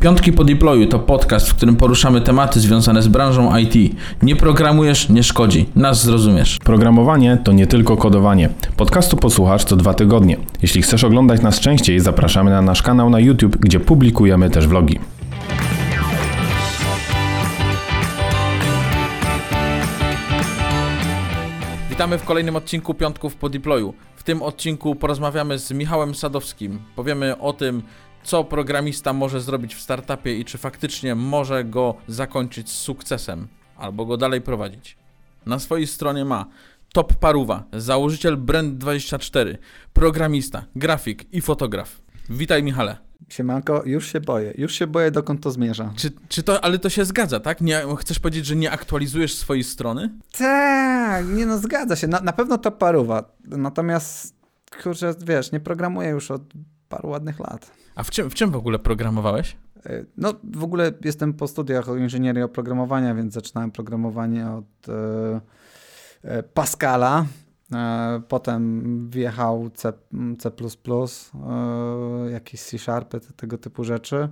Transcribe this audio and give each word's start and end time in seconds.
Piątki 0.00 0.32
po 0.32 0.44
deployu 0.44 0.86
to 0.86 0.98
podcast, 0.98 1.48
w 1.50 1.54
którym 1.54 1.76
poruszamy 1.76 2.20
tematy 2.20 2.60
związane 2.60 3.02
z 3.02 3.08
branżą 3.08 3.56
IT. 3.56 3.96
Nie 4.22 4.36
programujesz, 4.36 5.08
nie 5.08 5.22
szkodzi. 5.22 5.66
Nas 5.76 6.04
zrozumiesz. 6.04 6.58
Programowanie 6.64 7.38
to 7.44 7.52
nie 7.52 7.66
tylko 7.66 7.96
kodowanie. 7.96 8.48
Podcastu 8.76 9.16
posłuchasz 9.16 9.64
co 9.64 9.76
dwa 9.76 9.94
tygodnie. 9.94 10.36
Jeśli 10.62 10.82
chcesz 10.82 11.04
oglądać 11.04 11.42
nas 11.42 11.60
częściej, 11.60 12.00
zapraszamy 12.00 12.50
na 12.50 12.62
nasz 12.62 12.82
kanał 12.82 13.10
na 13.10 13.20
YouTube, 13.20 13.56
gdzie 13.56 13.80
publikujemy 13.80 14.50
też 14.50 14.66
vlogi. 14.66 14.98
Witamy 21.90 22.18
w 22.18 22.24
kolejnym 22.24 22.56
odcinku 22.56 22.94
Piątków 22.94 23.36
po 23.36 23.48
deployu. 23.48 23.94
W 24.16 24.22
tym 24.22 24.42
odcinku 24.42 24.94
porozmawiamy 24.94 25.58
z 25.58 25.72
Michałem 25.72 26.14
Sadowskim. 26.14 26.78
Powiemy 26.96 27.38
o 27.38 27.52
tym, 27.52 27.82
co 28.22 28.44
programista 28.44 29.12
może 29.12 29.40
zrobić 29.40 29.74
w 29.74 29.80
startupie 29.80 30.38
i 30.38 30.44
czy 30.44 30.58
faktycznie 30.58 31.14
może 31.14 31.64
go 31.64 31.94
zakończyć 32.08 32.70
z 32.70 32.78
sukcesem 32.78 33.48
albo 33.76 34.06
go 34.06 34.16
dalej 34.16 34.40
prowadzić. 34.40 34.96
Na 35.46 35.58
swojej 35.58 35.86
stronie 35.86 36.24
ma 36.24 36.46
Top 36.92 37.14
Paruwa, 37.14 37.64
założyciel 37.72 38.38
Brand24, 38.38 39.56
programista, 39.92 40.64
grafik 40.76 41.34
i 41.34 41.40
fotograf. 41.40 42.00
Witaj 42.30 42.62
Michale. 42.62 42.96
Siemanko, 43.28 43.82
już 43.86 44.12
się 44.12 44.20
boję, 44.20 44.54
już 44.58 44.74
się 44.74 44.86
boję 44.86 45.10
dokąd 45.10 45.42
to 45.42 45.50
zmierza. 45.50 45.92
Czy, 45.96 46.10
czy 46.28 46.42
to, 46.42 46.64
ale 46.64 46.78
to 46.78 46.88
się 46.88 47.04
zgadza, 47.04 47.40
tak? 47.40 47.60
Nie, 47.60 47.82
chcesz 47.98 48.18
powiedzieć, 48.18 48.46
że 48.46 48.56
nie 48.56 48.70
aktualizujesz 48.70 49.34
swojej 49.34 49.64
strony? 49.64 50.10
Tak, 50.38 51.28
nie 51.28 51.46
no, 51.46 51.58
zgadza 51.58 51.96
się, 51.96 52.06
na, 52.06 52.20
na 52.20 52.32
pewno 52.32 52.58
to 52.58 52.70
paruwa, 52.70 53.36
natomiast 53.44 54.34
kurczę, 54.82 55.14
wiesz, 55.26 55.52
nie 55.52 55.60
programuję 55.60 56.08
już 56.08 56.30
od 56.30 56.42
paru 56.88 57.08
ładnych 57.08 57.38
lat. 57.38 57.70
A 57.94 58.02
w 58.02 58.10
czym, 58.10 58.30
w 58.30 58.34
czym 58.34 58.50
w 58.50 58.56
ogóle 58.56 58.78
programowałeś? 58.78 59.56
E, 59.86 60.04
no, 60.16 60.32
w 60.54 60.64
ogóle 60.64 60.92
jestem 61.04 61.34
po 61.34 61.48
studiach 61.48 61.88
o 61.88 61.96
inżynierii 61.96 62.42
oprogramowania, 62.42 63.14
więc 63.14 63.34
zaczynałem 63.34 63.70
programowanie 63.70 64.50
od 64.50 64.88
e, 64.88 65.40
e, 66.22 66.42
Pascala. 66.42 67.26
E, 67.72 68.22
potem 68.28 69.10
wjechał 69.10 69.70
C, 69.70 69.92
C++, 70.38 70.48
e, 70.48 72.30
jakieś 72.30 72.60
C-Sharpy, 72.62 73.20
tego 73.36 73.58
typu 73.58 73.84
rzeczy. 73.84 74.28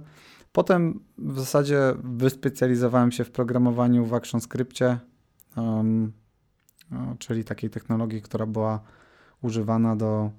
Potem 0.53 1.01
w 1.19 1.39
zasadzie 1.39 1.81
wyspecjalizowałem 2.05 3.13
się 3.13 3.25
w 3.25 3.31
programowaniu 3.31 4.05
w 4.05 4.15
ActionScriptie, 4.15 4.99
um, 5.57 6.13
czyli 7.19 7.45
takiej 7.45 7.71
technologii, 7.71 8.23
która 8.23 8.47
była 8.47 8.81
używana 9.43 9.97
do 9.97 10.31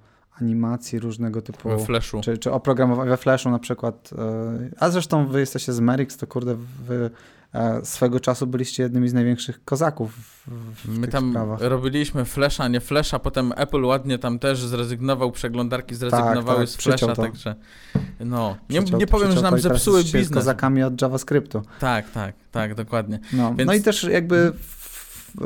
animacji 0.41 0.99
różnego 0.99 1.41
typu. 1.41 1.69
We 1.69 1.79
Flashu. 1.85 2.21
Czy, 2.21 2.37
czy 2.37 2.51
oprogramowania 2.51 3.09
we 3.11 3.17
Flashu 3.17 3.49
na 3.49 3.59
przykład. 3.59 4.09
E, 4.17 4.69
a 4.79 4.89
zresztą 4.89 5.27
wy 5.27 5.39
jesteście 5.39 5.73
z 5.73 5.79
Merix, 5.79 6.17
to 6.17 6.27
kurde, 6.27 6.55
wy 6.87 7.09
e, 7.53 7.85
swego 7.85 8.19
czasu 8.19 8.47
byliście 8.47 8.83
jednymi 8.83 9.09
z 9.09 9.13
największych 9.13 9.63
kozaków 9.65 10.13
w, 10.15 10.51
w 10.85 10.99
My 10.99 11.07
tam 11.07 11.29
sprawach. 11.29 11.59
robiliśmy 11.61 12.25
Flasha, 12.25 12.67
nie 12.67 12.79
Flasha, 12.81 13.19
potem 13.19 13.53
Apple 13.55 13.83
ładnie 13.83 14.19
tam 14.19 14.39
też 14.39 14.59
zrezygnował, 14.65 15.31
przeglądarki 15.31 15.95
zrezygnowały 15.95 16.59
tak, 16.59 16.69
z 16.69 16.75
Flasha, 16.75 17.07
to. 17.07 17.15
także 17.21 17.55
no, 18.19 18.57
nie, 18.69 18.81
Przyciął- 18.81 18.99
nie 18.99 19.07
powiem, 19.07 19.31
że 19.31 19.41
nam 19.41 19.59
zepsuły 19.59 19.97
jesteście 19.97 20.17
z 20.19 20.21
biznes. 20.21 20.37
kozakami 20.37 20.83
od 20.83 21.01
JavaScriptu. 21.01 21.61
Tak, 21.79 22.11
tak, 22.11 22.35
tak, 22.51 22.75
dokładnie. 22.75 23.19
No, 23.33 23.55
Więc- 23.55 23.67
no 23.67 23.73
i 23.73 23.81
też 23.81 24.03
jakby 24.03 24.53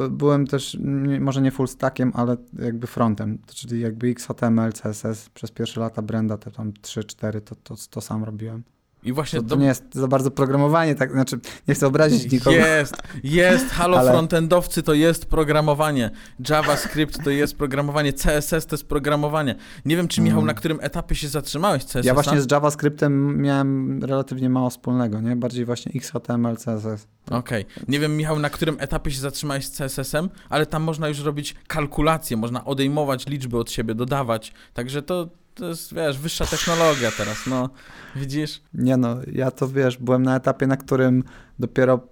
byłem 0.09 0.47
też, 0.47 0.78
może 1.20 1.42
nie 1.42 1.52
full 1.52 1.67
stackiem, 1.67 2.11
ale 2.16 2.38
jakby 2.59 2.88
frontem, 2.88 3.38
czyli 3.47 3.81
jakby 3.81 4.08
XHTML, 4.08 4.72
CSS 4.73 5.30
przez 5.30 5.52
pierwsze 5.52 5.80
lata 5.81 6.02
Brenda, 6.02 6.38
te 6.38 6.52
tam 6.52 6.72
3-4, 6.72 7.42
to, 7.42 7.56
to, 7.56 7.75
to 7.89 8.02
sam 8.02 8.23
robiłem. 8.23 8.64
I 9.03 9.13
właśnie 9.13 9.41
To, 9.41 9.47
to 9.47 9.55
nie 9.55 9.66
jest 9.67 9.83
za 9.95 10.07
bardzo 10.07 10.31
programowanie, 10.31 10.95
tak, 10.95 11.11
znaczy 11.11 11.39
nie 11.67 11.73
chcę 11.75 11.88
obrazić 11.88 12.31
nikogo. 12.33 12.55
Jest, 12.55 12.95
jest, 13.23 13.69
halo 13.69 13.99
Ale- 13.99 14.11
frontendowcy 14.11 14.83
to 14.83 14.94
jest 14.94 15.25
programowanie, 15.25 16.12
JavaScript 16.50 17.23
to 17.23 17.29
jest 17.29 17.56
programowanie, 17.57 18.13
CSS 18.13 18.66
to 18.66 18.73
jest 18.75 18.88
programowanie. 18.88 19.56
Nie 19.85 19.95
wiem, 19.97 20.07
czy 20.07 20.22
Michał, 20.22 20.39
Mm. 20.39 20.47
na 20.47 20.53
którym 20.53 20.78
etapie 20.81 21.16
się 21.16 21.28
zatrzymałeś 21.28 21.84
CSS? 21.85 22.06
Ja 22.06 22.13
właśnie 22.13 22.41
z 22.41 22.51
JavaScriptem 22.51 23.41
miałem 23.41 24.03
relatywnie 24.03 24.50
mało 24.50 24.69
wspólnego, 24.69 25.22
nie? 25.22 25.35
Bardziej 25.35 25.66
właśnie 25.66 25.91
XHTML, 25.95 26.56
CSS. 26.57 27.07
Okej. 27.31 27.66
Nie 27.88 28.00
wiem, 28.00 28.18
Michał, 28.18 28.39
na 28.39 28.50
którym 28.50 28.75
etapie 28.79 29.12
się 29.12 29.19
zatrzymałeś 29.19 29.66
z 29.68 29.72
CSS-em, 29.78 30.29
ale 30.50 30.66
tam 30.66 30.83
można 30.83 31.07
już 31.07 31.19
robić 31.19 31.56
kalkulacje, 31.68 32.38
można 32.38 32.66
odejmować 32.66 33.28
liczby 33.28 33.57
od 33.57 33.72
siebie, 33.72 33.95
dodawać. 33.95 34.53
Także 34.73 35.01
to, 35.01 35.29
to 35.56 35.67
jest, 35.67 35.94
wiesz, 35.94 36.17
wyższa 36.17 36.45
technologia 36.45 37.12
teraz, 37.17 37.47
no. 37.47 37.69
Widzisz? 38.16 38.62
Nie 38.73 38.97
no, 38.97 39.17
ja 39.34 39.51
to 39.51 39.67
wiesz, 39.67 39.97
byłem 39.97 40.23
na 40.23 40.35
etapie, 40.35 40.67
na 40.67 40.78
którym 40.78 41.23
dopiero 41.59 42.07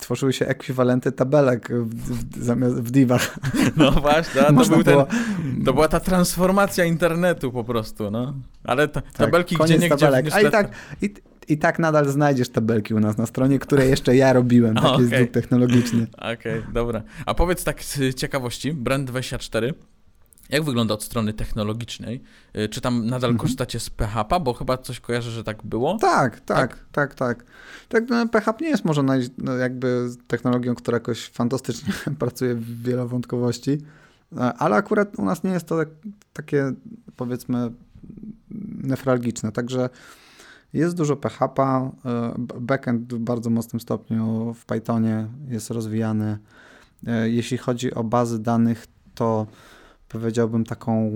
tworzyły 0.00 0.32
się 0.32 0.46
ekwiwalenty 0.46 1.12
tabelek 1.12 1.68
w, 1.72 1.94
w, 1.94 2.44
zamiast 2.44 2.76
w 2.76 2.90
divach. 2.90 3.38
No 3.76 3.90
właśnie, 3.90 4.42
to, 4.42 4.52
był 4.52 4.84
ten, 4.84 4.96
to 5.64 5.72
była 5.72 5.88
ta 5.88 6.00
transformacja 6.00 6.84
internetu 6.84 7.52
po 7.52 7.64
prostu, 7.64 8.10
no. 8.10 8.34
Ale 8.64 8.88
ta, 8.88 9.00
tabelki 9.00 9.56
tak, 9.56 9.66
gdzie 9.66 9.74
koniec 9.74 9.90
nie 9.90 9.96
gdzie. 9.96 10.34
A 10.34 10.40
i 10.40 10.50
tak, 10.50 10.70
i, 11.02 11.14
i 11.48 11.58
tak 11.58 11.78
nadal 11.78 12.08
znajdziesz 12.08 12.48
tabelki 12.48 12.94
u 12.94 13.00
nas 13.00 13.18
na 13.18 13.26
stronie, 13.26 13.58
które 13.58 13.86
jeszcze 13.86 14.16
ja 14.16 14.32
robiłem. 14.32 14.74
Taki 14.82 15.00
jest 15.00 15.14
dróg 15.14 15.30
technologiczny. 15.30 16.06
Okej, 16.34 16.62
dobra. 16.72 17.02
A 17.26 17.34
powiedz 17.34 17.64
tak 17.64 17.84
z 17.84 18.14
ciekawości, 18.14 18.74
Brand24, 18.74 19.72
jak 20.52 20.62
wygląda 20.64 20.94
od 20.94 21.02
strony 21.02 21.32
technologicznej? 21.32 22.22
Y, 22.56 22.68
Czy 22.68 22.80
tam 22.80 23.04
nadal 23.06 23.30
Mhm. 23.30 23.38
korzystacie 23.38 23.80
z 23.80 23.90
PHP? 23.90 24.40
Bo 24.40 24.52
chyba 24.52 24.78
coś 24.78 25.00
kojarzę, 25.00 25.30
że 25.30 25.44
tak 25.44 25.62
było. 25.66 25.98
Tak, 25.98 26.40
tak, 26.40 26.78
tak, 26.92 27.14
tak. 27.14 27.44
Tak, 27.88 28.04
no, 28.08 28.28
PHP 28.28 28.64
nie 28.64 28.70
jest 28.70 28.84
może 28.84 29.02
naj, 29.02 29.20
no, 29.38 29.52
jakby 29.56 30.08
technologią, 30.26 30.74
która 30.74 30.96
jakoś 30.96 31.28
fantastycznie 31.28 31.92
pracuje 32.18 32.54
w 32.54 32.82
wielowątkowości, 32.82 33.78
e, 34.36 34.40
ale 34.54 34.76
akurat 34.76 35.18
u 35.18 35.24
nas 35.24 35.44
nie 35.44 35.50
jest 35.50 35.66
to 35.66 35.76
tak, 35.76 35.88
takie, 36.32 36.72
powiedzmy, 37.16 37.70
nefralgiczne. 38.82 39.52
Także 39.52 39.88
jest 40.72 40.96
dużo 40.96 41.16
PHP, 41.16 41.62
e, 41.62 41.90
backend 42.60 43.14
w 43.14 43.18
bardzo 43.18 43.50
mocnym 43.50 43.80
stopniu 43.80 44.54
w 44.54 44.64
Pythonie 44.64 45.26
jest 45.48 45.70
rozwijany. 45.70 46.38
E, 47.06 47.30
Jeśli 47.30 47.58
chodzi 47.58 47.94
o 47.94 48.04
bazy 48.04 48.38
danych, 48.38 48.86
to 49.14 49.46
powiedziałbym 50.12 50.64
taką 50.64 51.10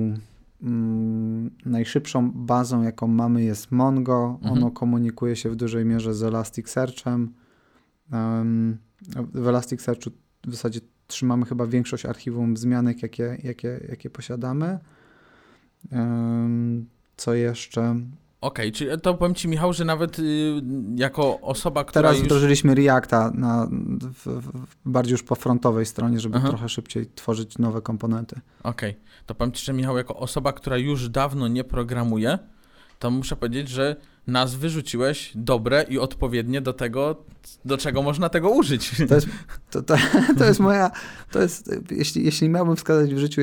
mm, 0.62 1.50
najszybszą 1.64 2.30
bazą, 2.32 2.82
jaką 2.82 3.06
mamy 3.06 3.42
jest 3.42 3.72
Mongo. 3.72 4.38
Mhm. 4.42 4.52
Ono 4.52 4.70
komunikuje 4.70 5.36
się 5.36 5.50
w 5.50 5.56
dużej 5.56 5.84
mierze 5.84 6.14
z 6.14 6.22
Elasticsearchem. 6.22 7.32
Um, 8.12 8.78
w 9.34 9.48
Elasticsearchu 9.48 10.10
w 10.46 10.50
zasadzie 10.50 10.80
trzymamy 11.06 11.46
chyba 11.46 11.66
większość 11.66 12.06
archiwum 12.06 12.56
zmianek, 12.56 13.02
jakie, 13.02 13.38
jakie, 13.42 13.80
jakie 13.88 14.10
posiadamy. 14.10 14.78
Um, 15.92 16.86
co 17.16 17.34
jeszcze? 17.34 17.96
Okej, 18.40 18.72
czyli 18.72 19.00
to 19.02 19.14
powiem 19.14 19.34
ci 19.34 19.48
Michał, 19.48 19.72
że 19.72 19.84
nawet 19.84 20.18
y, 20.18 20.22
jako 20.96 21.40
osoba, 21.40 21.84
która 21.84 22.02
Teraz 22.02 22.16
już... 22.16 22.24
wdrożyliśmy 22.24 22.74
Reacta 22.74 23.30
na, 23.34 23.68
w, 24.00 24.26
w, 24.26 24.50
bardziej 24.84 25.12
już 25.12 25.22
po 25.22 25.34
frontowej 25.34 25.86
stronie, 25.86 26.20
żeby 26.20 26.36
Aha. 26.36 26.48
trochę 26.48 26.68
szybciej 26.68 27.06
tworzyć 27.14 27.58
nowe 27.58 27.82
komponenty. 27.82 28.40
Okej, 28.62 28.96
to 29.26 29.34
powiem 29.34 29.52
ci, 29.52 29.64
że 29.64 29.72
Michał, 29.72 29.96
jako 29.96 30.16
osoba, 30.16 30.52
która 30.52 30.76
już 30.76 31.08
dawno 31.08 31.48
nie 31.48 31.64
programuje, 31.64 32.38
to 32.98 33.10
muszę 33.10 33.36
powiedzieć, 33.36 33.68
że 33.68 33.96
nas 34.26 34.54
wyrzuciłeś 34.54 35.32
dobre 35.34 35.82
i 35.88 35.98
odpowiednie 35.98 36.60
do 36.60 36.72
tego, 36.72 37.24
do 37.64 37.78
czego 37.78 38.02
można 38.02 38.28
tego 38.28 38.50
użyć. 38.50 38.92
To 39.08 39.14
jest, 39.14 39.26
to, 39.70 39.82
to, 39.82 39.96
to 40.38 40.44
jest 40.44 40.60
moja, 40.60 40.90
to 41.30 41.42
jest, 41.42 41.70
jeśli, 41.90 42.24
jeśli 42.24 42.48
miałbym 42.48 42.76
wskazać 42.76 43.14
w 43.14 43.18
życiu 43.18 43.40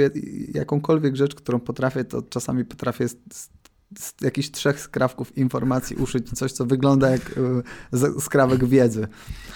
jakąkolwiek 0.54 1.16
rzecz, 1.16 1.36
którą 1.36 1.60
potrafię, 1.60 2.04
to 2.04 2.22
czasami 2.22 2.66
potrafię 2.66 3.06
z, 4.00 4.14
jakichś 4.22 4.52
trzech 4.52 4.80
skrawków 4.80 5.38
informacji 5.38 5.96
uszyć 5.96 6.30
coś, 6.30 6.52
co 6.52 6.66
wygląda 6.66 7.10
jak 7.10 7.38
y, 7.94 8.22
skrawek 8.22 8.66
wiedzy. 8.66 9.08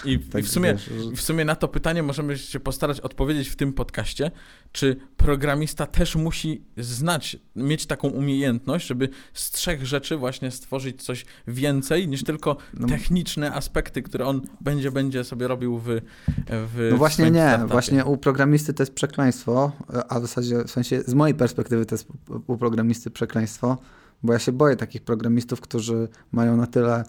I, 0.05 0.11
i 0.11 0.19
Tak, 0.19 0.43
w 0.43 0.49
sumie 0.49 0.73
wiesz, 0.73 0.89
W 1.15 1.21
sumie 1.21 1.45
na 1.45 1.55
to 1.55 1.67
pytanie 1.67 2.03
możemy 2.03 2.37
się 2.37 2.59
postarać 2.59 2.99
odpowiedzieć 2.99 3.49
w 3.49 3.55
tym 3.55 3.73
podcaście, 3.73 4.31
czy 4.71 4.95
programista 5.17 5.85
też 5.85 6.15
musi 6.15 6.61
znać, 6.77 7.37
mieć 7.55 7.85
taką 7.85 8.07
umiejętność, 8.09 8.87
żeby 8.87 9.09
z 9.33 9.51
trzech 9.51 9.85
rzeczy 9.85 10.17
właśnie 10.17 10.51
stworzyć 10.51 11.03
coś 11.03 11.25
więcej 11.47 12.07
niż 12.07 12.23
tylko 12.23 12.57
No, 12.73 12.87
techniczne 12.87 13.53
aspekty, 13.53 14.01
które 14.01 14.25
on 14.25 14.41
będzie, 14.61 14.91
będzie 14.91 15.23
sobie 15.23 15.47
robił 15.47 15.77
w, 15.85 16.01
w 16.47 16.87
no 16.91 16.97
właśnie 16.97 17.31
nie, 17.31 17.47
startupie. 17.47 17.71
właśnie 17.71 18.05
u 18.05 18.17
programisty 18.17 18.73
to 18.73 18.83
jest 18.83 18.93
przekleństwo, 18.93 19.71
a 20.09 20.19
w 20.19 20.21
zasadzie, 20.21 20.63
w 20.63 20.71
sensie 20.71 21.01
z 21.07 21.13
mojej 21.13 21.35
perspektywy 21.35 21.85
to 21.85 21.95
jest 21.95 22.07
u 22.47 22.57
programisty 22.57 23.11
przekleństwo, 23.11 23.77
bo 24.23 24.33
ja 24.33 24.39
się 24.39 24.51
boję 24.51 24.75
takich 24.75 25.01
programistów, 25.01 25.61
którzy 25.61 26.07
mają 26.31 26.57
na 26.57 26.67
tyle 26.67 27.03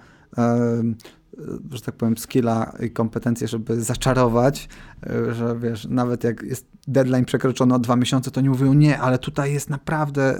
że 1.70 1.80
tak 1.80 1.94
powiem, 1.94 2.18
skilla 2.18 2.72
i 2.86 2.90
kompetencje, 2.90 3.48
żeby 3.48 3.82
zaczarować, 3.82 4.68
e, 5.06 5.34
że 5.34 5.58
wiesz, 5.58 5.86
nawet 5.90 6.24
jak 6.24 6.42
jest 6.42 6.66
deadline 6.88 7.24
przekroczony 7.24 7.74
o 7.74 7.78
dwa 7.78 7.96
miesiące, 7.96 8.30
to 8.30 8.40
nie 8.40 8.50
mówią 8.50 8.72
nie, 8.72 8.98
ale 8.98 9.18
tutaj 9.18 9.52
jest 9.52 9.70
naprawdę, 9.70 10.38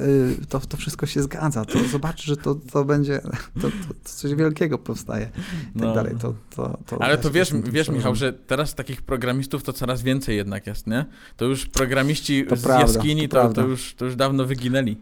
to, 0.49 0.61
to 0.61 0.77
wszystko 0.77 1.07
się 1.07 1.23
zgadza, 1.23 1.65
to 1.65 1.79
zobacz, 1.85 2.25
że 2.25 2.37
to, 2.37 2.55
to 2.55 2.85
będzie, 2.85 3.21
to, 3.61 3.69
to 3.69 3.71
coś 4.05 4.35
wielkiego 4.35 4.79
powstaje 4.79 5.31
i 5.77 5.79
tak 5.79 5.89
no. 5.89 5.95
dalej. 5.95 6.15
To, 6.21 6.35
to, 6.57 6.79
to 6.87 7.03
ale 7.03 7.19
to 7.19 7.31
wiesz, 7.31 7.53
wiesz 7.65 7.89
Michał, 7.89 8.15
że 8.15 8.33
teraz 8.33 8.75
takich 8.75 9.03
programistów 9.03 9.63
to 9.63 9.73
coraz 9.73 10.03
więcej 10.03 10.37
jednak 10.37 10.67
jest, 10.67 10.87
nie? 10.87 11.05
To 11.37 11.45
już 11.45 11.67
programiści 11.67 12.45
z 12.45 12.63
prawda, 12.63 12.81
jaskini 12.81 13.29
to, 13.29 13.49
to, 13.49 13.67
już, 13.67 13.95
to 13.95 14.05
już 14.05 14.17
dawno 14.17 14.45
wyginęli. 14.45 14.97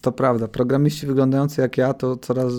To 0.00 0.12
prawda. 0.12 0.48
Programiści 0.48 1.06
wyglądający 1.06 1.60
jak 1.60 1.78
ja 1.78 1.94
to 1.94 2.16
coraz 2.16 2.52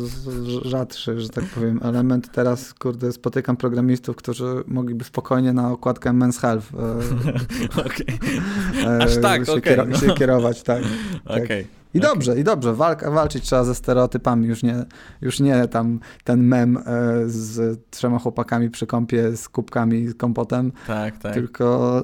rzadszy, 0.62 1.20
że 1.20 1.30
tak 1.30 1.46
powiem, 1.46 1.80
element. 1.84 2.32
Teraz, 2.32 2.74
kurde, 2.74 3.12
spotykam 3.12 3.58
programistów, 3.58 4.16
którzy 4.16 4.64
mogliby 4.68 5.04
spokojnie 5.04 5.54
na 5.54 5.72
okładkę 5.72 6.10
Men's 6.10 6.40
Health 6.40 6.68
e, 6.74 7.80
okay. 7.86 9.00
Aż 9.00 9.18
tak, 9.22 9.46
się, 9.46 9.52
okay, 9.52 9.62
kiero 9.62 9.86
no. 9.86 9.98
się 9.98 10.14
kierować. 10.14 10.64
Tak, 10.64 10.84
tak. 11.26 11.48
I 11.94 12.00
okay. 12.00 12.10
dobrze, 12.10 12.40
i 12.40 12.44
dobrze. 12.44 12.74
Walk, 12.74 13.04
walczyć 13.10 13.44
trzeba 13.44 13.64
ze 13.64 13.76
stereotypami. 13.76 14.48
Już 14.48 14.64
nie, 14.64 14.86
już 15.22 15.40
nie 15.40 15.68
tam 15.68 16.00
ten 16.24 16.44
mem 16.44 16.78
e, 16.78 16.82
z 17.26 17.80
trzema 17.90 18.20
chłopakami 18.20 18.70
przy 18.70 18.88
kąpie 18.88 19.38
z 19.38 19.50
kubkami 19.50 20.08
z 20.08 20.16
kompotem. 20.16 20.72
Tak, 20.88 21.18
tak. 21.18 21.34
Tylko. 21.34 21.98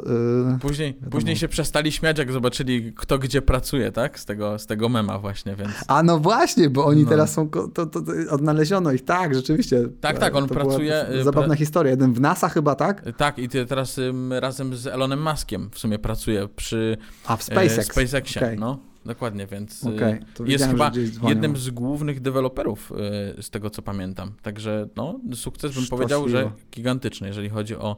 E, 0.56 0.60
później, 0.60 0.94
później 1.12 1.36
się 1.36 1.48
przestali 1.48 1.92
śmiać, 1.92 2.18
jak 2.18 2.32
zobaczyli, 2.32 2.94
kto 2.94 3.20
gdzie 3.20 3.42
pracuje, 3.42 3.92
tak? 3.92 4.20
Z 4.20 4.26
tego, 4.26 4.60
z 4.60 4.66
tego 4.66 4.90
mema 4.90 5.20
właśnie, 5.20 5.56
więc. 5.56 5.72
A 5.88 6.04
no 6.04 6.20
właśnie, 6.20 6.70
bo 6.70 6.86
oni 6.86 7.04
no. 7.04 7.10
teraz 7.10 7.34
są. 7.34 7.50
To, 7.50 7.68
to, 7.68 7.86
to, 7.86 8.02
odnaleziono 8.30 8.92
ich, 8.92 9.06
tak, 9.06 9.36
rzeczywiście. 9.36 9.84
Tak, 10.02 10.20
tak, 10.20 10.36
on 10.36 10.48
pracuje. 10.48 11.10
Y, 11.10 11.24
zabawna 11.24 11.56
historia. 11.56 11.92
Jeden 11.92 12.14
w 12.14 12.22
NASA 12.22 12.50
chyba, 12.50 12.76
tak? 12.76 13.04
Tak, 13.18 13.40
i 13.40 13.50
teraz 13.50 14.00
razem 14.30 14.76
z 14.76 14.88
Elonem 14.88 15.24
Muskiem 15.24 15.70
w 15.72 15.80
sumie 15.80 16.00
pracuje 16.00 16.48
przy. 16.48 16.98
A 17.28 17.38
w 17.38 17.44
SpaceX. 17.44 17.92
SpaceXie, 17.92 18.42
okay. 18.42 18.56
no. 18.56 18.93
Dokładnie, 19.06 19.48
więc 19.48 19.84
y, 19.84 19.96
okay, 19.96 20.26
jest 20.46 20.66
chyba 20.66 20.92
jednym 21.28 21.58
z 21.58 21.70
głównych 21.70 22.22
deweloperów 22.22 22.92
y, 23.38 23.44
z 23.44 23.50
tego, 23.50 23.70
co 23.70 23.82
pamiętam. 23.82 24.34
Także 24.42 24.88
no, 24.96 25.20
sukces 25.34 25.76
bym 25.76 25.88
powiedział, 25.88 26.30
że 26.30 26.52
gigantyczny, 26.72 27.28
jeżeli 27.28 27.50
chodzi 27.50 27.76
o 27.76 27.98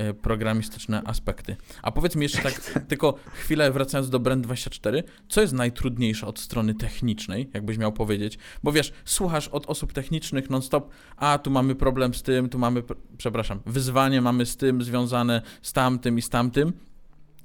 y, 0.00 0.14
programistyczne 0.14 1.02
aspekty. 1.04 1.56
A 1.82 1.92
powiedz 1.92 2.16
mi 2.16 2.22
jeszcze 2.22 2.42
tak, 2.42 2.60
tylko 2.88 3.14
chwilę 3.32 3.72
wracając 3.72 4.10
do 4.10 4.20
Brand24, 4.20 5.02
co 5.28 5.40
jest 5.40 5.52
najtrudniejsze 5.52 6.26
od 6.26 6.38
strony 6.38 6.74
technicznej, 6.74 7.50
jakbyś 7.54 7.78
miał 7.78 7.92
powiedzieć? 7.92 8.38
Bo 8.62 8.72
wiesz, 8.72 8.92
słuchasz 9.04 9.48
od 9.48 9.66
osób 9.66 9.92
technicznych 9.92 10.50
non-stop, 10.50 10.90
a 11.16 11.38
tu 11.38 11.50
mamy 11.50 11.74
problem 11.74 12.14
z 12.14 12.22
tym, 12.22 12.48
tu 12.48 12.58
mamy, 12.58 12.82
przepraszam, 13.18 13.60
wyzwanie 13.66 14.20
mamy 14.20 14.46
z 14.46 14.56
tym 14.56 14.82
związane, 14.82 15.42
z 15.62 15.72
tamtym 15.72 16.18
i 16.18 16.22
z 16.22 16.28
tamtym. 16.28 16.72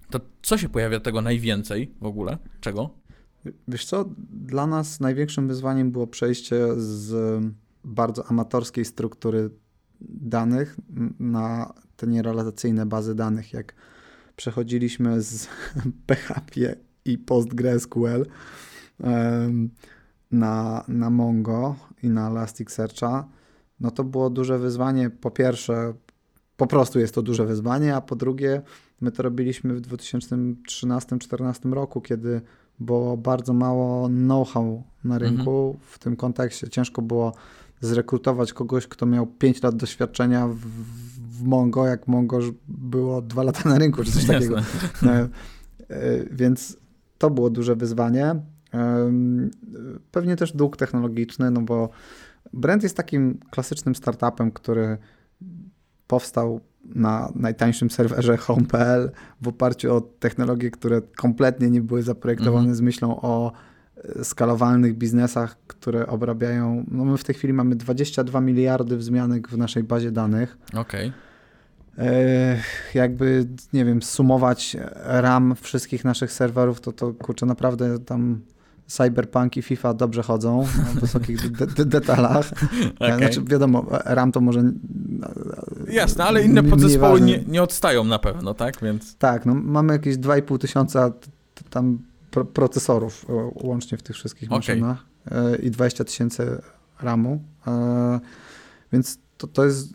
To 0.10 0.20
co 0.42 0.58
się 0.58 0.70
pojawia 0.70 1.00
tego 1.00 1.22
najwięcej 1.22 1.92
w 2.02 2.06
ogóle? 2.06 2.38
Czego? 2.62 3.01
Wiesz 3.68 3.86
co, 3.86 4.06
dla 4.30 4.68
nas 4.68 5.00
największym 5.00 5.48
wyzwaniem 5.48 5.92
było 5.92 6.08
przejście 6.08 6.68
z 6.78 7.42
bardzo 7.84 8.28
amatorskiej 8.28 8.86
struktury 8.86 9.50
danych 10.02 10.78
na 11.20 11.74
te 11.96 12.08
nierelacyjne 12.08 12.86
bazy 12.86 13.16
danych, 13.16 13.54
jak 13.54 13.76
przechodziliśmy 14.36 15.22
z 15.22 15.48
PHP 16.08 16.76
i 17.06 17.18
PostgreSQL 17.18 18.26
na, 20.32 20.86
na 20.88 21.10
Mongo 21.10 21.76
i 22.04 22.10
na 22.10 22.30
Elasticsearcha, 22.30 23.28
no 23.80 23.92
to 23.92 24.04
było 24.04 24.30
duże 24.30 24.60
wyzwanie. 24.60 25.10
Po 25.10 25.32
pierwsze, 25.32 25.94
po 26.58 26.68
prostu 26.68 27.00
jest 27.00 27.16
to 27.16 27.22
duże 27.22 27.46
wyzwanie, 27.46 27.96
a 27.96 28.02
po 28.02 28.16
drugie, 28.16 28.62
my 29.02 29.12
to 29.12 29.24
robiliśmy 29.24 29.74
w 29.74 29.82
2013-2014 29.82 31.74
roku, 31.74 32.02
kiedy 32.02 32.42
było 32.82 33.18
bardzo 33.18 33.54
mało 33.54 34.08
know-how 34.08 34.84
na 35.04 35.16
mhm. 35.16 35.36
rynku 35.36 35.66
mhm. 35.66 35.86
w 35.88 36.00
tym 36.00 36.16
kontekście. 36.16 36.70
Ciężko 36.70 37.02
było 37.02 37.34
zrekrutować 37.82 38.54
kogoś, 38.54 38.88
kto 38.88 39.06
miał 39.06 39.28
5 39.28 39.64
lat 39.64 39.76
doświadczenia 39.76 40.48
w, 40.48 40.56
w 40.58 41.44
Mongo, 41.44 41.88
jak 41.88 42.08
Mongo 42.08 42.40
było 42.68 43.22
2 43.22 43.44
lata 43.44 43.70
na 43.70 43.78
rynku, 43.78 44.04
czy 44.04 44.12
coś 44.12 44.26
takiego. 44.26 44.58
E, 45.04 45.10
e, 45.10 45.30
więc 46.32 46.78
to 47.18 47.30
było 47.30 47.50
duże 47.50 47.76
wyzwanie. 47.76 48.36
Pewnie 50.12 50.36
też 50.36 50.54
dług 50.54 50.78
technologiczny, 50.78 51.52
no 51.52 51.62
bo 51.62 51.90
Brand 52.54 52.84
jest 52.84 52.98
takim 52.98 53.40
klasycznym 53.50 53.96
startupem, 53.96 54.52
który 54.52 54.98
powstał 56.08 56.62
na 56.86 57.32
najtańszym 57.36 57.90
serwerze 57.90 58.38
home.pl 58.38 59.12
w 59.42 59.48
oparciu 59.48 59.96
o 59.96 60.02
technologie, 60.02 60.72
które 60.72 61.02
kompletnie 61.02 61.70
nie 61.70 61.82
były 61.82 62.04
zaprojektowane 62.04 62.60
mhm. 62.60 62.76
z 62.76 62.82
myślą 62.82 63.22
o 63.22 63.52
e, 63.96 64.24
skalowalnych 64.24 64.98
biznesach, 64.98 65.58
które 65.68 66.08
obrabiają. 66.08 66.86
No 66.92 67.06
my 67.06 67.18
w 67.18 67.24
tej 67.24 67.36
chwili 67.36 67.54
mamy 67.54 67.76
22 67.76 68.42
miliardy 68.42 68.98
wzmianek 68.98 69.48
w 69.48 69.58
naszej 69.58 69.84
bazie 69.84 70.12
danych. 70.12 70.58
Okej. 70.74 71.08
Okay. 71.08 71.12
E, 71.98 72.62
jakby, 72.94 73.48
nie 73.74 73.86
wiem, 73.86 74.02
sumować 74.02 74.78
RAM 75.06 75.56
wszystkich 75.62 76.06
naszych 76.06 76.32
serwerów, 76.32 76.82
to 76.82 76.92
to 76.92 77.14
kurczę, 77.14 77.46
naprawdę 77.46 78.00
tam 78.00 78.42
Cyberpunk 78.92 79.58
i 79.58 79.62
FIFA 79.62 79.94
dobrze 79.94 80.24
chodzą 80.24 80.64
w 80.64 81.00
wysokich 81.00 81.52
de 81.52 81.68
de 81.68 81.86
detalach. 81.86 82.52
Okay. 82.96 83.18
Znaczy, 83.20 83.44
wiadomo, 83.44 83.86
RAM 84.06 84.32
to 84.32 84.42
może. 84.42 84.64
Jasne, 85.88 86.26
ale 86.26 86.44
inne 86.44 86.64
podzespoły 86.64 87.22
nie, 87.22 87.44
nie 87.48 87.64
odstają 87.64 88.04
na 88.04 88.20
pewno, 88.20 88.54
tak? 88.54 88.82
Więc... 88.82 89.18
Tak, 89.18 89.46
no, 89.46 89.54
mamy 89.56 89.94
jakieś 89.94 90.16
2,5 90.16 90.58
tysiąca 90.58 91.12
tam 91.70 92.00
procesorów 92.54 93.26
e, 93.30 93.52
łącznie 93.68 93.98
w 93.98 94.04
tych 94.04 94.16
wszystkich 94.16 94.50
maszynach 94.50 95.06
okay. 95.26 95.56
i 95.56 95.72
20 95.72 96.04
tysięcy 96.04 96.62
RAMu. 97.02 97.44
E, 97.68 98.20
więc 98.94 99.20
to, 99.38 99.48
to 99.48 99.66
jest 99.66 99.94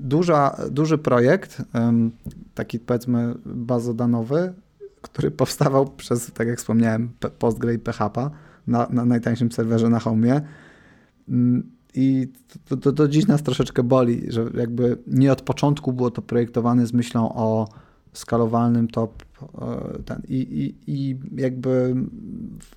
duża, 0.00 0.56
duży 0.70 0.98
projekt, 0.98 1.62
taki 2.54 2.78
powiedzmy 2.78 3.34
bazodanowy, 3.46 4.52
który 5.02 5.30
powstawał 5.30 5.86
przez, 5.86 6.32
tak 6.32 6.48
jak 6.48 6.58
wspomniałem, 6.58 7.10
Postgre 7.38 7.74
i 7.74 7.78
PHP 7.78 8.30
na, 8.66 8.86
na 8.90 9.04
najtańszym 9.04 9.52
serwerze 9.52 9.88
na 9.88 9.98
Home. 9.98 10.42
Mm, 11.28 11.70
I 11.94 12.28
to, 12.68 12.76
to, 12.76 12.92
to 12.92 13.08
dziś 13.08 13.26
nas 13.26 13.42
troszeczkę 13.42 13.82
boli, 13.82 14.26
że 14.28 14.46
jakby 14.54 14.98
nie 15.06 15.32
od 15.32 15.42
początku 15.42 15.92
było 15.92 16.10
to 16.10 16.22
projektowane 16.22 16.86
z 16.86 16.92
myślą 16.92 17.34
o 17.34 17.68
skalowalnym 18.12 18.88
top 18.88 19.22
e, 19.42 20.02
ten. 20.02 20.22
I, 20.28 20.36
i, 20.36 20.74
i 20.86 21.18
jakby 21.36 21.94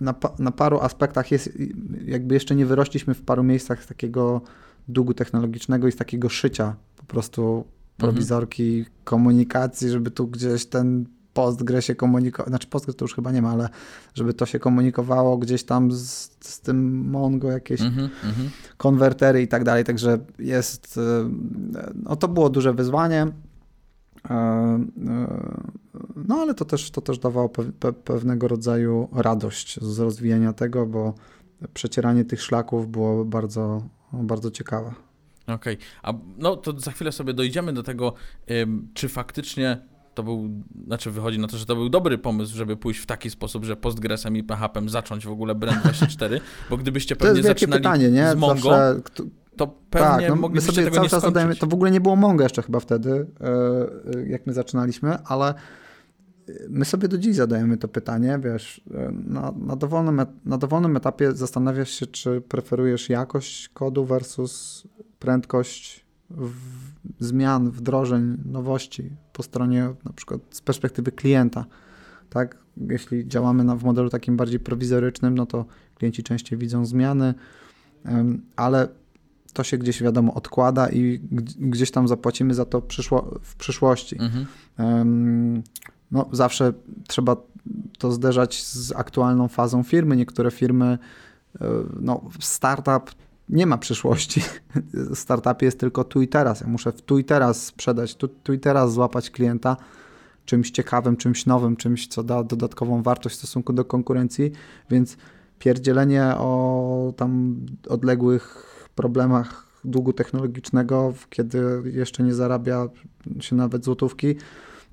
na, 0.01 0.15
na 0.39 0.51
paru 0.51 0.79
aspektach 0.79 1.31
jest, 1.31 1.59
jakby 2.05 2.33
jeszcze 2.33 2.55
nie 2.55 2.65
wyrośliśmy 2.65 3.13
w 3.13 3.21
paru 3.21 3.43
miejscach 3.43 3.83
z 3.83 3.87
takiego 3.87 4.41
długu 4.87 5.13
technologicznego 5.13 5.87
i 5.87 5.91
z 5.91 5.95
takiego 5.95 6.29
szycia 6.29 6.75
po 6.97 7.03
prostu 7.03 7.41
mhm. 7.41 7.65
prowizorki, 7.97 8.77
mhm. 8.77 8.95
komunikacji, 9.03 9.89
żeby 9.89 10.11
tu 10.11 10.27
gdzieś 10.27 10.65
ten 10.65 11.05
Postgre 11.33 11.81
się 11.81 11.95
komunikowało, 11.95 12.49
znaczy 12.49 12.67
Postgre 12.67 12.93
to 12.93 13.05
już 13.05 13.15
chyba 13.15 13.31
nie 13.31 13.41
ma, 13.41 13.51
ale 13.51 13.69
żeby 14.13 14.33
to 14.33 14.45
się 14.45 14.59
komunikowało 14.59 15.37
gdzieś 15.37 15.63
tam 15.63 15.91
z, 15.91 16.31
z 16.39 16.61
tym 16.61 17.09
Mongo, 17.09 17.51
jakieś 17.51 17.81
mm 17.81 17.93
-hmm, 17.93 18.09
konwertery 18.77 19.41
i 19.41 19.47
tak 19.47 19.63
dalej, 19.63 19.83
także 19.83 20.17
jest, 20.39 20.97
e, 20.97 21.29
no 22.03 22.15
to 22.15 22.27
było 22.27 22.49
duże 22.49 22.73
wyzwanie, 22.73 23.21
e, 23.21 24.33
e, 24.33 24.83
no 26.15 26.35
ale 26.35 26.53
to 26.53 26.65
też, 26.65 26.91
to 26.91 27.01
też 27.01 27.19
dawało 27.19 27.49
pe 27.49 27.93
pewnego 27.93 28.47
rodzaju 28.47 29.09
radość 29.13 29.79
z 29.81 29.99
rozwijania 29.99 30.53
tego, 30.53 30.85
bo 30.85 31.13
przecieranie 31.73 32.25
tych 32.25 32.41
szlaków 32.41 32.91
było 32.91 33.25
bardzo, 33.25 33.83
bardzo 34.13 34.51
ciekawe. 34.51 34.93
Okej, 35.47 35.73
okay. 35.73 35.77
a 36.03 36.13
no 36.37 36.55
to 36.55 36.79
za 36.79 36.91
chwilę 36.91 37.11
sobie 37.11 37.33
dojdziemy 37.33 37.73
do 37.73 37.83
tego, 37.83 38.13
czy 38.93 39.09
faktycznie 39.09 39.92
to 40.13 40.23
był, 40.23 40.49
znaczy 40.87 41.11
wychodzi 41.11 41.39
na 41.39 41.47
to, 41.47 41.57
że 41.57 41.65
to 41.65 41.75
był 41.75 41.89
dobry 41.89 42.17
pomysł, 42.17 42.55
żeby 42.55 42.77
pójść 42.77 42.99
w 42.99 43.05
taki 43.05 43.29
sposób, 43.29 43.65
że 43.65 43.75
Postgresem 43.75 44.37
i 44.37 44.43
PHP 44.43 44.81
zacząć 44.89 45.25
w 45.25 45.31
ogóle 45.31 45.55
Brand24, 45.55 46.39
bo 46.69 46.77
bo 46.77 46.83
pewnie 47.19 47.41
to 47.41 47.47
zaczynali 47.47 47.81
pytanie, 47.81 48.11
nie? 48.11 48.31
z 48.31 48.35
Mongo, 48.35 48.69
Zawsze, 48.69 49.01
to 49.55 49.67
pewnie 49.89 50.27
tak, 50.27 50.39
no, 50.39 50.49
my 50.49 50.61
sobie 50.61 50.83
tego 50.83 50.95
cały 50.95 51.09
czas 51.09 51.23
zadajemy, 51.23 51.55
to 51.55 51.67
w 51.67 51.73
ogóle 51.73 51.91
nie 51.91 52.01
było 52.01 52.15
Mongo 52.15 52.43
jeszcze 52.43 52.61
chyba 52.61 52.79
wtedy, 52.79 53.27
e, 53.41 54.27
jak 54.27 54.47
my 54.47 54.53
zaczynaliśmy, 54.53 55.17
ale 55.25 55.53
my 56.69 56.85
sobie 56.85 57.07
do 57.07 57.17
dziś 57.17 57.35
zadajemy 57.35 57.77
to 57.77 57.87
pytanie, 57.87 58.39
wiesz, 58.43 58.81
e, 58.93 59.11
na, 59.11 59.53
na, 59.57 59.75
dowolnym, 59.75 60.21
na 60.45 60.57
dowolnym 60.57 60.97
etapie 60.97 61.31
zastanawiasz 61.31 61.89
się, 61.89 62.07
czy 62.07 62.41
preferujesz 62.41 63.09
jakość 63.09 63.69
kodu 63.69 64.05
versus 64.05 64.83
prędkość 65.19 66.02
zmian, 67.19 67.71
wdrożeń, 67.71 68.37
nowości 68.45 69.09
po 69.33 69.43
stronie 69.43 69.93
na 70.05 70.13
przykład 70.13 70.41
z 70.51 70.61
perspektywy 70.61 71.11
klienta. 71.11 71.65
Tak? 72.29 72.57
Jeśli 72.77 73.27
działamy 73.27 73.63
na, 73.63 73.75
w 73.75 73.83
modelu 73.83 74.09
takim 74.09 74.37
bardziej 74.37 74.59
prowizorycznym, 74.59 75.35
no 75.35 75.45
to 75.45 75.65
klienci 75.95 76.23
częściej 76.23 76.59
widzą 76.59 76.85
zmiany, 76.85 77.33
ale 78.55 78.87
to 79.53 79.63
się 79.63 79.77
gdzieś 79.77 80.03
wiadomo 80.03 80.33
odkłada 80.33 80.89
i 80.89 81.19
gdzieś 81.59 81.91
tam 81.91 82.07
zapłacimy 82.07 82.53
za 82.53 82.65
to 82.65 82.81
przyszło, 82.81 83.39
w 83.41 83.55
przyszłości. 83.55 84.17
Mhm. 84.19 85.63
No, 86.11 86.29
zawsze 86.31 86.73
trzeba 87.07 87.35
to 87.97 88.11
zderzać 88.11 88.63
z 88.63 88.91
aktualną 88.91 89.47
fazą 89.47 89.83
firmy. 89.83 90.15
Niektóre 90.15 90.51
firmy, 90.51 90.97
e, 91.61 91.67
no, 91.99 92.21
startup 92.39 93.11
nie 93.49 93.65
ma 93.65 93.77
przyszłości. 93.77 94.41
W 94.93 95.15
startupie 95.15 95.65
jest 95.65 95.79
tylko 95.79 96.03
tu 96.03 96.21
i 96.21 96.27
teraz. 96.27 96.61
Ja 96.61 96.67
muszę 96.67 96.91
w 96.91 97.01
tu 97.01 97.19
i 97.19 97.23
teraz 97.23 97.65
sprzedać, 97.65 98.15
tu, 98.15 98.27
tu 98.27 98.53
i 98.53 98.59
teraz 98.59 98.93
złapać 98.93 99.29
klienta 99.29 99.77
czymś 100.45 100.71
ciekawym, 100.71 101.17
czymś 101.17 101.45
nowym, 101.45 101.75
czymś, 101.75 102.07
co 102.07 102.23
da 102.23 102.43
dodatkową 102.43 103.03
wartość 103.03 103.35
w 103.35 103.37
stosunku 103.37 103.73
do 103.73 103.85
konkurencji, 103.85 104.51
więc 104.89 105.17
pierdzielenie 105.59 106.23
o 106.37 107.13
tam 107.17 107.55
odległych 107.89 108.65
problemach 108.95 109.67
długu 109.85 110.13
technologicznego, 110.13 111.13
kiedy 111.29 111.81
jeszcze 111.85 112.23
nie 112.23 112.33
zarabia 112.33 112.87
się 113.39 113.55
nawet 113.55 113.85
złotówki, 113.85 114.35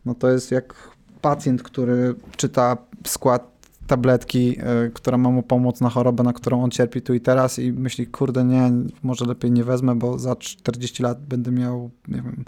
no 0.04 0.14
to 0.14 0.30
jest 0.30 0.50
jak 0.50 0.74
pacjent, 1.20 1.62
który 1.62 2.14
czyta 2.36 2.76
skład 3.06 3.59
tabletki, 3.86 4.58
y, 4.86 4.90
która 4.90 5.18
ma 5.18 5.30
mu 5.30 5.42
pomóc 5.42 5.80
na 5.80 5.90
chorobę, 5.90 6.22
na 6.22 6.32
którą 6.32 6.62
on 6.62 6.70
cierpi 6.70 7.02
tu 7.02 7.14
i 7.14 7.20
teraz 7.20 7.58
i 7.58 7.72
myśli, 7.72 8.06
kurde, 8.06 8.44
nie, 8.44 8.70
może 9.02 9.24
lepiej 9.24 9.50
nie 9.50 9.64
wezmę, 9.64 9.94
bo 9.94 10.18
za 10.18 10.36
40 10.36 11.02
lat 11.02 11.20
będę 11.20 11.52
miał, 11.52 11.90
nie 12.08 12.22
wiem, 12.22 12.44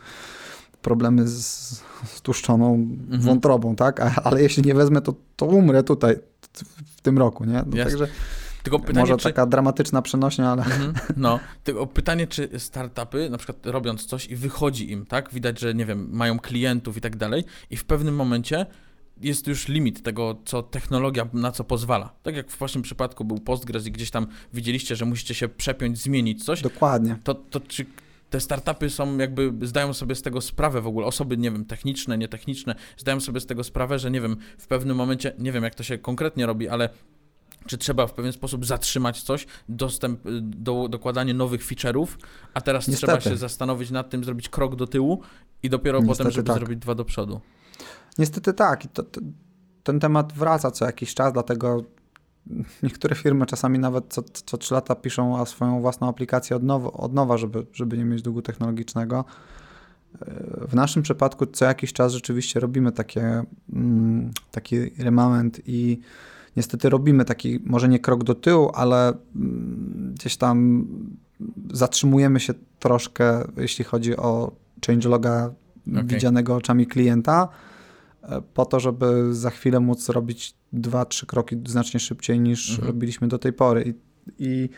problemy 0.83 1.29
z, 1.29 1.43
z 2.05 2.21
tłuszczoną 2.23 2.75
mhm. 2.75 3.21
wątrobą, 3.21 3.77
tak? 3.77 4.01
A, 4.01 4.15
ale 4.25 4.43
jeśli 4.43 4.63
nie 4.63 4.75
wezmę, 4.75 5.01
to, 5.01 5.15
to 5.37 5.47
umrę 5.47 5.83
tutaj 5.83 6.17
w 6.97 7.01
tym 7.01 7.19
roku, 7.19 7.45
nie? 7.45 7.65
No, 7.67 7.85
także 7.85 8.09
tylko 8.63 8.79
pytanie, 8.79 9.01
może 9.01 9.17
czy... 9.17 9.25
taka 9.25 9.47
dramatyczna 9.47 10.03
przenośnia, 10.03 10.51
ale... 10.51 10.65
Mhm, 10.65 10.95
no, 11.17 11.41
tylko 11.65 11.87
pytanie, 11.87 12.27
czy 12.27 12.49
startupy, 12.59 13.31
na 13.31 13.39
przykład 13.39 13.67
robiąc 13.67 14.05
coś 14.05 14.27
i 14.27 14.37
wychodzi 14.37 14.93
im, 14.93 15.07
tak? 15.07 15.33
Widać, 15.33 15.61
że, 15.61 15.75
nie 15.75 15.87
wiem, 15.87 16.09
mają 16.13 16.39
klientów 16.39 16.97
i 16.97 17.01
tak 17.01 17.17
dalej 17.17 17.45
i 17.71 17.77
w 17.77 17.85
pewnym 17.85 18.15
momencie 18.15 18.67
jest 19.23 19.47
już 19.47 19.69
limit 19.69 20.03
tego, 20.03 20.39
co 20.45 20.63
technologia 20.63 21.29
na 21.33 21.53
co 21.53 21.65
pozwala. 21.65 22.13
Tak 22.23 22.37
jak 22.37 22.51
w 22.51 22.59
waszym 22.59 22.83
przypadku 22.83 23.25
był 23.25 23.39
Postgres 23.39 23.87
i 23.87 23.93
gdzieś 23.93 24.11
tam 24.11 24.27
widzieliście, 24.55 24.97
że 24.97 25.05
musicie 25.05 25.35
się 25.35 25.49
przepiąć, 25.49 25.99
zmienić 25.99 26.45
coś. 26.45 26.63
Dokładnie. 26.63 27.17
To, 27.25 27.35
to 27.35 27.61
czy 27.61 27.87
te 28.31 28.41
startupy 28.41 28.91
są 28.91 29.19
jakby, 29.19 29.53
zdają 29.63 29.93
sobie 29.93 30.15
z 30.15 30.23
tego 30.23 30.41
sprawę 30.41 30.81
w 30.81 30.87
ogóle, 30.87 31.07
osoby, 31.07 31.37
nie 31.37 31.51
wiem, 31.51 31.65
techniczne, 31.65 32.19
nietechniczne, 32.19 32.75
zdają 32.97 33.21
sobie 33.21 33.41
z 33.41 33.47
tego 33.47 33.65
sprawę, 33.65 33.99
że 33.99 34.11
nie 34.11 34.21
wiem, 34.21 34.37
w 34.59 34.67
pewnym 34.67 34.97
momencie, 34.97 35.33
nie 35.39 35.53
wiem 35.53 35.65
jak 35.65 35.75
to 35.75 35.83
się 35.83 35.99
konkretnie 35.99 36.47
robi, 36.47 36.69
ale 36.69 36.89
czy 37.67 37.79
trzeba 37.79 38.07
w 38.07 38.13
pewien 38.13 38.33
sposób 38.33 38.67
zatrzymać 38.67 39.23
coś, 39.23 39.47
dostęp 39.69 40.21
do 40.41 40.89
dokładania 40.91 41.35
nowych 41.35 41.67
feature'ów, 41.67 42.07
a 42.55 42.61
teraz 42.61 42.89
Niestety. 42.89 43.07
trzeba 43.07 43.21
się 43.21 43.37
zastanowić 43.37 43.91
nad 43.91 44.11
tym, 44.11 44.25
zrobić 44.25 44.49
krok 44.49 44.77
do 44.77 44.87
tyłu 44.87 45.23
i 45.63 45.71
dopiero 45.71 45.99
Niestety 45.99 46.19
potem, 46.19 46.33
żeby 46.33 46.47
tak. 46.47 46.57
zrobić 46.57 46.79
dwa 46.79 46.95
do 46.95 47.05
przodu. 47.05 47.41
Niestety 48.19 48.53
tak. 48.53 48.85
I 48.85 48.89
to, 48.89 49.03
to, 49.03 49.21
ten 49.83 50.01
temat 50.01 50.33
wraca 50.33 50.71
co 50.71 50.85
jakiś 50.85 51.15
czas, 51.15 51.33
dlatego 51.33 51.85
niektóre 52.83 53.15
firmy 53.15 53.47
czasami 53.47 53.79
nawet 53.79 54.05
co, 54.09 54.23
co 54.23 54.59
3 54.59 54.75
lata 54.75 54.95
piszą 54.95 55.47
swoją 55.47 55.81
własną 55.81 56.09
aplikację 56.09 56.57
od, 56.57 56.63
nowo, 56.63 56.93
od 56.93 57.15
nowa, 57.15 57.39
żeby, 57.39 57.67
żeby 57.73 57.99
nie 57.99 58.05
mieć 58.05 58.23
długu 58.23 58.43
technologicznego. 58.43 59.25
W 60.69 60.75
naszym 60.75 61.03
przypadku 61.03 61.47
co 61.47 61.65
jakiś 61.65 61.93
czas 61.93 62.13
rzeczywiście 62.13 62.61
robimy 62.61 62.93
takie, 62.93 63.43
mm, 63.73 64.31
taki 64.51 64.77
remament 64.99 65.61
i 65.67 66.01
niestety 66.57 66.89
robimy 66.89 67.25
taki, 67.25 67.61
może 67.65 67.89
nie 67.89 67.99
krok 67.99 68.25
do 68.25 68.35
tyłu, 68.35 68.71
ale 68.75 69.13
mm, 69.37 70.15
gdzieś 70.15 70.37
tam 70.37 70.87
zatrzymujemy 71.73 72.41
się 72.41 72.55
troszkę, 72.79 73.45
jeśli 73.57 73.85
chodzi 73.85 74.17
o 74.17 74.53
changeloga 74.87 75.53
okay. 75.91 76.05
widzianego 76.05 76.57
oczami 76.57 76.87
klienta, 76.87 77.49
e, 77.49 77.72
po 78.55 78.65
to, 78.65 78.81
żeby 78.81 79.35
za 79.35 79.51
chwilę 79.51 79.81
móc 79.81 80.09
robić 80.09 80.55
dwa, 80.73 81.05
trzy 81.05 81.27
kroki 81.27 81.57
znacznie 81.67 82.01
szybciej 82.01 82.41
niż 82.41 82.71
mhm. 82.71 82.89
robiliśmy 82.89 83.29
do 83.29 83.39
tej 83.39 83.53
pory. 83.53 83.83
I, 83.83 83.95
i 84.39 84.69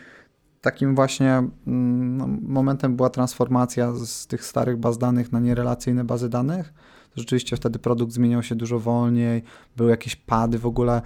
takim 0.61 0.95
właśnie 0.95 1.31
mm, 1.67 2.17
no, 2.17 2.27
momentem 2.41 2.95
była 2.95 3.09
transformacja 3.09 3.93
z 3.93 4.27
tych 4.27 4.45
starych 4.45 4.77
baz 4.77 4.97
danych 4.97 5.31
na 5.31 5.39
nierelacyjne 5.39 6.03
bazy 6.03 6.29
danych. 6.29 6.73
Rzeczywiście 7.15 7.55
wtedy 7.55 7.79
produkt 7.79 8.13
zmieniał 8.13 8.43
się 8.43 8.55
dużo 8.55 8.79
wolniej, 8.79 9.43
były 9.75 9.89
jakieś 9.89 10.15
pady 10.15 10.59
w 10.59 10.65
ogóle. 10.65 11.01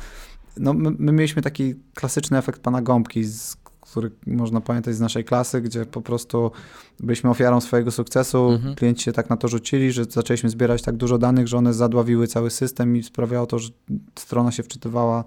No, 0.58 0.74
my, 0.74 0.92
my 1.00 1.12
mieliśmy 1.12 1.42
taki 1.42 1.76
klasyczny 1.94 2.38
efekt 2.38 2.62
pana 2.62 2.82
gąbki, 2.82 3.24
z, 3.24 3.58
który 3.92 4.12
można 4.28 4.62
pamiętać 4.62 4.96
z 4.96 5.00
naszej 5.00 5.26
klasy, 5.26 5.62
gdzie 5.62 5.86
po 5.86 6.02
prostu 6.02 6.52
byliśmy 7.00 7.30
ofiarą 7.30 7.62
swojego 7.62 7.92
sukcesu, 7.92 8.50
mhm. 8.50 8.76
klienci 8.76 9.04
się 9.04 9.12
tak 9.12 9.30
na 9.30 9.38
to 9.38 9.48
rzucili, 9.48 9.92
że 9.92 10.06
zaczęliśmy 10.06 10.50
zbierać 10.50 10.82
tak 10.82 10.96
dużo 10.96 11.18
danych, 11.18 11.48
że 11.48 11.58
one 11.58 11.74
zadławiły 11.74 12.28
cały 12.28 12.50
system 12.50 12.98
i 12.98 13.04
sprawiało 13.04 13.48
to, 13.48 13.60
że 13.60 13.70
strona 14.16 14.52
się 14.52 14.64
wczytywała 14.64 15.24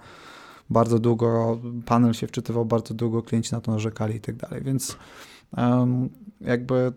bardzo 0.71 0.99
długo, 0.99 1.59
panel 1.87 2.13
się 2.13 2.27
wczytywał 2.27 2.65
bardzo 2.65 2.95
długo, 2.95 3.23
klienci 3.23 3.53
na 3.53 3.61
to 3.61 3.73
narzekali 3.73 4.17
i 4.17 4.21
tak 4.21 4.37
dalej, 4.37 4.63
więc 4.65 4.97
um, 5.57 6.09
jakby 6.41 6.75
e, 6.75 6.93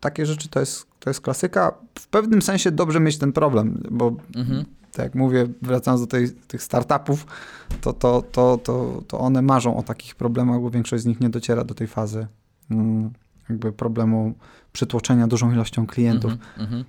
takie 0.00 0.26
rzeczy 0.26 0.48
to 0.48 0.60
jest, 0.60 0.86
to 1.00 1.10
jest 1.10 1.20
klasyka. 1.20 1.74
W 1.98 2.08
pewnym 2.08 2.42
sensie 2.42 2.70
dobrze 2.70 3.00
mieć 3.00 3.18
ten 3.18 3.32
problem, 3.32 3.82
bo 3.90 4.16
mhm 4.36 4.64
tak 4.92 5.04
jak 5.04 5.14
mówię, 5.14 5.48
wracając 5.62 6.00
do 6.00 6.06
tej, 6.06 6.30
tych 6.30 6.62
startupów, 6.62 7.26
to, 7.80 7.92
to, 7.92 8.22
to, 8.32 8.58
to, 8.62 9.02
to 9.08 9.18
one 9.18 9.42
marzą 9.42 9.76
o 9.76 9.82
takich 9.82 10.14
problemach, 10.14 10.60
bo 10.60 10.70
większość 10.70 11.02
z 11.02 11.06
nich 11.06 11.20
nie 11.20 11.30
dociera 11.30 11.64
do 11.64 11.74
tej 11.74 11.86
fazy 11.86 12.26
mm, 12.70 13.10
jakby 13.48 13.72
problemu 13.72 14.34
przytłoczenia 14.72 15.26
dużą 15.26 15.52
ilością 15.52 15.86
klientów. 15.86 16.32
Mm 16.58 16.70
-hmm. 16.70 16.84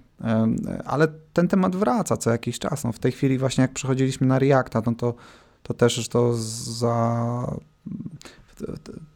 Ale 0.85 1.07
ten 1.33 1.47
temat 1.47 1.75
wraca 1.75 2.17
co 2.17 2.31
jakiś 2.31 2.59
czas. 2.59 2.83
No, 2.83 2.91
w 2.91 2.99
tej 2.99 3.11
chwili 3.11 3.37
właśnie 3.37 3.61
jak 3.61 3.73
przechodziliśmy 3.73 4.27
na 4.27 4.39
Reacta, 4.39 4.81
no 4.85 4.95
to, 4.95 5.13
to 5.63 5.73
też 5.73 6.09
to 6.09 6.33
za 6.33 7.57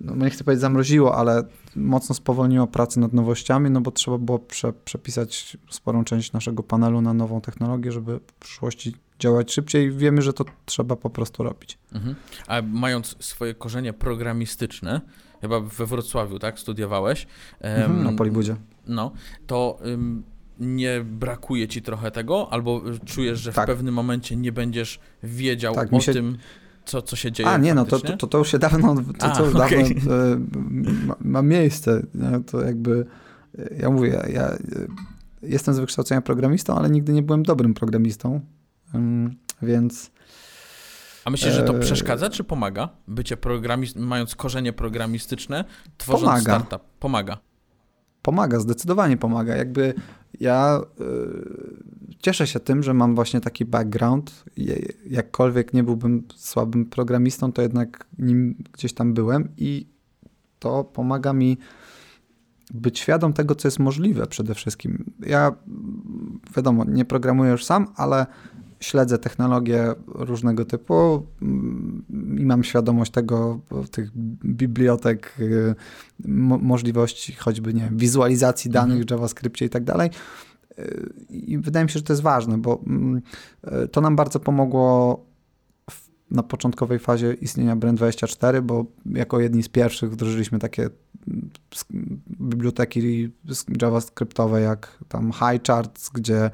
no 0.01 0.15
nie 0.15 0.29
chcę 0.29 0.43
powiedzieć 0.43 0.61
zamroziło, 0.61 1.15
ale 1.17 1.43
mocno 1.75 2.15
spowolniło 2.15 2.67
pracę 2.67 2.99
nad 2.99 3.13
nowościami, 3.13 3.69
no 3.69 3.81
bo 3.81 3.91
trzeba 3.91 4.17
było 4.17 4.39
prze, 4.39 4.73
przepisać 4.73 5.57
sporą 5.69 6.03
część 6.03 6.31
naszego 6.31 6.63
panelu 6.63 7.01
na 7.01 7.13
nową 7.13 7.41
technologię, 7.41 7.91
żeby 7.91 8.19
w 8.19 8.33
przyszłości 8.33 8.95
działać 9.19 9.53
szybciej. 9.53 9.91
Wiemy, 9.91 10.21
że 10.21 10.33
to 10.33 10.45
trzeba 10.65 10.95
po 10.95 11.09
prostu 11.09 11.43
robić. 11.43 11.77
Mhm. 11.93 12.15
A 12.47 12.61
mając 12.61 13.15
swoje 13.19 13.53
korzenie 13.53 13.93
programistyczne, 13.93 15.01
chyba 15.41 15.59
we 15.59 15.85
Wrocławiu, 15.85 16.39
tak, 16.39 16.59
studiowałeś. 16.59 17.27
Mhm, 17.59 18.03
na 18.03 18.13
Polibudzie. 18.13 18.55
No, 18.87 19.11
to 19.47 19.79
ym, 19.85 20.23
nie 20.59 21.01
brakuje 21.01 21.67
ci 21.67 21.81
trochę 21.81 22.11
tego, 22.11 22.47
albo 22.53 22.81
czujesz, 23.05 23.39
że 23.39 23.53
tak. 23.53 23.65
w 23.65 23.67
pewnym 23.67 23.93
momencie 23.93 24.35
nie 24.35 24.51
będziesz 24.51 24.99
wiedział 25.23 25.75
tak, 25.75 25.93
o 25.93 25.99
się... 25.99 26.13
tym 26.13 26.37
co, 26.87 27.01
co 27.01 27.15
się 27.15 27.31
dzieje. 27.31 27.49
A 27.49 27.57
nie, 27.57 27.73
no 27.73 27.85
to, 27.85 27.99
to, 27.99 28.27
to 28.27 28.37
już 28.37 28.51
się 28.51 28.59
dawno, 28.59 28.95
to, 29.19 29.29
to 29.29 29.45
już 29.45 29.55
okay. 29.55 29.69
dawno 29.69 30.13
e, 30.13 30.39
ma, 31.05 31.15
ma, 31.19 31.41
miejsce. 31.41 32.03
Nie? 32.15 32.39
To 32.43 32.61
jakby, 32.61 33.05
e, 33.59 33.75
ja 33.79 33.89
mówię, 33.89 34.09
ja, 34.09 34.29
ja 34.29 34.47
e, 34.47 34.57
jestem 35.41 35.73
z 35.73 35.79
wykształcenia 35.79 36.21
programistą, 36.21 36.75
ale 36.75 36.89
nigdy 36.89 37.13
nie 37.13 37.23
byłem 37.23 37.43
dobrym 37.43 37.73
programistą, 37.73 38.41
więc... 39.61 40.11
A 41.25 41.29
myślisz, 41.29 41.53
że 41.53 41.63
to 41.63 41.73
przeszkadza, 41.73 42.29
czy 42.29 42.43
pomaga? 42.43 42.89
Bycie 43.07 43.37
programist, 43.37 43.95
mając 43.95 44.35
korzenie 44.35 44.73
programistyczne, 44.73 45.65
tworząc 45.97 46.23
pomaga. 46.23 46.41
startup. 46.41 46.87
Pomaga. 46.99 47.37
Pomaga, 48.27 48.59
zdecydowanie 48.59 49.17
pomaga. 49.17 49.55
Jakby 49.55 49.93
ja 50.39 50.81
y, 51.01 52.17
cieszę 52.19 52.47
się 52.47 52.59
tym, 52.59 52.83
że 52.83 52.93
mam 52.93 53.15
właśnie 53.15 53.41
taki 53.41 53.65
background. 53.65 54.43
Jakkolwiek 55.09 55.73
nie 55.73 55.83
byłbym 55.83 56.23
słabym 56.35 56.85
programistą, 56.85 57.51
to 57.51 57.61
jednak 57.61 58.05
nim 58.19 58.63
gdzieś 58.73 58.93
tam 58.93 59.13
byłem 59.13 59.49
i 59.57 59.87
to 60.59 60.83
pomaga 60.83 61.33
mi 61.33 61.57
być 62.73 62.99
świadom 62.99 63.33
tego, 63.33 63.55
co 63.55 63.67
jest 63.67 63.79
możliwe 63.79 64.27
przede 64.27 64.55
wszystkim. 64.55 65.11
Ja, 65.19 65.51
wiadomo, 66.55 66.85
nie 66.85 67.05
programuję 67.05 67.51
już 67.51 67.65
sam, 67.65 67.87
ale 67.95 68.25
śledzę 68.79 69.17
technologie 69.17 69.93
różnego 70.07 70.65
typu 70.65 71.25
mm, 71.41 72.03
i 72.39 72.45
mam 72.45 72.63
świadomość 72.63 73.11
tego, 73.11 73.59
tych 73.91 74.11
bibliotek, 74.45 75.33
y, 75.39 75.75
możliwości 76.59 77.33
choćby 77.33 77.73
nie 77.73 77.89
wizualizacji 77.91 78.71
danych 78.71 78.97
mhm. 78.97 79.07
w 79.07 79.11
JavaScriptie 79.11 79.65
i 79.65 79.69
tak 79.69 79.83
dalej. 79.83 80.09
Y, 80.79 81.13
I 81.29 81.57
wydaje 81.57 81.85
mi 81.85 81.91
się, 81.91 81.99
że 81.99 82.05
to 82.05 82.13
jest 82.13 82.23
ważne, 82.23 82.57
bo 82.57 82.81
mm, 82.87 83.21
y, 83.83 83.87
to 83.87 84.01
nam 84.01 84.15
bardzo 84.15 84.39
pomogło 84.39 85.25
na 86.31 86.43
początkowej 86.43 86.99
fazie 86.99 87.33
istnienia 87.33 87.75
Brand24, 87.75 88.61
bo 88.61 88.85
jako 89.05 89.39
jedni 89.39 89.63
z 89.63 89.69
pierwszych 89.69 90.11
wdrożyliśmy 90.11 90.59
takie 90.59 90.89
mm, 91.27 91.49
biblioteki 92.41 93.31
JavaScriptowe 93.81 94.61
jak 94.61 94.97
tam 95.07 95.31
HighCharts, 95.31 96.09
gdzie 96.09 96.51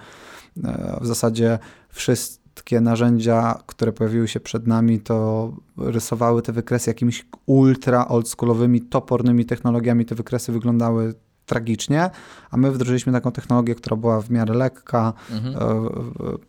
w 1.01 1.07
zasadzie 1.07 1.59
wszystkie 1.93 2.81
narzędzia, 2.81 3.59
które 3.65 3.93
pojawiły 3.93 4.27
się 4.27 4.39
przed 4.39 4.67
nami, 4.67 4.99
to 4.99 5.51
rysowały 5.77 6.41
te 6.41 6.53
wykresy 6.53 6.89
jakimiś 6.89 7.25
ultra 7.45 8.07
oldschoolowymi, 8.07 8.81
topornymi 8.81 9.45
technologiami. 9.45 10.05
Te 10.05 10.15
wykresy 10.15 10.51
wyglądały 10.51 11.13
tragicznie, 11.45 12.09
a 12.51 12.57
my 12.57 12.71
wdrożyliśmy 12.71 13.13
taką 13.13 13.31
technologię, 13.31 13.75
która 13.75 13.97
była 13.97 14.21
w 14.21 14.29
miarę 14.29 14.53
lekka, 14.53 15.13
mhm. 15.31 15.55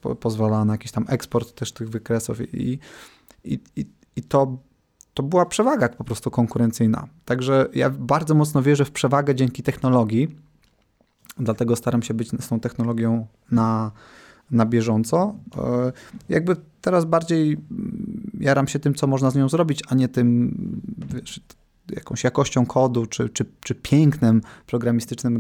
po, 0.00 0.16
pozwalała 0.16 0.64
na 0.64 0.74
jakiś 0.74 0.92
tam 0.92 1.04
eksport 1.08 1.54
też 1.54 1.72
tych 1.72 1.90
wykresów 1.90 2.54
i, 2.54 2.78
i, 3.44 3.58
i, 3.76 3.86
i 4.16 4.22
to, 4.22 4.58
to 5.14 5.22
była 5.22 5.46
przewaga 5.46 5.88
po 5.88 6.04
prostu 6.04 6.30
konkurencyjna. 6.30 7.06
Także 7.24 7.68
ja 7.74 7.90
bardzo 7.90 8.34
mocno 8.34 8.62
wierzę 8.62 8.84
w 8.84 8.90
przewagę 8.90 9.34
dzięki 9.34 9.62
technologii, 9.62 10.36
dlatego 11.36 11.76
staram 11.76 12.02
się 12.02 12.14
być 12.14 12.28
z 12.28 12.48
tą 12.48 12.60
technologią 12.60 13.26
na, 13.50 13.92
na 14.50 14.66
bieżąco. 14.66 15.34
E, 15.56 15.92
jakby 16.28 16.56
teraz 16.80 17.04
bardziej 17.04 17.56
jaram 18.40 18.68
się 18.68 18.78
tym, 18.78 18.94
co 18.94 19.06
można 19.06 19.30
z 19.30 19.36
nią 19.36 19.48
zrobić, 19.48 19.82
a 19.88 19.94
nie 19.94 20.08
tym, 20.08 20.56
wiesz, 21.14 21.40
jakąś 21.90 22.24
jakością 22.24 22.66
kodu, 22.66 23.06
czy, 23.06 23.28
czy, 23.28 23.44
czy 23.60 23.74
pięknem 23.74 24.40
programistycznym 24.66 25.38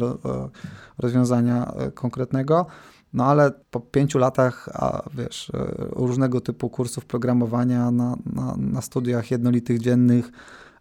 rozwiązania 0.98 1.72
e, 1.72 1.90
konkretnego. 1.90 2.66
No 3.12 3.24
ale 3.24 3.52
po 3.70 3.80
pięciu 3.80 4.18
latach, 4.18 4.68
a 4.72 5.02
wiesz, 5.14 5.50
e, 5.54 5.74
różnego 5.78 6.40
typu 6.40 6.70
kursów 6.70 7.04
programowania 7.04 7.90
na, 7.90 8.16
na, 8.32 8.56
na 8.58 8.82
studiach 8.82 9.30
jednolitych 9.30 9.78
dziennych, 9.78 10.30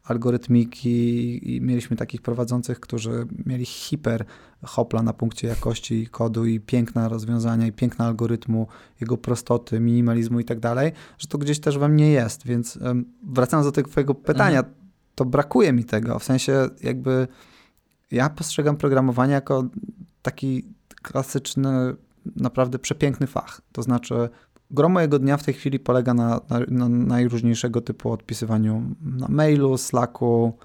algorytmiki 0.03 1.55
i 1.55 1.61
mieliśmy 1.61 1.97
takich 1.97 2.21
prowadzących, 2.21 2.79
którzy 2.79 3.27
mieli 3.45 3.65
hiper 3.65 4.25
hopla 4.63 5.03
na 5.03 5.13
punkcie 5.13 5.47
jakości 5.47 6.07
kodu 6.07 6.45
i 6.45 6.59
piękna 6.59 7.09
rozwiązania 7.09 7.67
i 7.67 7.71
piękna 7.71 8.05
algorytmu, 8.05 8.67
jego 9.01 9.17
prostoty, 9.17 9.79
minimalizmu 9.79 10.39
i 10.39 10.45
tak 10.45 10.59
dalej, 10.59 10.91
że 11.17 11.27
to 11.27 11.37
gdzieś 11.37 11.59
też 11.59 11.77
we 11.77 11.89
mnie 11.89 12.11
jest, 12.11 12.45
więc 12.45 12.79
wracając 13.23 13.67
do 13.67 13.71
tego 13.71 13.89
twojego 13.89 14.15
pytania, 14.15 14.59
mhm. 14.59 14.75
to 15.15 15.25
brakuje 15.25 15.73
mi 15.73 15.85
tego, 15.85 16.19
w 16.19 16.23
sensie 16.23 16.69
jakby 16.81 17.27
ja 18.11 18.29
postrzegam 18.29 18.77
programowanie 18.77 19.33
jako 19.33 19.63
taki 20.21 20.65
klasyczny, 21.01 21.95
naprawdę 22.35 22.79
przepiękny 22.79 23.27
fach, 23.27 23.61
to 23.71 23.83
znaczy 23.83 24.29
Gro 24.71 24.89
mojego 24.89 25.19
dnia 25.19 25.37
w 25.37 25.43
tej 25.43 25.53
chwili 25.53 25.79
polega 25.79 26.13
na, 26.13 26.41
na, 26.49 26.59
na 26.67 26.89
najróżniejszego 26.89 27.81
typu 27.81 28.11
odpisywaniu 28.11 28.95
na 29.01 29.27
mailu, 29.27 29.77
Slacku, 29.77 30.57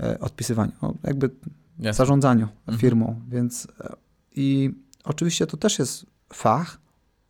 e, 0.00 0.20
odpisywaniu, 0.20 0.72
no, 0.82 0.94
jakby 1.04 1.30
Jasne. 1.78 1.92
zarządzaniu 1.92 2.48
mhm. 2.60 2.78
firmą, 2.78 3.20
więc 3.28 3.68
e, 3.80 3.94
i 4.36 4.70
oczywiście 5.04 5.46
to 5.46 5.56
też 5.56 5.78
jest 5.78 6.06
fach, 6.32 6.78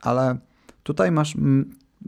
ale 0.01 0.39
tutaj 0.83 1.13
masz 1.13 1.37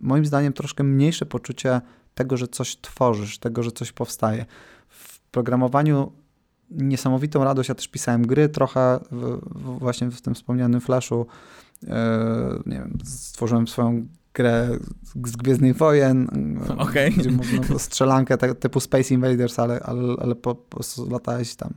moim 0.01 0.27
zdaniem 0.27 0.53
troszkę 0.53 0.85
mniejsze 0.85 1.27
poczucie 1.27 1.81
tego, 2.15 2.37
że 2.37 2.49
coś 2.49 2.77
tworzysz, 2.77 3.39
tego, 3.39 3.63
że 3.63 3.73
coś 3.73 3.93
powstaje. 3.93 4.47
W 4.89 5.21
programowaniu 5.21 6.13
niesamowitą 6.71 7.45
radość, 7.45 7.69
ja 7.69 7.75
też 7.75 7.89
pisałem 7.89 8.27
gry 8.27 8.49
trochę 8.49 9.01
w, 9.11 9.41
w, 9.41 9.79
właśnie 9.79 10.11
w 10.11 10.21
tym 10.21 10.35
wspomnianym 10.35 10.81
Flashu, 10.81 11.27
nie 12.67 12.79
wiem, 12.79 12.99
stworzyłem 13.05 13.69
swoją 13.69 14.07
grę 14.37 14.79
z 15.27 15.37
Gwiezdnych 15.37 15.77
Wojen, 15.77 16.29
e, 16.71 16.77
okay. 16.79 17.11
gdzie 17.11 17.31
można 17.31 17.79
strzelankę 17.79 18.39
typu 18.39 18.81
Space 18.81 19.15
Invaders, 19.15 19.59
ale, 19.59 19.81
ale, 19.81 20.15
ale 20.21 20.35
po, 20.35 20.55
po 20.55 20.81
latałeś 21.11 21.55
tam 21.55 21.75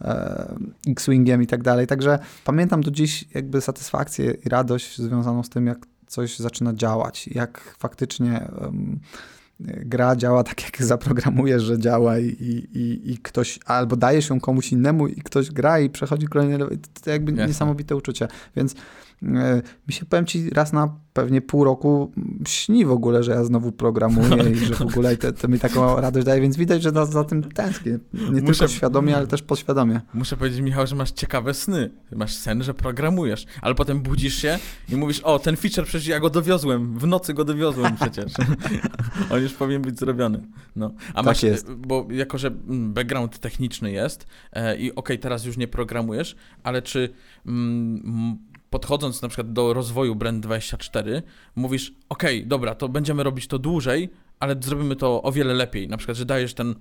e, 0.00 0.54
X-Wingiem 0.88 1.42
i 1.42 1.46
tak 1.46 1.62
dalej. 1.62 1.86
Także 1.86 2.18
pamiętam 2.44 2.80
do 2.80 2.90
dziś 2.90 3.24
jakby 3.34 3.60
satysfakcję 3.60 4.30
i 4.46 4.48
radość 4.48 4.98
związaną 4.98 5.42
z 5.42 5.48
tym, 5.48 5.66
jak 5.66 5.86
coś 6.06 6.38
zaczyna 6.38 6.74
działać, 6.74 7.28
jak 7.28 7.76
faktycznie 7.78 8.48
um, 8.60 9.00
gra 9.60 10.16
działa 10.16 10.44
tak, 10.44 10.62
jak 10.62 10.82
zaprogramujesz, 10.82 11.62
że 11.62 11.78
działa 11.78 12.18
i, 12.18 12.26
i, 12.26 13.10
i 13.12 13.18
ktoś, 13.18 13.58
albo 13.66 13.96
dajesz 13.96 14.28
ją 14.30 14.40
komuś 14.40 14.72
innemu 14.72 15.06
i 15.06 15.22
ktoś 15.22 15.50
gra 15.50 15.80
i 15.80 15.90
przechodzi 15.90 16.26
kolejny 16.26 16.58
level. 16.58 16.78
To 17.04 17.10
jakby 17.10 17.32
Jasne. 17.32 17.46
niesamowite 17.46 17.96
uczucie. 17.96 18.28
Więc 18.56 18.74
E, 18.74 19.09
mi 19.22 19.92
się, 19.92 20.06
powiem 20.06 20.26
ci, 20.26 20.50
raz 20.50 20.72
na 20.72 20.94
pewnie 21.12 21.40
pół 21.40 21.64
roku 21.64 22.12
śni 22.46 22.84
w 22.84 22.90
ogóle, 22.90 23.22
że 23.22 23.32
ja 23.32 23.44
znowu 23.44 23.72
programuję 23.72 24.50
i 24.50 24.56
że 24.56 24.74
w 24.74 24.82
ogóle 24.82 25.16
to, 25.16 25.32
to 25.32 25.48
mi 25.48 25.58
taką 25.58 26.00
radość 26.00 26.26
daje, 26.26 26.40
więc 26.40 26.56
widać, 26.56 26.82
że 26.82 26.90
za, 26.90 27.06
za 27.06 27.24
tym 27.24 27.42
tęsknię. 27.42 27.98
Nie 28.14 28.40
muszę, 28.40 28.42
tylko 28.42 28.68
świadomie, 28.68 29.16
ale 29.16 29.26
też 29.26 29.42
podświadomie. 29.42 30.00
Muszę 30.14 30.36
powiedzieć, 30.36 30.60
Michał, 30.60 30.86
że 30.86 30.96
masz 30.96 31.10
ciekawe 31.10 31.54
sny. 31.54 31.90
Masz 32.12 32.34
sen, 32.34 32.62
że 32.62 32.74
programujesz, 32.74 33.46
ale 33.62 33.74
potem 33.74 34.00
budzisz 34.00 34.34
się 34.34 34.58
i 34.88 34.96
mówisz, 34.96 35.20
o, 35.20 35.38
ten 35.38 35.56
feature 35.56 35.84
przecież 35.84 36.06
ja 36.06 36.20
go 36.20 36.30
dowiozłem, 36.30 36.98
w 36.98 37.06
nocy 37.06 37.34
go 37.34 37.44
dowiozłem 37.44 37.96
przecież. 37.96 38.32
On 39.30 39.42
już 39.42 39.52
powinien 39.52 39.82
być 39.82 39.98
zrobiony. 39.98 40.40
No. 40.76 40.92
A 41.10 41.14
tak 41.14 41.24
masz, 41.24 41.42
jest. 41.42 41.72
bo 41.72 42.06
jako, 42.10 42.38
że 42.38 42.48
mm, 42.48 42.92
background 42.92 43.38
techniczny 43.38 43.92
jest 43.92 44.26
e, 44.52 44.76
i 44.76 44.90
okej, 44.90 44.92
okay, 44.94 45.18
teraz 45.18 45.44
już 45.44 45.56
nie 45.56 45.68
programujesz, 45.68 46.36
ale 46.62 46.82
czy 46.82 47.08
mm, 47.46 48.38
podchodząc 48.70 49.22
na 49.22 49.28
przykład 49.28 49.52
do 49.52 49.72
rozwoju 49.72 50.14
Brand24, 50.14 51.22
mówisz, 51.56 51.94
ok, 52.08 52.22
dobra, 52.46 52.74
to 52.74 52.88
będziemy 52.88 53.22
robić 53.22 53.46
to 53.46 53.58
dłużej, 53.58 54.10
ale 54.40 54.56
zrobimy 54.60 54.96
to 54.96 55.22
o 55.22 55.32
wiele 55.32 55.54
lepiej. 55.54 55.88
Na 55.88 55.96
przykład, 55.96 56.16
że 56.16 56.24
dajesz 56.24 56.54
ten, 56.54 56.74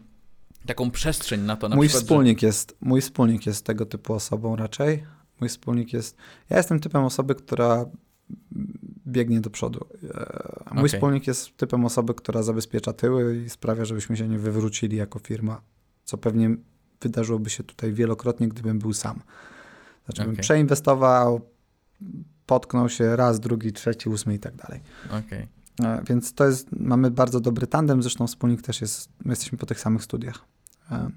taką 0.66 0.92
przestrzeń 0.92 1.42
na 1.42 1.58
to. 1.58 1.70
Na 1.70 1.76
mój, 1.76 1.88
przykład, 1.88 2.04
wspólnik 2.04 2.40
że... 2.40 2.48
jest, 2.48 2.78
mój 2.82 3.02
wspólnik 3.02 3.46
jest 3.46 3.66
tego 3.66 3.86
typu 3.86 4.14
osobą 4.14 4.56
raczej. 4.56 5.04
Mój 5.40 5.50
wspólnik 5.50 5.94
jest... 5.94 6.18
Ja 6.50 6.58
jestem 6.58 6.80
typem 6.80 7.04
osoby, 7.04 7.36
która 7.36 7.86
biegnie 9.08 9.42
do 9.42 9.50
przodu. 9.50 9.86
E, 10.04 10.08
mój 10.72 10.80
okay. 10.80 10.90
wspólnik 10.90 11.28
jest 11.28 11.58
typem 11.58 11.86
osoby, 11.86 12.14
która 12.14 12.44
zabezpiecza 12.44 12.94
tyły 12.94 13.44
i 13.46 13.50
sprawia, 13.50 13.86
żebyśmy 13.86 14.18
się 14.18 14.28
nie 14.28 14.40
wywrócili 14.40 14.98
jako 14.98 15.20
firma, 15.20 15.62
co 16.04 16.18
pewnie 16.18 16.56
wydarzyłoby 17.02 17.50
się 17.50 17.64
tutaj 17.64 17.94
wielokrotnie, 17.94 18.48
gdybym 18.48 18.80
był 18.80 18.94
sam. 18.94 19.22
Znaczy 20.06 20.22
okay. 20.22 20.34
bym 20.34 20.42
przeinwestował, 20.42 21.42
potknął 22.46 22.90
się 22.90 23.16
raz, 23.16 23.40
drugi, 23.40 23.74
trzeci, 23.74 24.10
ósmy 24.10 24.34
i 24.34 24.40
tak 24.40 24.56
dalej. 24.56 24.82
Okay. 25.08 25.48
E, 25.84 26.04
więc 26.08 26.34
to 26.34 26.46
jest, 26.46 26.68
mamy 26.72 27.12
bardzo 27.12 27.40
dobry 27.40 27.68
tandem, 27.68 28.02
zresztą 28.02 28.28
wspólnik 28.28 28.62
też 28.62 28.82
jest, 28.82 29.10
my 29.26 29.32
jesteśmy 29.32 29.58
po 29.58 29.66
tych 29.66 29.80
samych 29.80 30.04
studiach. 30.04 30.46
E, 30.92 31.10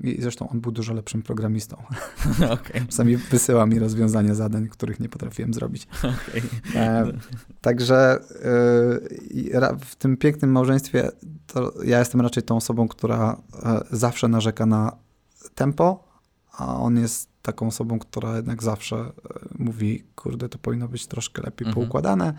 I 0.00 0.22
zresztą 0.22 0.48
on 0.48 0.60
był 0.60 0.72
dużo 0.72 0.94
lepszym 0.94 1.22
programistą. 1.22 1.76
Okay. 2.60 2.86
Czasami 2.86 3.16
wysyła 3.16 3.66
mi 3.66 3.78
rozwiązania 3.78 4.34
zadań, 4.34 4.68
których 4.68 5.00
nie 5.00 5.08
potrafiłem 5.08 5.54
zrobić. 5.54 5.88
Okay. 5.98 6.42
E, 6.74 7.12
także 7.60 8.20
e, 9.54 9.76
w 9.80 9.96
tym 9.98 10.16
pięknym 10.16 10.52
małżeństwie 10.52 11.10
ja 11.84 11.98
jestem 11.98 12.20
raczej 12.20 12.42
tą 12.42 12.56
osobą, 12.56 12.88
która 12.88 13.42
e, 13.62 13.80
zawsze 13.90 14.28
narzeka 14.28 14.66
na 14.66 14.96
tempo, 15.54 16.04
a 16.52 16.76
on 16.76 16.98
jest 16.98 17.29
taką 17.42 17.66
osobą, 17.66 17.98
która 17.98 18.36
jednak 18.36 18.62
zawsze 18.62 18.96
e, 18.96 19.12
mówi, 19.58 20.04
kurde, 20.14 20.48
to 20.48 20.58
powinno 20.58 20.88
być 20.88 21.06
troszkę 21.06 21.42
lepiej 21.42 21.68
mhm. 21.68 21.74
poukładane. 21.74 22.34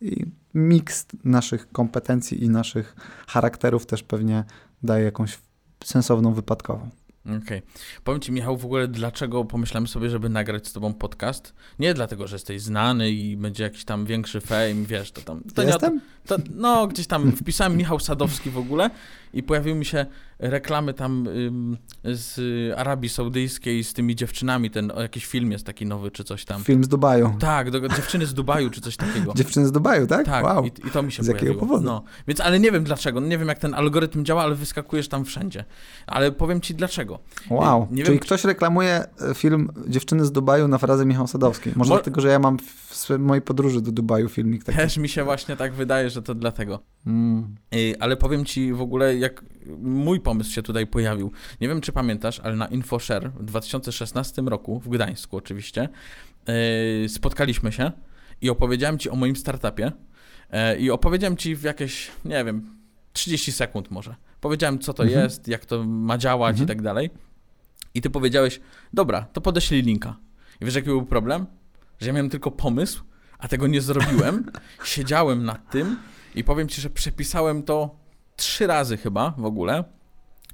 I 0.00 0.26
miks 0.54 1.06
naszych 1.24 1.72
kompetencji 1.72 2.44
i 2.44 2.48
naszych 2.48 2.96
charakterów 3.26 3.86
też 3.86 4.02
pewnie 4.02 4.44
daje 4.82 5.04
jakąś 5.04 5.38
sensowną 5.84 6.34
wypadkową. 6.34 6.90
Okej. 7.26 7.38
Okay. 7.38 7.62
Powiem 8.04 8.20
Ci, 8.20 8.32
Michał, 8.32 8.56
w 8.56 8.64
ogóle 8.64 8.88
dlaczego 8.88 9.44
pomyślałem 9.44 9.86
sobie, 9.86 10.10
żeby 10.10 10.28
nagrać 10.28 10.66
z 10.66 10.72
Tobą 10.72 10.94
podcast? 10.94 11.54
Nie 11.78 11.94
dlatego, 11.94 12.26
że 12.26 12.36
jesteś 12.36 12.62
znany 12.62 13.10
i 13.10 13.36
będzie 13.36 13.64
jakiś 13.64 13.84
tam 13.84 14.06
większy 14.06 14.40
fame, 14.40 14.74
wiesz, 14.74 15.12
to 15.12 15.20
tam... 15.20 15.42
To 15.54 15.62
Jestem? 15.62 16.00
To, 16.26 16.38
to, 16.38 16.44
no, 16.54 16.86
gdzieś 16.86 17.06
tam 17.06 17.32
wpisałem 17.32 17.76
Michał 17.76 18.00
Sadowski 18.00 18.50
w 18.50 18.58
ogóle 18.58 18.90
i 19.36 19.42
pojawiły 19.42 19.76
mi 19.76 19.84
się 19.84 20.06
reklamy 20.38 20.94
tam 20.94 21.28
z 22.04 22.40
Arabii 22.78 23.08
Saudyjskiej 23.08 23.84
z 23.84 23.92
tymi 23.92 24.16
dziewczynami, 24.16 24.70
ten 24.70 24.92
jakiś 24.96 25.26
film 25.26 25.52
jest 25.52 25.66
taki 25.66 25.86
nowy 25.86 26.10
czy 26.10 26.24
coś 26.24 26.44
tam. 26.44 26.64
Film 26.64 26.84
z 26.84 26.88
Dubaju. 26.88 27.36
Tak, 27.38 27.70
do, 27.70 27.88
dziewczyny 27.88 28.26
z 28.26 28.34
Dubaju 28.34 28.70
czy 28.70 28.80
coś 28.80 28.96
takiego. 28.96 29.32
Dziewczyny 29.36 29.66
z 29.66 29.72
Dubaju, 29.72 30.06
tak? 30.06 30.26
Tak, 30.26 30.44
wow. 30.44 30.64
i, 30.64 30.66
i 30.68 30.90
to 30.92 31.02
mi 31.02 31.12
się 31.12 31.22
z 31.22 31.26
pojawiło. 31.26 31.48
jakiego 31.48 31.66
powodu? 31.66 31.84
No, 31.84 32.02
więc, 32.28 32.40
ale 32.40 32.60
nie 32.60 32.72
wiem 32.72 32.84
dlaczego, 32.84 33.20
nie 33.20 33.38
wiem 33.38 33.48
jak 33.48 33.58
ten 33.58 33.74
algorytm 33.74 34.24
działa, 34.24 34.42
ale 34.42 34.54
wyskakujesz 34.54 35.08
tam 35.08 35.24
wszędzie. 35.24 35.64
Ale 36.06 36.32
powiem 36.32 36.60
ci 36.60 36.74
dlaczego. 36.74 37.18
Wow, 37.50 37.88
nie 37.90 38.02
czyli 38.04 38.14
wiem, 38.14 38.18
ktoś 38.18 38.44
reklamuje 38.44 39.04
e, 39.30 39.34
film 39.34 39.72
Dziewczyny 39.88 40.24
z 40.24 40.32
Dubaju 40.32 40.68
na 40.68 40.78
frazę 40.78 41.06
Michał 41.06 41.26
Sadowski. 41.26 41.70
Może 41.76 41.88
Mo... 41.88 41.94
dlatego, 41.94 42.20
że 42.20 42.28
ja 42.28 42.38
mam 42.38 42.58
w 42.58 43.18
mojej 43.18 43.42
podróży 43.42 43.80
do 43.80 43.92
Dubaju 43.92 44.28
filmik 44.28 44.64
taki. 44.64 44.78
Też 44.78 44.96
mi 44.96 45.08
się 45.08 45.24
właśnie 45.24 45.56
tak 45.56 45.74
wydaje, 45.74 46.10
że 46.10 46.22
to 46.22 46.34
dlatego. 46.34 46.80
Mm. 47.06 47.54
Ale 48.00 48.16
powiem 48.16 48.44
ci 48.44 48.72
w 48.72 48.80
ogóle, 48.80 49.16
jak 49.26 49.44
mój 49.78 50.20
pomysł 50.20 50.52
się 50.52 50.62
tutaj 50.62 50.86
pojawił. 50.86 51.32
Nie 51.60 51.68
wiem, 51.68 51.80
czy 51.80 51.92
pamiętasz, 51.92 52.40
ale 52.40 52.56
na 52.56 52.66
InfoShare 52.66 53.30
w 53.30 53.44
2016 53.44 54.42
roku, 54.42 54.80
w 54.80 54.88
Gdańsku 54.88 55.36
oczywiście, 55.36 55.88
yy, 57.02 57.08
spotkaliśmy 57.08 57.72
się 57.72 57.92
i 58.40 58.50
opowiedziałem 58.50 58.98
ci 58.98 59.10
o 59.10 59.16
moim 59.16 59.36
startupie 59.36 59.92
yy, 60.52 60.78
i 60.78 60.90
opowiedziałem 60.90 61.36
ci 61.36 61.56
w 61.56 61.62
jakieś, 61.62 62.10
nie 62.24 62.44
wiem, 62.44 62.70
30 63.12 63.52
sekund 63.52 63.90
może. 63.90 64.14
Powiedziałem, 64.40 64.78
co 64.78 64.94
to 64.94 65.02
mhm. 65.02 65.22
jest, 65.22 65.48
jak 65.48 65.64
to 65.64 65.84
ma 65.84 66.18
działać 66.18 66.50
mhm. 66.50 66.64
i 66.64 66.68
tak 66.68 66.82
dalej. 66.82 67.10
I 67.94 68.00
ty 68.00 68.10
powiedziałeś, 68.10 68.60
dobra, 68.92 69.22
to 69.32 69.40
podeślij 69.40 69.82
linka. 69.82 70.16
I 70.60 70.64
wiesz, 70.64 70.74
jaki 70.74 70.86
był 70.86 71.06
problem? 71.06 71.46
Że 71.98 72.06
ja 72.06 72.12
miałem 72.12 72.30
tylko 72.30 72.50
pomysł, 72.50 73.04
a 73.38 73.48
tego 73.48 73.66
nie 73.66 73.80
zrobiłem. 73.80 74.50
Siedziałem 74.84 75.44
nad 75.44 75.70
tym 75.70 75.96
i 76.34 76.44
powiem 76.44 76.68
ci, 76.68 76.80
że 76.80 76.90
przepisałem 76.90 77.62
to 77.62 78.05
trzy 78.36 78.66
razy 78.66 78.96
chyba 78.96 79.30
w 79.38 79.44
ogóle. 79.44 79.84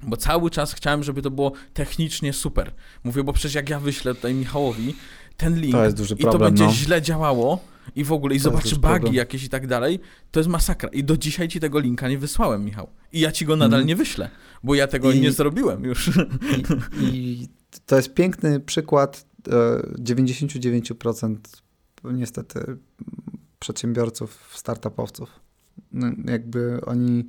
Bo 0.03 0.17
cały 0.17 0.49
czas 0.49 0.73
chciałem, 0.73 1.03
żeby 1.03 1.21
to 1.21 1.31
było 1.31 1.51
technicznie 1.73 2.33
super. 2.33 2.71
Mówię, 3.03 3.23
bo 3.23 3.33
przecież 3.33 3.55
jak 3.55 3.69
ja 3.69 3.79
wyślę 3.79 4.15
tutaj 4.15 4.33
Michałowi 4.33 4.95
ten 5.37 5.59
link 5.59 5.75
To 5.75 5.85
i 5.89 5.93
to 5.93 6.15
problem, 6.15 6.41
będzie 6.51 6.63
no. 6.65 6.71
źle 6.71 7.01
działało 7.01 7.59
i 7.95 8.03
w 8.03 8.11
ogóle 8.11 8.33
i 8.33 8.35
jest 8.35 8.43
zobaczy 8.43 8.69
bugi 8.69 8.81
problem. 8.81 9.13
jakieś 9.13 9.43
i 9.43 9.49
tak 9.49 9.67
dalej, 9.67 9.99
to 10.31 10.39
jest 10.39 10.49
masakra. 10.49 10.89
I 10.89 11.03
do 11.03 11.17
dzisiaj 11.17 11.47
ci 11.47 11.59
tego 11.59 11.79
linka 11.79 12.09
nie 12.09 12.17
wysłałem, 12.17 12.65
Michał. 12.65 12.89
I 13.13 13.19
ja 13.19 13.31
ci 13.31 13.45
go 13.45 13.55
nadal 13.55 13.79
Mhm. 13.79 13.87
nie 13.87 13.95
wyślę, 13.95 14.29
bo 14.63 14.75
ja 14.75 14.87
tego 14.87 15.11
I- 15.11 15.19
nie 15.21 15.31
zrobiłem 15.31 15.83
już. 15.83 16.07
I, 17.01 17.03
I 17.13 17.47
to 17.85 17.95
jest 17.95 18.13
piękny 18.13 18.59
przykład 18.59 19.25
e, 19.47 19.51
99% 20.01 21.37
niestety 22.03 22.59
m, 22.59 22.77
przedsiębiorców, 23.59 24.49
startupowców. 24.53 25.29
No, 25.91 26.07
jakby 26.25 26.79
oni, 26.85 27.19
e, 27.19 27.23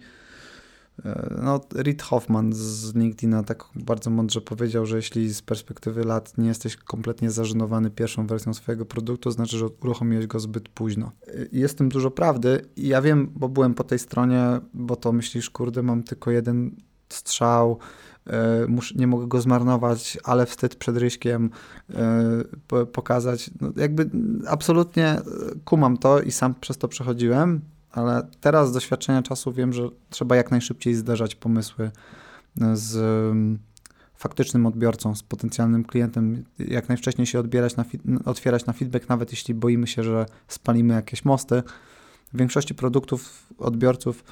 no 1.42 1.60
Reid 1.74 2.02
Hoffman 2.02 2.52
z 2.52 2.94
LinkedIna 2.94 3.42
tak 3.42 3.64
bardzo 3.74 4.10
mądrze 4.10 4.40
powiedział, 4.40 4.86
że 4.86 4.96
jeśli 4.96 5.34
z 5.34 5.42
perspektywy 5.42 6.04
lat 6.04 6.38
nie 6.38 6.48
jesteś 6.48 6.76
kompletnie 6.76 7.30
zażenowany 7.30 7.90
pierwszą 7.90 8.26
wersją 8.26 8.54
swojego 8.54 8.86
produktu, 8.86 9.30
znaczy, 9.30 9.58
że 9.58 9.68
uruchomiłeś 9.68 10.26
go 10.26 10.40
zbyt 10.40 10.68
późno. 10.68 11.12
E, 11.26 11.32
Jest 11.52 11.74
w 11.74 11.78
tym 11.78 11.88
dużo 11.88 12.10
prawdy 12.10 12.66
i 12.76 12.88
ja 12.88 13.02
wiem, 13.02 13.32
bo 13.34 13.48
byłem 13.48 13.74
po 13.74 13.84
tej 13.84 13.98
stronie, 13.98 14.60
bo 14.74 14.96
to 14.96 15.12
myślisz, 15.12 15.50
kurde, 15.50 15.82
mam 15.82 16.02
tylko 16.02 16.30
jeden 16.30 16.76
strzał, 17.08 17.78
e, 18.26 18.66
nie 18.96 19.06
mogę 19.06 19.26
go 19.26 19.40
zmarnować, 19.40 20.18
ale 20.24 20.46
wstyd 20.46 20.76
przed 20.76 20.96
Ryśkiem 20.96 21.50
e, 21.94 22.22
po, 22.68 22.86
pokazać. 22.86 23.50
No, 23.60 23.72
jakby 23.76 24.10
absolutnie 24.48 25.06
e, 25.06 25.22
kumam 25.64 25.96
to 25.96 26.20
i 26.20 26.30
sam 26.30 26.54
przez 26.54 26.78
to 26.78 26.88
przechodziłem, 26.88 27.60
ale 27.94 28.26
teraz 28.40 28.68
z 28.68 28.72
doświadczenia 28.72 29.22
czasu 29.22 29.52
wiem, 29.52 29.72
że 29.72 29.88
trzeba 30.10 30.36
jak 30.36 30.50
najszybciej 30.50 30.94
zderzać 30.94 31.34
pomysły 31.34 31.90
e, 32.60 32.76
z 32.76 32.96
mm, 33.32 33.58
faktycznym 34.14 34.66
odbiorcą, 34.66 35.14
z 35.14 35.22
potencjalnym 35.22 35.84
klientem, 35.84 36.44
jak 36.58 36.88
najwcześniej 36.88 37.26
się 37.26 37.40
odbierać 37.40 37.76
na, 37.76 37.84
otwierać 38.24 38.66
na 38.66 38.72
feedback, 38.72 39.08
nawet 39.08 39.30
jeśli 39.30 39.54
boimy 39.54 39.86
się, 39.86 40.02
że 40.02 40.26
spalimy 40.48 40.94
jakieś 40.94 41.24
mosty. 41.24 41.62
W 42.32 42.38
większości 42.38 42.74
produktów 42.74 43.52
odbiorców 43.58 44.24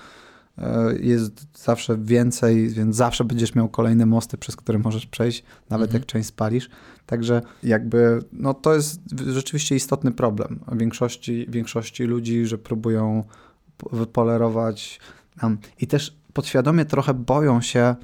e, 0.59 0.95
jest 1.01 1.47
zawsze 1.65 1.99
więcej, 1.99 2.69
więc 2.69 2.97
zawsze 2.97 3.25
będziesz 3.25 3.55
miał 3.55 3.69
kolejne 3.69 4.07
mosty, 4.07 4.39
przez 4.39 4.57
które 4.57 4.79
możesz 4.79 5.07
przejść, 5.07 5.45
nawet 5.71 5.89
Mhm. 5.89 6.01
jak 6.01 6.07
część 6.07 6.29
spalisz. 6.29 6.71
Także 7.07 7.43
jakby, 7.63 8.23
no 8.33 8.55
to 8.55 8.75
jest 8.75 9.01
rzeczywiście 9.27 9.77
istotny 9.77 10.13
problem 10.13 10.61
w 10.69 10.79
większości, 10.79 11.47
większości 11.49 12.05
ludzi, 12.05 12.47
że 12.47 12.59
próbują 12.59 13.25
wypolerować 13.93 15.01
i 15.81 15.87
też 15.87 16.17
podświadomie 16.33 16.85
trochę 16.85 17.15
boją 17.15 17.61
się 17.61 17.97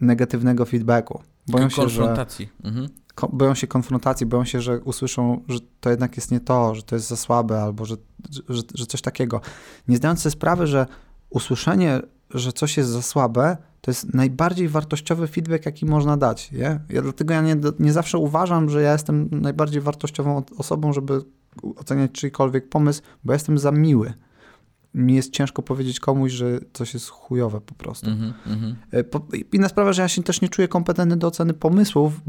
negatywnego 0.00 0.64
feedbacku. 0.64 1.22
Boją 1.48 1.68
się, 1.68 1.88
że 1.88 1.98
konfrontacji. 1.98 2.48
Mhm. 2.64 2.88
ko- 3.14 3.28
boją 3.32 3.54
się 3.54 3.66
konfrontacji, 3.66 4.26
boją 4.26 4.44
się, 4.44 4.60
że 4.60 4.80
usłyszą, 4.80 5.40
że 5.48 5.58
to 5.80 5.90
jednak 5.90 6.16
jest 6.16 6.30
nie 6.30 6.40
to, 6.40 6.74
że 6.74 6.82
to 6.82 6.94
jest 6.94 7.08
za 7.08 7.16
słabe 7.16 7.62
albo 7.62 7.84
że, 7.84 7.96
że, 8.48 8.62
że 8.74 8.86
coś 8.86 9.00
takiego. 9.00 9.40
Nie 9.88 9.96
zdając 9.96 10.20
sobie 10.20 10.30
sprawy, 10.30 10.66
że 10.66 10.86
usłyszenie, 11.30 12.00
że 12.30 12.52
coś 12.52 12.76
jest 12.76 12.90
za 12.90 13.02
słabe, 13.02 13.56
to 13.80 13.90
jest 13.90 14.14
najbardziej 14.14 14.68
wartościowy 14.68 15.26
feedback, 15.26 15.66
jaki 15.66 15.86
można 15.86 16.16
dać. 16.16 16.52
Nie? 16.52 16.80
Ja, 16.88 17.02
dlatego 17.02 17.34
ja 17.34 17.42
nie, 17.42 17.56
nie 17.78 17.92
zawsze 17.92 18.18
uważam, 18.18 18.70
że 18.70 18.82
ja 18.82 18.92
jestem 18.92 19.28
najbardziej 19.32 19.80
wartościową 19.80 20.42
osobą, 20.58 20.92
żeby 20.92 21.20
oceniać 21.76 22.12
czyjkolwiek 22.12 22.68
pomysł, 22.68 23.02
bo 23.24 23.32
ja 23.32 23.34
jestem 23.34 23.58
za 23.58 23.72
miły. 23.72 24.14
Mi 24.96 25.14
jest 25.14 25.32
ciężko 25.32 25.62
powiedzieć 25.62 26.00
komuś, 26.00 26.32
że 26.32 26.60
coś 26.72 26.94
jest 26.94 27.08
chujowe 27.08 27.60
po 27.60 27.74
prostu. 27.74 28.06
E, 28.90 29.04
po- 29.04 29.26
Inna 29.52 29.68
sprawa, 29.68 29.92
że 29.92 30.02
ja 30.02 30.08
się 30.08 30.22
też 30.22 30.40
nie 30.40 30.48
czuję 30.48 30.68
kompetentny 30.68 31.16
do 31.16 31.26
oceny 31.26 31.54
pomysłów. 31.54 32.20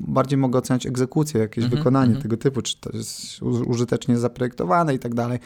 Bardziej 0.00 0.38
mogę 0.38 0.58
oceniać 0.58 0.86
egzekucję, 0.86 1.40
jakieś 1.40 1.64
Mhm, 1.64 1.80
wykonanie 1.82 2.06
mhm. 2.06 2.22
tego 2.22 2.36
typu, 2.36 2.62
czy 2.62 2.80
to 2.80 2.90
jest 2.96 3.42
użytecznie 3.42 4.18
zaprojektowane 4.18 4.94
i 4.94 4.98
tak 4.98 5.14
dalej. 5.14 5.38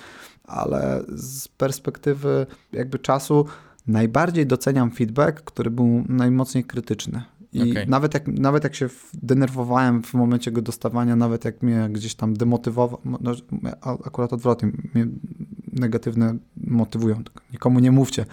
Ale 0.45 1.03
z 1.09 1.49
perspektywy 1.49 2.47
jakby 2.73 2.99
czasu 2.99 3.47
najbardziej 3.87 4.47
doceniam 4.47 4.91
feedback, 4.91 5.41
który 5.41 5.71
był 5.71 6.05
najmocniej 6.09 6.65
krytyczny. 6.65 7.23
I 7.53 7.71
Okej. 7.71 7.89
nawet, 7.89 8.15
jak, 8.15 8.27
nawet 8.29 8.65
jak 8.65 8.75
się 8.75 8.89
denerwowałem 9.15 10.03
w 10.03 10.15
momencie 10.15 10.53
go 10.53 10.63
dostawania, 10.63 11.17
nawet 11.17 11.45
jak 11.45 11.63
mnie 11.63 11.89
gdzieś 11.93 12.15
tam 12.15 12.35
demotywował, 12.35 13.01
no, 13.21 13.33
akurat 13.83 14.33
odwrotnie, 14.33 14.73
mnie 14.95 15.07
negatywne 15.73 16.37
motywują. 16.57 17.23
Nikomu 17.53 17.79
nie 17.81 17.93
mówcie. 17.93 18.27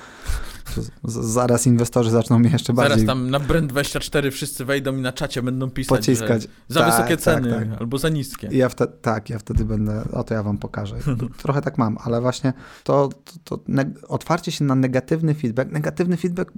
Z- 1.03 1.25
Zaraz 1.33 1.67
inwestorzy 1.67 2.11
zaczną 2.11 2.39
mnie 2.39 2.49
jeszcze 2.49 2.73
bardziej 2.73 3.05
Zaraz 3.05 3.05
tam 3.07 3.29
na 3.29 3.39
Brand24 3.39 4.31
wszyscy 4.31 4.65
wejdą 4.65 4.97
i 4.97 5.01
na 5.01 5.13
czacie 5.13 5.41
będą 5.41 5.69
pisać, 5.69 5.99
pociskać. 5.99 6.47
za 6.67 6.79
Tak, 6.79 6.91
wysokie 6.91 7.09
tak, 7.17 7.21
ceny 7.21 7.67
tak. 7.69 7.81
albo 7.81 7.97
za 7.97 8.09
niskie. 8.09 8.47
I 8.51 8.57
ja 8.57 8.69
wtedy, 8.69 8.93
tak, 9.01 9.29
ja 9.29 9.39
wtedy 9.39 9.65
będę, 9.65 10.03
o 10.11 10.23
to 10.23 10.33
ja 10.33 10.43
wam 10.43 10.57
pokażę. 10.57 10.95
Trochę 11.43 11.61
tak 11.61 11.77
mam, 11.77 11.97
ale 12.03 12.21
właśnie 12.21 12.53
to, 12.83 13.09
to, 13.43 13.57
to 13.57 13.63
otwarcie 14.07 14.51
się 14.51 14.65
na 14.65 14.75
negatywny 14.75 15.33
feedback, 15.33 15.71
negatywny 15.71 16.17
feedback 16.17 16.51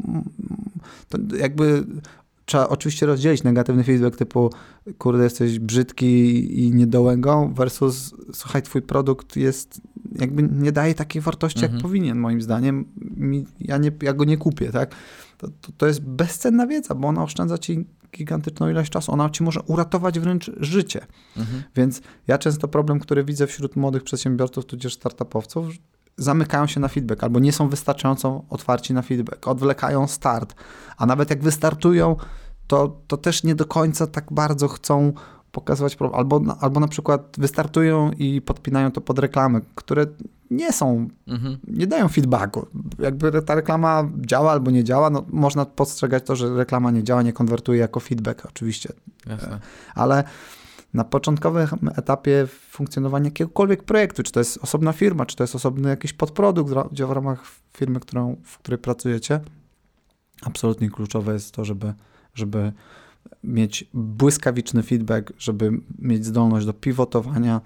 to 1.09 1.17
jakby 1.37 1.85
trzeba 2.47 2.69
oczywiście 2.69 3.05
rozdzielić 3.05 3.43
negatywny 3.43 3.83
feedback 3.83 4.17
typu 4.17 4.49
kurde 4.97 5.23
jesteś 5.23 5.59
brzydki 5.59 6.63
i 6.63 6.71
niedołęgą 6.71 7.53
versus 7.53 8.13
słuchaj 8.33 8.61
twój 8.61 8.81
produkt 8.81 9.35
jest 9.35 9.81
jakby 10.19 10.43
nie 10.43 10.71
daje 10.71 10.93
takiej 10.93 11.21
wartości 11.21 11.59
Mhm. 11.59 11.73
jak 11.73 11.81
powinien 11.81 12.19
moim 12.19 12.41
zdaniem. 12.41 12.85
Mi, 13.17 13.45
ja, 13.59 13.77
nie, 13.77 13.91
ja 14.01 14.13
go 14.13 14.25
nie 14.25 14.37
kupię, 14.37 14.71
tak? 14.71 14.95
To, 15.37 15.47
to, 15.47 15.71
to 15.77 15.87
jest 15.87 16.01
bezcenna 16.01 16.67
wiedza, 16.67 16.95
bo 16.95 17.07
ona 17.07 17.23
oszczędza 17.23 17.57
ci 17.57 17.85
gigantyczną 18.17 18.69
ilość 18.69 18.91
czasu. 18.91 19.11
Ona 19.11 19.29
ci 19.29 19.43
może 19.43 19.61
uratować 19.61 20.19
wręcz 20.19 20.51
życie. 20.59 21.05
Mhm. 21.37 21.63
Więc 21.75 22.01
ja 22.27 22.37
często 22.37 22.67
problem, 22.67 22.99
który 22.99 23.23
widzę 23.23 23.47
wśród 23.47 23.75
młodych 23.75 24.03
przedsiębiorców, 24.03 24.65
tudzież 24.65 24.93
startupowców, 24.93 25.67
zamykają 26.17 26.67
się 26.67 26.79
na 26.79 26.87
feedback 26.87 27.23
albo 27.23 27.39
nie 27.39 27.51
są 27.53 27.69
wystarczająco 27.69 28.43
otwarci 28.49 28.93
na 28.93 29.01
feedback, 29.01 29.47
odwlekają 29.47 30.07
start, 30.07 30.55
a 30.97 31.05
nawet 31.05 31.29
jak 31.29 31.43
wystartują, 31.43 32.15
to, 32.67 32.97
to 33.07 33.17
też 33.17 33.43
nie 33.43 33.55
do 33.55 33.65
końca 33.65 34.07
tak 34.07 34.25
bardzo 34.33 34.67
chcą 34.67 35.13
pokazywać 35.51 35.97
albo, 36.13 36.39
na- 36.39 36.57
albo 36.59 36.79
na 36.79 36.87
przykład 36.87 37.35
wystartują 37.37 38.11
i 38.11 38.41
podpinają 38.41 38.91
to 38.91 39.01
pod 39.01 39.19
reklamy, 39.19 39.61
które 39.75 40.05
nie 40.51 40.73
są, 40.73 41.07
Mhm. 41.27 41.57
nie 41.67 41.87
dają 41.87 42.07
feedbacku. 42.07 42.67
Jakby 42.99 43.41
ta 43.41 43.55
reklama 43.55 44.09
działa 44.17 44.51
albo 44.51 44.71
nie 44.71 44.83
działa, 44.83 45.09
no 45.09 45.23
można 45.29 45.65
postrzegać 45.65 46.25
to, 46.25 46.35
że 46.35 46.55
reklama 46.55 46.91
nie 46.91 47.03
działa, 47.03 47.21
nie 47.21 47.33
konwertuje 47.33 47.79
jako 47.79 47.99
feedback 47.99 48.45
oczywiście, 48.45 48.89
Jasne. 49.27 49.59
ale 49.95 50.23
na 50.93 51.03
początkowym 51.03 51.67
etapie 51.95 52.47
funkcjonowania 52.69 53.25
jakiegokolwiek 53.25 53.83
projektu, 53.83 54.23
czy 54.23 54.31
to 54.31 54.39
jest 54.39 54.57
osobna 54.61 54.93
firma, 54.93 55.25
czy 55.25 55.35
to 55.35 55.43
jest 55.43 55.55
osobny 55.55 55.89
jakiś 55.89 56.13
podprodukt 56.13 56.73
w 56.91 57.11
ramach 57.11 57.43
firmy, 57.77 57.99
którą, 57.99 58.35
w 58.43 58.57
której 58.57 58.77
pracujecie, 58.77 59.39
absolutnie 60.41 60.89
kluczowe 60.89 61.33
jest 61.33 61.51
to, 61.51 61.65
żeby, 61.65 61.93
żeby 62.33 62.73
mieć 63.43 63.89
błyskawiczny 63.93 64.83
feedback, 64.83 65.33
żeby 65.37 65.71
mieć 65.99 66.25
zdolność 66.25 66.65
do 66.65 66.73
pivotowania, 66.73 67.61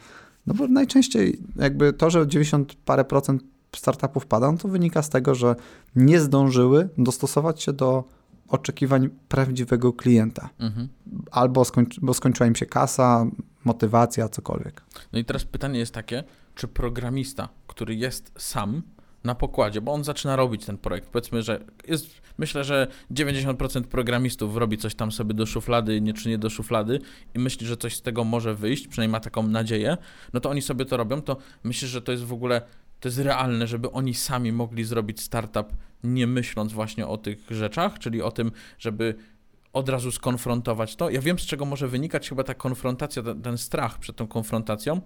no 0.47 0.53
bo 0.53 0.67
najczęściej 0.67 1.39
jakby 1.55 1.93
to, 1.93 2.09
że 2.09 2.27
90 2.27 2.75
parę 2.85 3.05
procent 3.05 3.43
startupów 3.75 4.25
pada, 4.25 4.51
no 4.51 4.57
to 4.57 4.67
wynika 4.67 5.01
z 5.01 5.09
tego, 5.09 5.35
że 5.35 5.55
nie 5.95 6.19
zdążyły 6.19 6.89
dostosować 6.97 7.63
się 7.63 7.73
do 7.73 8.03
oczekiwań 8.51 9.09
prawdziwego 9.27 9.93
klienta 9.93 10.49
Mhm. 10.59 10.87
albo 11.31 11.65
skończy, 11.65 11.99
bo 12.03 12.13
skończyła 12.13 12.47
im 12.47 12.55
się 12.55 12.65
kasa, 12.65 13.25
motywacja, 13.63 14.29
cokolwiek. 14.29 14.83
No 15.13 15.19
i 15.19 15.25
teraz 15.25 15.45
pytanie 15.45 15.79
jest 15.79 15.93
takie, 15.93 16.23
czy 16.55 16.67
programista, 16.67 17.49
który 17.67 17.95
jest 17.95 18.31
sam 18.37 18.81
na 19.23 19.35
pokładzie, 19.35 19.81
bo 19.81 19.93
on 19.93 20.03
zaczyna 20.03 20.35
robić 20.35 20.65
ten 20.65 20.77
projekt, 20.77 21.09
powiedzmy, 21.09 21.41
że 21.43 21.63
jest, 21.87 22.05
myślę, 22.37 22.63
że 22.63 22.87
90% 23.11 23.83
programistów 23.83 24.57
robi 24.57 24.77
coś 24.77 24.95
tam 24.95 25.11
sobie 25.11 25.33
do 25.33 25.45
szuflady, 25.45 26.01
nie 26.01 26.13
czy 26.13 26.29
nie 26.29 26.37
do 26.37 26.49
szuflady 26.49 26.99
i 27.35 27.39
myśli, 27.39 27.67
że 27.67 27.77
coś 27.77 27.95
z 27.95 28.01
tego 28.01 28.23
może 28.23 28.55
wyjść, 28.55 28.87
przynajmniej 28.87 29.11
ma 29.11 29.19
taką 29.19 29.43
nadzieję, 29.43 29.97
no 30.33 30.39
to 30.39 30.49
oni 30.49 30.61
sobie 30.61 30.85
to 30.85 30.97
robią, 30.97 31.21
to 31.21 31.37
myślisz, 31.63 31.91
że 31.91 32.01
to 32.01 32.11
jest 32.11 32.23
w 32.23 32.33
ogóle, 32.33 32.61
to 32.99 33.07
jest 33.07 33.19
realne, 33.19 33.67
żeby 33.67 33.91
oni 33.91 34.13
sami 34.13 34.51
mogli 34.51 34.83
zrobić 34.83 35.21
startup, 35.21 35.73
nie 36.03 36.27
myśląc 36.27 36.73
właśnie 36.73 37.07
o 37.07 37.17
tych 37.17 37.39
rzeczach, 37.49 37.99
czyli 37.99 38.21
o 38.21 38.31
tym, 38.31 38.51
żeby 38.79 39.15
od 39.73 39.89
razu 39.89 40.11
skonfrontować 40.11 40.95
to. 40.95 41.09
Ja 41.09 41.21
wiem, 41.21 41.39
z 41.39 41.41
czego 41.45 41.65
może 41.65 41.87
wynikać 41.87 42.29
chyba 42.29 42.43
ta 42.43 42.53
konfrontacja, 42.53 43.23
ten, 43.23 43.41
ten 43.41 43.57
strach 43.57 43.99
przed 43.99 44.15
tą 44.15 44.27
konfrontacją, 44.27 45.01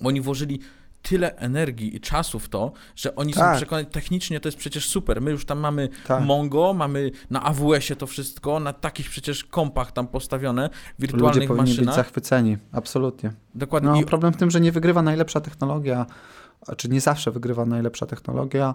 bo 0.00 0.08
oni 0.08 0.20
włożyli 0.20 0.60
tyle 1.02 1.36
energii 1.36 1.96
i 1.96 2.00
czasu 2.00 2.38
w 2.38 2.48
to, 2.48 2.72
że 2.96 3.14
oni 3.16 3.32
Tak. 3.32 3.52
są 3.52 3.56
przekonani, 3.56 3.86
technicznie 3.86 4.40
to 4.40 4.48
jest 4.48 4.58
przecież 4.58 4.88
super. 4.88 5.20
My 5.20 5.30
już 5.30 5.44
tam 5.44 5.58
mamy 5.58 5.88
Tak. 6.06 6.24
Mongo, 6.24 6.74
mamy 6.74 7.10
na 7.30 7.42
AWS-ie 7.42 7.96
to 7.96 8.06
wszystko, 8.06 8.60
na 8.60 8.72
takich 8.72 9.10
przecież 9.10 9.44
kompach 9.44 9.92
tam 9.92 10.06
postawione, 10.08 10.62
Ludzie 10.62 10.94
wirtualnych 10.98 11.48
powinni 11.48 11.66
być 11.68 11.76
maszynach. 11.76 11.94
zachwyceni, 11.94 12.56
absolutnie. 12.72 13.32
Dokładnie. 13.54 13.90
No, 13.90 13.96
I 14.00 14.04
problem 14.04 14.32
w 14.32 14.36
tym, 14.36 14.50
że 14.50 14.60
nie 14.60 14.72
wygrywa 14.72 15.02
najlepsza 15.02 15.40
technologia, 15.40 16.06
czy 16.76 16.88
nie 16.88 17.00
zawsze 17.00 17.30
wygrywa 17.30 17.66
najlepsza 17.66 18.06
technologia. 18.06 18.74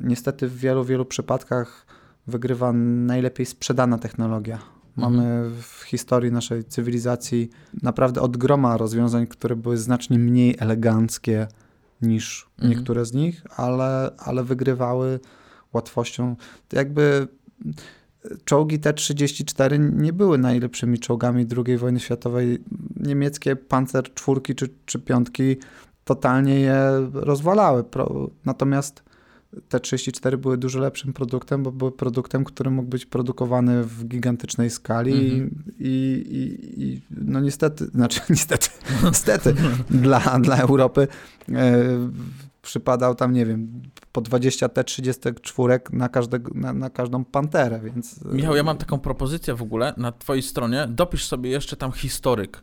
Niestety 0.00 0.48
w 0.48 0.58
wielu, 0.58 0.84
wielu 0.84 1.04
przypadkach 1.04 1.86
wygrywa 2.26 2.72
najlepiej 2.72 3.46
sprzedana 3.46 3.98
technologia. 3.98 4.58
Mamy 4.96 5.50
w 5.62 5.82
historii 5.82 6.32
naszej 6.32 6.64
cywilizacji 6.64 7.50
naprawdę 7.82 8.20
od 8.20 8.36
groma 8.36 8.76
rozwiązań, 8.76 9.26
które 9.26 9.56
były 9.56 9.76
znacznie 9.76 10.18
mniej 10.18 10.56
eleganckie 10.58 11.46
niż 12.02 12.46
Mhm. 12.58 12.70
niektóre 12.70 13.04
z 13.04 13.12
nich, 13.12 13.42
ale, 13.56 14.10
ale 14.18 14.44
wygrywały 14.44 15.20
łatwością. 15.72 16.36
To 16.68 16.76
jakby 16.76 17.28
czołgi 18.44 18.78
T-34 18.78 19.92
nie 19.92 20.12
były 20.12 20.38
najlepszymi 20.38 20.98
czołgami 20.98 21.46
II 21.66 21.78
wojny 21.78 22.00
światowej. 22.00 22.58
Niemieckie 22.96 23.56
Panzer 23.56 24.14
czwórki 24.14 24.54
czy, 24.54 24.68
czy 24.86 24.98
piątki 24.98 25.56
totalnie 26.04 26.60
je 26.60 26.80
rozwalały. 27.12 27.84
Pro, 27.84 28.30
natomiast 29.54 29.68
T-34 29.68 30.36
były 30.36 30.58
dużo 30.58 30.80
lepszym 30.80 31.12
produktem, 31.12 31.62
bo 31.62 31.72
były 31.72 31.92
produktem, 31.92 32.44
który 32.44 32.70
mógł 32.70 32.88
być 32.88 33.06
produkowany 33.06 33.84
w 33.84 34.04
gigantycznej 34.04 34.70
skali 34.70 35.32
Mhm. 35.32 35.64
i, 35.78 36.24
i, 36.30 36.82
i 36.82 37.00
no 37.10 37.40
niestety, 37.40 37.84
znaczy 37.94 38.20
niestety, 38.30 38.68
niestety 39.04 39.54
dla, 39.90 40.20
dla 40.40 40.56
Europy 40.56 41.08
e, 41.52 41.82
przypadał 42.62 43.14
tam, 43.14 43.32
nie 43.32 43.46
wiem, 43.46 43.82
po 44.12 44.20
20 44.20 44.68
T-34 44.68 45.80
na, 45.92 46.08
każdego, 46.08 46.50
na, 46.54 46.72
na 46.72 46.90
każdą 46.90 47.24
panterę, 47.24 47.80
więc... 47.84 48.20
e, 48.32 48.34
Michał, 48.34 48.56
ja 48.56 48.62
mam 48.62 48.76
taką 48.78 48.98
propozycję 48.98 49.54
w 49.54 49.62
ogóle 49.62 49.94
na 49.96 50.12
twojej 50.12 50.42
stronie. 50.42 50.86
Dopisz 50.90 51.24
sobie 51.24 51.50
jeszcze 51.50 51.76
tam 51.76 51.92
historyk. 51.92 52.62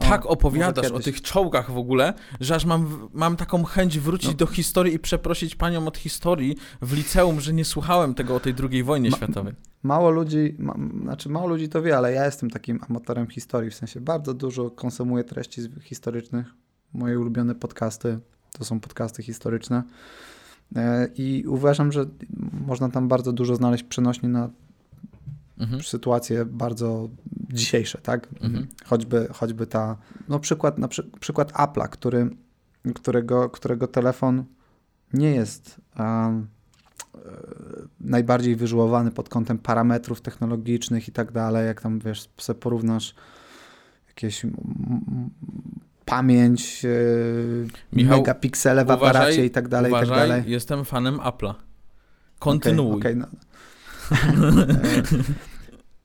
Tak 0.00 0.26
opowiadasz 0.26 0.90
o 0.90 1.00
tych 1.00 1.22
czołgach 1.22 1.70
w 1.70 1.76
ogóle, 1.76 2.14
że 2.40 2.54
aż 2.54 2.64
mam, 2.64 3.08
mam 3.12 3.36
taką 3.36 3.64
chęć 3.64 3.98
wrócić 3.98 4.30
No. 4.30 4.36
do 4.36 4.46
historii 4.46 4.94
i 4.94 4.98
przeprosić 4.98 5.54
panią 5.54 5.86
od 5.86 5.98
historii 5.98 6.56
w 6.82 6.92
liceum, 6.96 7.40
że 7.40 7.52
nie 7.52 7.64
słuchałem 7.64 8.14
tego 8.14 8.34
o 8.36 8.40
tej 8.40 8.54
II 8.70 8.82
wojnie 8.82 9.10
Ma- 9.10 9.16
światowej. 9.16 9.54
Mało 9.82 10.10
ludzi, 10.10 10.56
ma, 10.58 10.74
znaczy 11.02 11.28
mało 11.28 11.46
ludzi 11.46 11.68
to 11.68 11.82
wie, 11.82 11.96
ale 11.96 12.12
ja 12.12 12.24
jestem 12.24 12.50
takim 12.50 12.80
amatorem 12.88 13.26
historii, 13.26 13.70
w 13.70 13.74
sensie 13.74 14.00
bardzo 14.00 14.34
dużo 14.34 14.70
konsumuję 14.70 15.24
treści 15.24 15.60
historycznych. 15.80 16.46
Moje 16.92 17.20
ulubione 17.20 17.54
podcasty 17.54 18.18
to 18.58 18.64
są 18.64 18.80
podcasty 18.80 19.22
historyczne 19.22 19.82
E, 20.76 21.08
i 21.16 21.44
uważam, 21.46 21.92
że 21.92 22.06
można 22.66 22.88
tam 22.88 23.08
bardzo 23.08 23.32
dużo 23.32 23.56
znaleźć 23.56 23.84
przenośni 23.84 24.28
na 24.28 24.50
Mhm. 25.62 25.82
sytuacje 25.82 26.44
bardzo 26.44 27.08
dzisiejsze, 27.52 27.98
tak? 27.98 28.28
Mhm. 28.40 28.66
Choćby, 28.84 29.28
choćby 29.32 29.66
ta, 29.66 29.96
no 30.28 30.38
przykład, 30.38 30.78
na 30.78 30.88
przy, 30.88 31.10
przykład 31.20 31.52
Apple'a, 31.52 31.88
który, 31.88 32.30
którego, 32.94 33.50
którego 33.50 33.86
telefon 33.86 34.44
nie 35.12 35.30
jest 35.30 35.80
um, 35.98 36.46
e, 37.14 37.18
najbardziej 38.00 38.56
wyżyłowany 38.56 39.10
pod 39.10 39.28
kątem 39.28 39.58
parametrów 39.58 40.20
technologicznych 40.20 41.08
i 41.08 41.12
tak 41.12 41.32
dalej, 41.32 41.66
jak 41.66 41.80
tam, 41.80 41.98
wiesz, 41.98 42.28
sobie 42.38 42.60
porównasz 42.60 43.14
jakieś 44.08 44.46
pamięć, 46.04 46.84
e, 46.84 46.88
Michał, 47.92 48.18
megapiksele 48.18 48.84
w 48.84 48.90
uważaj, 48.90 49.08
aparacie 49.08 49.46
i 49.46 49.50
tak 49.50 49.68
dalej, 49.68 49.92
i 49.92 49.94
tak 49.94 50.04
Uważaj, 50.04 50.28
dalej. 50.28 50.42
jestem 50.46 50.84
fanem 50.84 51.18
Apple'a. 51.18 51.54
Kontynuuj. 52.38 52.96
Okej, 52.96 53.12
okej, 53.12 53.16
no. 53.16 53.26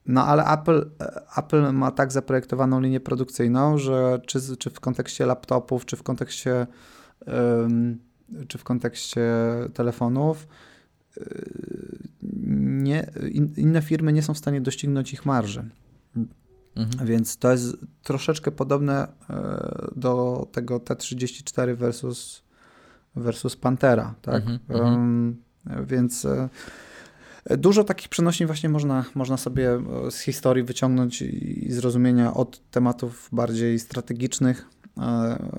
No 0.08 0.26
ale 0.26 0.46
Apple, 0.46 0.90
Apple 1.38 1.74
ma 1.74 1.92
tak 1.92 2.12
zaprojektowaną 2.12 2.82
linię 2.82 3.00
produkcyjną, 3.00 3.78
że 3.78 4.22
czy, 4.26 4.58
czy 4.58 4.70
w 4.70 4.80
kontekście 4.80 5.26
laptopów, 5.26 5.86
czy 5.86 5.96
w 5.96 6.04
kontekście, 6.04 6.68
ym, 7.64 8.00
czy 8.48 8.58
w 8.58 8.64
kontekście 8.64 9.26
telefonów, 9.74 10.48
yy, 11.18 11.24
nie, 12.68 13.12
in, 13.32 13.54
inne 13.58 13.82
firmy 13.82 14.14
nie 14.14 14.22
są 14.22 14.34
w 14.34 14.38
stanie 14.38 14.62
doścignąć 14.62 15.14
ich 15.14 15.26
marży. 15.26 15.70
Mhm. 16.78 17.08
Więc 17.08 17.38
to 17.38 17.52
jest 17.52 17.78
troszeczkę 18.04 18.52
podobne 18.52 19.08
e, 19.30 19.88
do 19.96 20.48
tego 20.52 20.78
T34 20.78 21.76
versus, 21.76 22.44
versus 23.16 23.56
Pantera, 23.56 24.16
tak? 24.22 24.44
Mhm. 24.48 24.60
Em, 24.70 25.36
Więc 25.86 26.26
e, 26.26 26.50
dużo 27.50 27.84
takich 27.84 28.10
przenośni 28.10 28.46
właśnie 28.46 28.70
można, 28.70 29.06
można 29.16 29.38
sobie 29.38 29.72
e, 29.72 30.12
z 30.12 30.20
historii 30.20 30.64
wyciągnąć 30.64 31.22
i 31.22 31.72
zrozumienia 31.72 32.34
od 32.34 32.70
tematów 32.72 33.30
bardziej 33.32 33.80
strategicznych 33.80 34.66
e, 34.98 35.50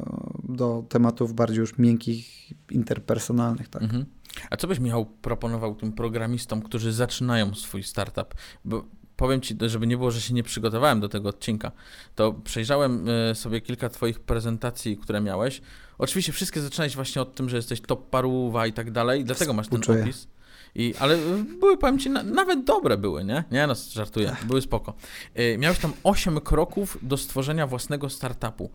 do 0.49 0.85
tematów 0.89 1.35
bardziej 1.35 1.61
już 1.61 1.79
miękkich, 1.79 2.53
interpersonalnych, 2.71 3.69
tak? 3.69 3.83
Mhm. 3.83 4.05
A 4.51 4.57
co 4.57 4.69
byś, 4.69 4.79
Michał, 4.79 5.07
proponował 5.07 5.75
tym 5.75 5.93
programistom, 5.93 6.63
którzy 6.63 6.93
zaczynają 6.93 7.55
swój 7.55 7.83
startup? 7.83 8.35
Bo 8.65 8.85
powiem 9.17 9.41
ci, 9.41 9.57
żeby 9.67 9.87
nie 9.87 9.97
było, 9.97 10.11
że 10.11 10.21
się 10.21 10.35
nie 10.35 10.43
przygotowałem 10.43 11.01
do 11.01 11.09
tego 11.09 11.29
odcinka, 11.29 11.73
to 12.15 12.33
przejrzałem 12.33 13.07
e, 13.09 13.35
sobie 13.35 13.61
kilka 13.61 13.89
twoich 13.89 14.21
prezentacji, 14.21 14.97
które 14.97 15.21
miałeś. 15.21 15.63
Oczywiście 15.99 16.33
wszystkie 16.33 16.61
zaczynałeś 16.61 16.95
właśnie 16.95 17.23
od 17.23 17.35
tym, 17.35 17.49
że 17.49 17.57
jesteś 17.57 17.81
top 17.81 18.11
paruwa 18.11 18.67
i 18.67 18.73
tak 18.73 18.91
dalej, 18.91 19.25
dlatego 19.25 19.53
masz 19.53 19.69
ten 19.69 19.81
Współczuję. 19.81 20.05
opis. 20.05 20.29
I, 20.75 20.95
ale 20.99 21.15
e, 21.15 21.45
były, 21.61 21.79
powiem 21.79 21.99
ci, 21.99 22.11
na, 22.11 22.23
nawet 22.23 22.65
dobre 22.65 22.99
były, 22.99 23.25
nie? 23.25 23.45
Nie, 23.51 23.67
no, 23.67 23.75
żartuję, 23.93 24.37
były 24.47 24.63
spoko. 24.63 24.95
E, 25.35 25.59
Miałeś 25.59 25.79
tam 25.79 25.93
8 26.05 26.41
kroków 26.41 26.99
do 27.03 27.17
stworzenia 27.17 27.67
własnego 27.67 28.11
startupu. 28.11 28.71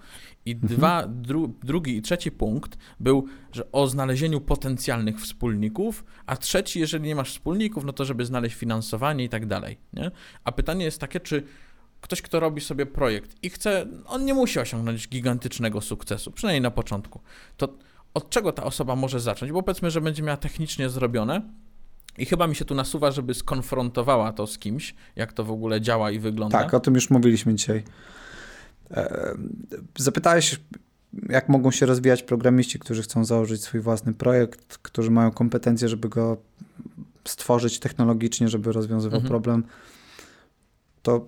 I 0.45 0.55
dwa, 0.55 1.07
dru, 1.07 1.53
drugi 1.63 1.97
i 1.97 2.01
trzeci 2.01 2.31
punkt 2.31 2.77
był, 2.99 3.27
że 3.51 3.71
o 3.71 3.87
znalezieniu 3.87 4.41
potencjalnych 4.41 5.21
wspólników, 5.21 6.05
a 6.25 6.37
trzeci, 6.37 6.79
jeżeli 6.79 7.07
nie 7.07 7.15
masz 7.15 7.31
wspólników, 7.31 7.85
no 7.85 7.93
to 7.93 8.05
żeby 8.05 8.25
znaleźć 8.25 8.55
finansowanie 8.55 9.23
i 9.23 9.29
tak 9.29 9.45
dalej, 9.45 9.77
nie? 9.93 10.11
A 10.43 10.51
pytanie 10.51 10.85
jest 10.85 10.99
takie, 10.99 11.19
czy 11.19 11.43
ktoś, 12.01 12.21
kto 12.21 12.39
robi 12.39 12.61
sobie 12.61 12.85
projekt 12.85 13.35
i 13.43 13.49
chce, 13.49 13.85
on 14.05 14.25
nie 14.25 14.33
musi 14.33 14.59
osiągnąć 14.59 15.07
gigantycznego 15.07 15.81
sukcesu, 15.81 16.31
przynajmniej 16.31 16.61
na 16.61 16.71
początku, 16.71 17.21
to 17.57 17.77
od 18.13 18.29
czego 18.29 18.51
ta 18.51 18.63
osoba 18.63 18.95
może 18.95 19.19
zacząć? 19.19 19.51
Bo 19.51 19.63
powiedzmy, 19.63 19.91
że 19.91 20.01
będzie 20.01 20.23
miała 20.23 20.37
technicznie 20.37 20.89
zrobione 20.89 21.41
i 22.17 22.25
chyba 22.25 22.47
mi 22.47 22.55
się 22.55 22.65
tu 22.65 22.75
nasuwa, 22.75 23.11
żeby 23.11 23.33
skonfrontowała 23.33 24.33
to 24.33 24.47
z 24.47 24.57
kimś, 24.57 24.95
jak 25.15 25.33
to 25.33 25.43
w 25.43 25.51
ogóle 25.51 25.81
działa 25.81 26.11
i 26.11 26.19
wygląda. 26.19 26.59
Tak, 26.63 26.73
o 26.73 26.79
tym 26.79 26.95
już 26.95 27.09
mówiliśmy 27.09 27.55
dzisiaj. 27.55 27.83
E, 28.91 29.35
Zapytałeś, 29.97 30.59
jak 31.29 31.49
mogą 31.49 31.71
się 31.71 31.85
rozwijać 31.85 32.23
programiści, 32.23 32.79
którzy 32.79 33.01
chcą 33.03 33.25
założyć 33.25 33.63
swój 33.63 33.79
własny 33.79 34.13
projekt, 34.13 34.77
którzy 34.77 35.11
mają 35.11 35.31
kompetencje, 35.31 35.89
żeby 35.89 36.09
go 36.09 36.37
stworzyć 37.27 37.79
technologicznie, 37.79 38.47
żeby 38.49 38.71
rozwiązywał 38.71 39.17
Mhm. 39.17 39.29
problem. 39.29 39.63
To 41.01 41.27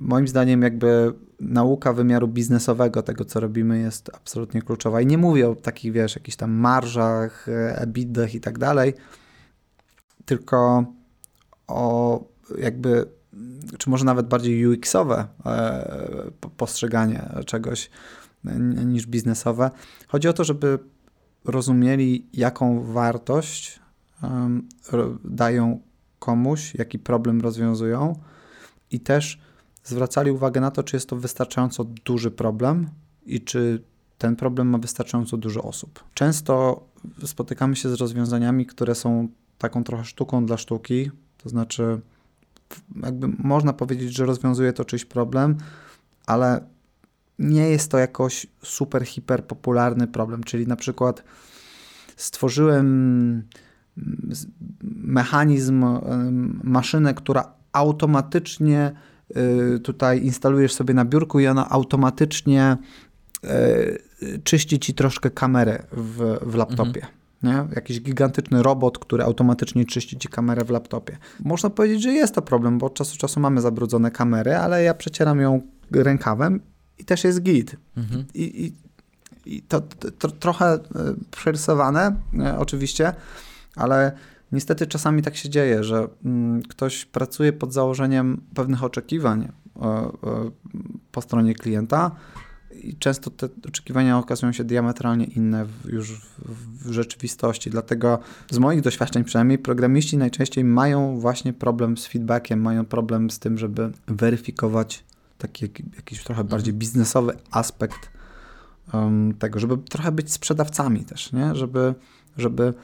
moim 0.00 0.28
zdaniem 0.28 0.62
jakby 0.62 1.12
nauka 1.40 1.92
wymiaru 1.92 2.28
biznesowego 2.28 3.02
tego, 3.02 3.24
co 3.24 3.40
robimy, 3.40 3.78
jest 3.78 4.10
absolutnie 4.14 4.62
kluczowa. 4.62 5.00
I 5.00 5.06
nie 5.06 5.18
mówię 5.18 5.48
o 5.50 5.54
takich, 5.54 5.92
wiesz, 5.92 6.14
jakichś 6.16 6.36
tam 6.36 6.50
marżach, 6.52 7.48
e, 7.48 7.78
EBITDach 7.78 8.34
i 8.34 8.40
tak 8.40 8.58
dalej, 8.58 8.94
tylko 10.26 10.84
o 11.66 12.20
jakby 12.58 13.06
czy 13.78 13.90
może 13.90 14.04
nawet 14.04 14.28
bardziej 14.28 14.66
UX-owe 14.66 15.26
e, 15.46 16.30
po- 16.40 16.50
postrzeganie 16.50 17.28
czegoś 17.46 17.90
niż 18.84 19.06
biznesowe. 19.06 19.70
Chodzi 20.08 20.28
o 20.28 20.32
to, 20.32 20.44
żeby 20.44 20.78
rozumieli, 21.44 22.26
jaką 22.32 22.82
wartość 22.82 23.80
dają 25.24 25.80
komuś, 26.18 26.74
jaki 26.74 26.98
problem 26.98 27.40
rozwiązują 27.40 28.18
i 28.90 29.00
też 29.00 29.40
zwracali 29.84 30.30
uwagę 30.30 30.60
na 30.60 30.70
to, 30.70 30.82
czy 30.82 30.96
jest 30.96 31.08
to 31.08 31.16
wystarczająco 31.16 31.84
duży 31.84 32.30
problem 32.30 32.88
i 33.26 33.40
czy 33.40 33.82
ten 34.18 34.36
problem 34.36 34.68
ma 34.68 34.78
wystarczająco 34.78 35.36
dużo 35.36 35.62
osób. 35.62 36.04
Często 36.14 36.86
spotykamy 37.24 37.76
się 37.76 37.88
z 37.88 37.94
rozwiązaniami, 37.94 38.66
które 38.66 38.94
są 38.94 39.28
taką 39.58 39.84
trochę 39.84 40.04
sztuką 40.04 40.46
dla 40.46 40.56
sztuki, 40.56 41.10
to 41.42 41.48
znaczy 41.48 42.00
jakby 43.02 43.28
można 43.28 43.72
powiedzieć, 43.72 44.16
że 44.16 44.26
rozwiązuje 44.26 44.72
to 44.72 44.84
czyjś 44.84 45.04
problem, 45.04 45.56
ale 46.26 46.60
nie 47.38 47.68
jest 47.68 47.90
to 47.90 47.98
jakoś 47.98 48.46
super, 48.62 49.06
hiper 49.06 49.46
popularny 49.46 50.06
problem. 50.06 50.44
Czyli 50.44 50.66
na 50.66 50.76
przykład 50.76 51.24
stworzyłem 52.16 52.86
mm, 52.86 53.48
mechanizm, 55.04 55.84
maszynę, 56.64 57.14
która 57.14 57.52
automatycznie 57.72 58.92
y, 59.76 59.78
tutaj 59.78 60.24
instalujesz 60.24 60.72
sobie 60.72 60.94
na 60.94 61.04
biurku 61.04 61.40
i 61.40 61.46
ona 61.46 61.70
automatycznie 61.70 62.76
czyści 64.44 64.78
ci 64.78 64.94
troszkę 64.94 65.30
kamerę 65.30 65.82
w, 65.92 66.38
w 66.42 66.54
laptopie. 66.54 67.00
Mhm. 67.00 67.23
Nie? 67.44 67.66
Jakiś 67.74 68.00
gigantyczny 68.00 68.62
robot, 68.62 68.98
który 68.98 69.24
automatycznie 69.24 69.84
czyści 69.84 70.18
ci 70.18 70.28
kamerę 70.28 70.64
w 70.64 70.70
laptopie. 70.70 71.18
Można 71.40 71.70
powiedzieć, 71.70 72.02
że 72.02 72.12
jest 72.12 72.34
to 72.34 72.42
problem, 72.42 72.78
bo 72.78 72.86
od 72.86 72.94
czasu 72.94 73.12
do 73.12 73.18
czasu 73.18 73.40
mamy 73.40 73.60
zabrudzone 73.60 74.10
kamery, 74.10 74.56
ale 74.56 74.82
ja 74.82 74.94
przecieram 74.94 75.40
ją 75.40 75.60
rękawem 75.90 76.60
i 76.98 77.04
też 77.04 77.24
jest 77.24 77.42
git. 77.42 77.76
Mhm. 77.96 78.24
I, 78.34 78.64
i, 78.64 78.72
I, 79.56 79.62
to, 79.62 79.80
to, 79.80 80.10
to 80.10 80.30
trochę 80.30 80.66
e, 80.66 80.80
przerysowane, 81.30 82.16
e, 82.40 82.58
oczywiście, 82.58 83.12
ale 83.76 84.12
niestety 84.52 84.86
czasami 84.86 85.22
tak 85.22 85.36
się 85.36 85.48
dzieje, 85.48 85.84
że 85.84 86.08
mm, 86.24 86.62
ktoś 86.62 87.04
pracuje 87.04 87.52
pod 87.52 87.72
założeniem 87.72 88.40
pewnych 88.54 88.84
oczekiwań 88.84 89.48
e, 89.82 90.10
po 91.12 91.22
stronie 91.22 91.54
klienta 91.54 92.10
i 92.88 92.96
często 92.96 93.30
te 93.30 93.48
oczekiwania 93.68 94.18
okazują 94.18 94.52
się 94.52 94.64
diametralnie 94.64 95.24
inne 95.24 95.64
w, 95.64 95.88
już 95.92 96.20
w, 96.20 96.88
w, 96.88 96.92
rzeczywistości. 96.92 97.70
Dlatego 97.70 98.18
z 98.50 98.58
moich 98.58 98.80
doświadczeń 98.80 99.24
przynajmniej 99.24 99.58
programiści 99.58 100.16
najczęściej 100.16 100.64
mają 100.64 101.20
właśnie 101.20 101.52
problem 101.52 101.96
z 101.96 102.06
feedbackiem, 102.06 102.60
mają 102.60 102.84
problem 102.84 103.30
z 103.30 103.38
tym, 103.38 103.58
żeby 103.58 103.92
weryfikować 104.06 105.04
taki 105.38 105.64
jakiś 105.96 106.24
trochę 106.24 106.44
bardziej 106.44 106.70
mhm. 106.70 106.78
biznesowy 106.78 107.32
aspekt 107.50 108.10
um, 108.92 109.34
tego, 109.38 109.58
żeby 109.58 109.78
trochę 109.78 110.12
być 110.12 110.32
sprzedawcami 110.32 111.04
też, 111.04 111.32
nie? 111.32 111.54
Żeby, 111.54 111.94
żeby 112.36 112.74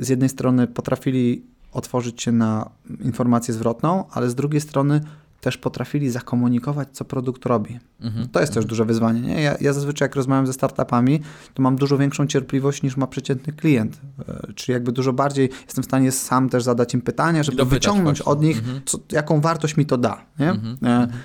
z 0.00 0.08
jednej 0.08 0.28
strony 0.28 0.66
potrafili 0.66 1.42
otworzyć 1.72 2.22
się 2.22 2.32
na 2.32 2.70
informację 3.00 3.54
zwrotną, 3.54 4.04
ale 4.10 4.30
z 4.30 4.34
drugiej 4.34 4.60
strony 4.60 5.00
też 5.40 5.58
potrafili 5.58 6.10
zakomunikować, 6.10 6.88
co 6.92 7.04
produkt 7.04 7.46
robi. 7.46 7.78
Mhm. 8.00 8.28
To 8.28 8.40
jest 8.40 8.54
też 8.54 8.64
duże 8.64 8.84
wyzwanie. 8.84 9.20
Nie? 9.20 9.42
Ja, 9.42 9.56
ja 9.60 9.72
zazwyczaj, 9.72 10.06
jak 10.06 10.16
rozmawiam 10.16 10.46
ze 10.46 10.52
startupami, 10.52 11.20
to 11.54 11.62
mam 11.62 11.76
dużo 11.76 11.98
większą 11.98 12.26
cierpliwość 12.26 12.82
niż 12.82 12.96
ma 12.96 13.06
przeciętny 13.06 13.52
klient. 13.52 14.00
E, 14.28 14.52
czyli 14.54 14.72
jakby 14.72 14.92
dużo 14.92 15.12
bardziej 15.12 15.50
jestem 15.66 15.82
w 15.82 15.86
stanie 15.86 16.12
sam 16.12 16.48
też 16.48 16.62
zadać 16.62 16.94
im 16.94 17.00
pytania, 17.00 17.42
żeby 17.42 17.64
wyciągnąć 17.64 18.18
właśnie. 18.18 18.32
od 18.32 18.42
nich, 18.42 18.58
mhm. 18.58 18.80
co, 18.84 18.98
jaką 19.12 19.40
wartość 19.40 19.76
mi 19.76 19.86
to 19.86 19.98
da. 19.98 20.24
Nie? 20.38 20.50
Mhm. 20.50 20.76
E, 20.82 21.02
mhm. 21.02 21.20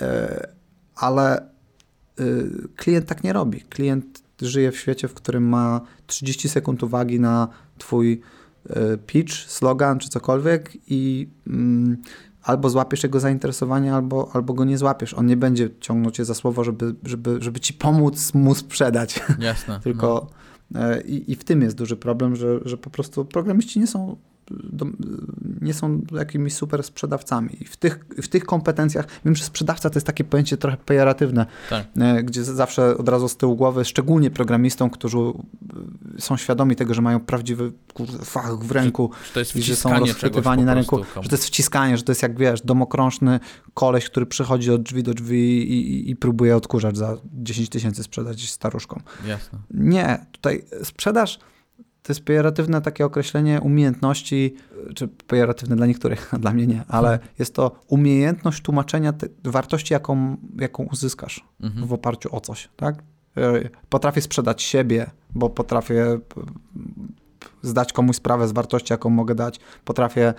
e, 0.00 0.48
ale 0.96 1.38
e, 1.38 1.44
klient 2.76 3.06
tak 3.06 3.24
nie 3.24 3.32
robi. 3.32 3.60
Klient 3.60 4.22
żyje 4.42 4.72
w 4.72 4.78
świecie, 4.78 5.08
w 5.08 5.14
którym 5.14 5.48
ma 5.48 5.80
30 6.06 6.48
sekund 6.48 6.82
uwagi 6.82 7.20
na 7.20 7.48
twój 7.78 8.20
e, 8.70 8.96
pitch, 8.96 9.34
slogan 9.34 9.98
czy 9.98 10.08
cokolwiek 10.08 10.72
i 10.86 11.28
mm, 11.46 11.96
albo 12.42 12.70
złapiesz 12.70 13.02
jego 13.02 13.20
zainteresowanie, 13.20 13.94
albo, 13.94 14.30
albo 14.32 14.54
go 14.54 14.64
nie 14.64 14.78
złapiesz. 14.78 15.14
On 15.14 15.26
nie 15.26 15.36
będzie 15.36 15.70
ciągnąć 15.80 16.16
cię 16.16 16.24
za 16.24 16.34
słowo, 16.34 16.64
żeby, 16.64 16.94
żeby, 17.04 17.36
żeby 17.40 17.60
ci 17.60 17.74
pomóc 17.74 18.34
mu 18.34 18.54
sprzedać. 18.54 19.20
Jasne. 19.38 19.80
Tylko 19.84 20.26
no. 20.70 20.80
E, 20.80 21.00
i, 21.00 21.32
i 21.32 21.36
w 21.36 21.44
tym 21.44 21.62
jest 21.62 21.76
duży 21.76 21.96
problem, 21.96 22.36
że, 22.36 22.60
że 22.64 22.76
po 22.76 22.90
prostu 22.90 23.24
programiści 23.24 23.80
nie 23.80 23.86
są 23.86 24.16
do, 24.50 24.86
nie 25.60 25.74
są 25.74 26.00
jakimiś 26.12 26.54
super 26.54 26.82
sprzedawcami. 26.82 27.56
I 27.60 27.64
w 27.64 27.76
tych, 27.76 28.04
w 28.22 28.28
tych 28.28 28.44
kompetencjach, 28.44 29.06
wiem, 29.24 29.36
że 29.36 29.44
sprzedawca 29.44 29.90
to 29.90 29.96
jest 29.96 30.06
takie 30.06 30.24
pojęcie 30.24 30.56
trochę 30.56 30.76
pejoratywne, 30.76 31.46
tak. 31.70 31.86
E, 32.00 32.22
gdzie 32.22 32.44
zawsze 32.44 32.96
od 32.96 33.08
razu 33.08 33.28
z 33.28 33.36
tyłu 33.36 33.56
głowy, 33.56 33.84
szczególnie 33.84 34.30
programistom, 34.30 34.90
którzy 34.90 35.18
są 36.18 36.36
świadomi 36.36 36.76
tego, 36.76 36.94
że 36.94 37.02
mają 37.02 37.20
prawdziwy 37.20 37.72
fach 38.24 38.58
w 38.58 38.70
ręku, 38.70 39.10
że, 39.12 39.26
że 39.26 39.32
to 39.32 39.40
jest 39.40 39.56
i 39.56 39.62
że 39.62 39.76
są 39.76 39.98
rozchwytywani 39.98 40.64
na 40.64 40.74
rynku, 40.74 41.04
że 41.20 41.28
to 41.28 41.34
jest 41.34 41.46
wciskanie, 41.46 41.96
że 41.96 42.02
to 42.02 42.12
jest 42.12 42.22
jak 42.22 42.38
wiesz, 42.38 42.60
domokrążny 42.60 43.40
koleś, 43.74 44.04
który 44.04 44.26
przychodzi 44.26 44.70
od 44.70 44.82
drzwi 44.82 45.02
do 45.02 45.14
drzwi 45.14 45.72
i, 45.72 45.90
i, 45.90 46.10
i 46.10 46.16
próbuje 46.16 46.56
odkurzać 46.56 46.96
za 46.96 47.16
10 47.34 47.68
tysięcy 47.68 48.02
sprzedać 48.02 48.50
staruszkom. 48.50 49.02
Jasne. 49.26 49.58
Nie, 49.70 50.26
tutaj 50.32 50.64
sprzedaż 50.82 51.38
to 52.02 52.12
jest 52.12 52.24
pejoratywne 52.24 52.80
takie 52.80 53.04
określenie 53.04 53.60
umiejętności, 53.60 54.54
czy 54.94 55.08
pejoratywne 55.08 55.76
dla 55.76 55.86
niektórych, 55.86 56.32
dla 56.40 56.52
mnie 56.52 56.66
nie, 56.66 56.84
ale 56.88 57.18
jest 57.38 57.54
to 57.54 57.80
umiejętność 57.88 58.62
tłumaczenia 58.62 59.12
wartości, 59.44 59.92
jaką, 59.92 60.36
jaką 60.58 60.82
uzyskasz 60.92 61.44
mhm. 61.60 61.86
w 61.86 61.92
oparciu 61.92 62.36
o 62.36 62.40
coś, 62.40 62.68
tak? 62.76 63.02
E, 63.36 63.68
potrafię 63.88 64.20
sprzedać 64.20 64.62
siebie, 64.62 65.10
bo 65.34 65.50
potrafię 65.50 66.18
zdać 67.62 67.92
komuś 67.92 68.16
sprawę 68.16 68.48
z 68.48 68.52
wartości, 68.52 68.92
jaką 68.92 69.10
mogę 69.10 69.34
dać. 69.34 69.60
Potrafię 69.84 70.34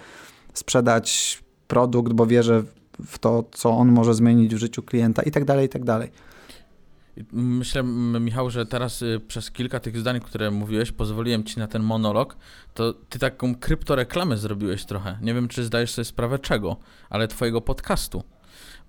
sprzedać 0.54 1.40
produkt, 1.68 2.14
bo 2.14 2.26
wierzę 2.26 2.64
w 3.06 3.20
to, 3.20 3.44
co 3.52 3.70
on 3.70 3.92
może 3.92 4.14
zmienić 4.14 4.56
w 4.56 4.58
życiu 4.58 4.84
klienta 4.84 5.22
i 5.22 5.32
tak 5.32 5.46
dalej, 5.46 5.66
i 5.66 5.70
tak 5.70 5.84
dalej. 5.84 6.12
Myślę, 7.32 7.84
Michał, 8.20 8.50
że 8.50 8.66
teraz 8.66 9.02
y, 9.02 9.22
przez 9.28 9.52
kilka 9.52 9.80
tych 9.80 9.98
zdań, 9.98 10.20
które 10.20 10.52
mówiłeś, 10.52 10.92
pozwoliłem 10.92 11.44
ci 11.44 11.60
na 11.60 11.68
ten 11.68 11.84
monolog, 11.84 12.38
to 12.74 12.94
ty 12.94 13.20
taką 13.20 13.56
kryptoreklamę 13.56 14.38
zrobiłeś 14.38 14.86
trochę. 14.86 15.18
Nie 15.22 15.34
wiem, 15.34 15.48
czy 15.48 15.64
zdajesz 15.64 15.92
sobie 15.92 16.06
sprawę 16.06 16.40
czego, 16.40 16.78
ale 17.10 17.28
twojego 17.28 17.62
podcastu 17.62 18.24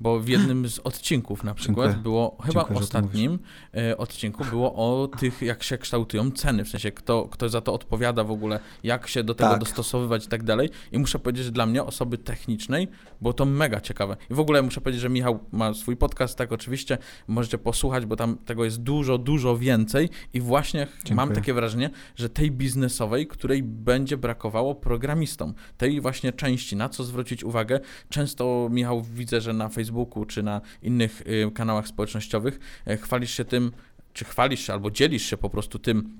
bo 0.03 0.21
w 0.21 0.29
jednym 0.29 0.69
z 0.69 0.79
odcinków 0.79 1.45
na 1.45 1.55
przykład 1.55 1.87
Dziękuję. 1.87 2.03
było, 2.03 2.37
chyba 2.45 2.61
Dziękuję, 2.61 2.79
ostatnim 2.79 3.39
e, 3.77 3.97
odcinku 3.99 4.45
było 4.45 4.75
o 4.75 5.09
tych, 5.09 5.43
jak 5.43 5.63
się 5.63 5.79
kształtują 5.79 6.31
ceny, 6.31 6.65
w 6.65 6.69
sensie 6.69 6.93
kto, 6.93 7.29
kto 7.31 7.49
za 7.49 7.61
to 7.61 7.75
odpowiada 7.75 8.25
w 8.25 8.31
ogóle, 8.31 8.61
jak 8.83 9.09
się 9.09 9.25
do 9.25 9.35
tego 9.35 9.51
tak. 9.51 9.61
dostosowywać 9.61 10.25
i 10.25 10.29
tak 10.29 10.43
dalej. 10.43 10.71
I 10.93 10.99
muszę 10.99 11.19
powiedzieć, 11.19 11.45
że 11.45 11.51
dla 11.51 11.67
mnie, 11.67 11.85
osoby 11.85 12.19
technicznej, 12.19 12.89
było 13.21 13.33
to 13.33 13.45
mega 13.45 13.81
ciekawe. 13.81 14.17
I 14.31 14.35
w 14.35 14.41
ogóle 14.41 14.63
muszę 14.63 14.81
powiedzieć, 14.81 15.03
że 15.03 15.09
Michał 15.09 15.39
ma 15.53 15.75
swój 15.75 15.97
podcast, 15.97 16.39
tak 16.39 16.53
oczywiście, 16.53 16.99
możecie 17.27 17.59
posłuchać, 17.59 18.07
bo 18.07 18.17
tam 18.17 18.39
tego 18.39 18.65
jest 18.65 18.83
dużo, 18.83 19.19
dużo 19.19 19.59
więcej 19.59 20.09
i 20.35 20.41
właśnie 20.41 20.87
Dziękuję. 20.95 21.15
mam 21.15 21.33
takie 21.33 21.55
wrażenie, 21.55 21.91
że 22.17 22.29
tej 22.29 22.51
biznesowej, 22.51 23.27
której 23.27 23.63
będzie 23.63 24.17
brakowało 24.17 24.75
programistom, 24.75 25.55
tej 25.77 26.01
właśnie 26.01 26.33
części, 26.33 26.77
na 26.77 26.89
co 26.89 27.05
zwrócić 27.05 27.45
uwagę. 27.45 27.81
Często, 28.09 28.69
Michał, 28.71 29.03
widzę, 29.03 29.41
że 29.41 29.53
na 29.53 29.69
Facebooku 29.69 29.92
Facebooku 29.93 30.25
czy 30.25 30.43
na 30.43 30.61
innych 30.83 31.23
y, 31.27 31.51
kanałach 31.55 31.89
społecznościowych, 31.89 32.59
e, 32.87 32.97
chwalisz 32.97 33.31
się 33.31 33.45
tym, 33.45 33.73
czy 34.13 34.25
chwalisz 34.25 34.61
się 34.61 34.73
albo 34.73 34.91
dzielisz 34.91 35.23
się 35.23 35.37
po 35.37 35.51
prostu 35.51 35.79
tym, 35.79 36.19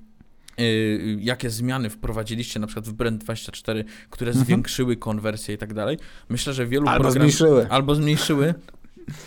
y, 0.59 1.17
jakie 1.19 1.49
zmiany 1.49 1.89
wprowadziliście 1.89 2.59
na 2.59 2.67
przykład 2.67 2.87
w 2.87 2.93
Brand24, 2.93 3.83
które 4.09 4.31
mhm. 4.31 4.45
zwiększyły 4.45 4.97
konwersję 4.97 5.55
i 5.55 5.57
tak 5.57 5.73
dalej. 5.73 5.97
Myślę, 6.29 6.53
że 6.53 6.67
wielu 6.67 6.87
albo 6.87 7.11
zmniejszyły. 7.11 7.67
Albo 7.69 7.95
zmniejszyły. 7.95 8.53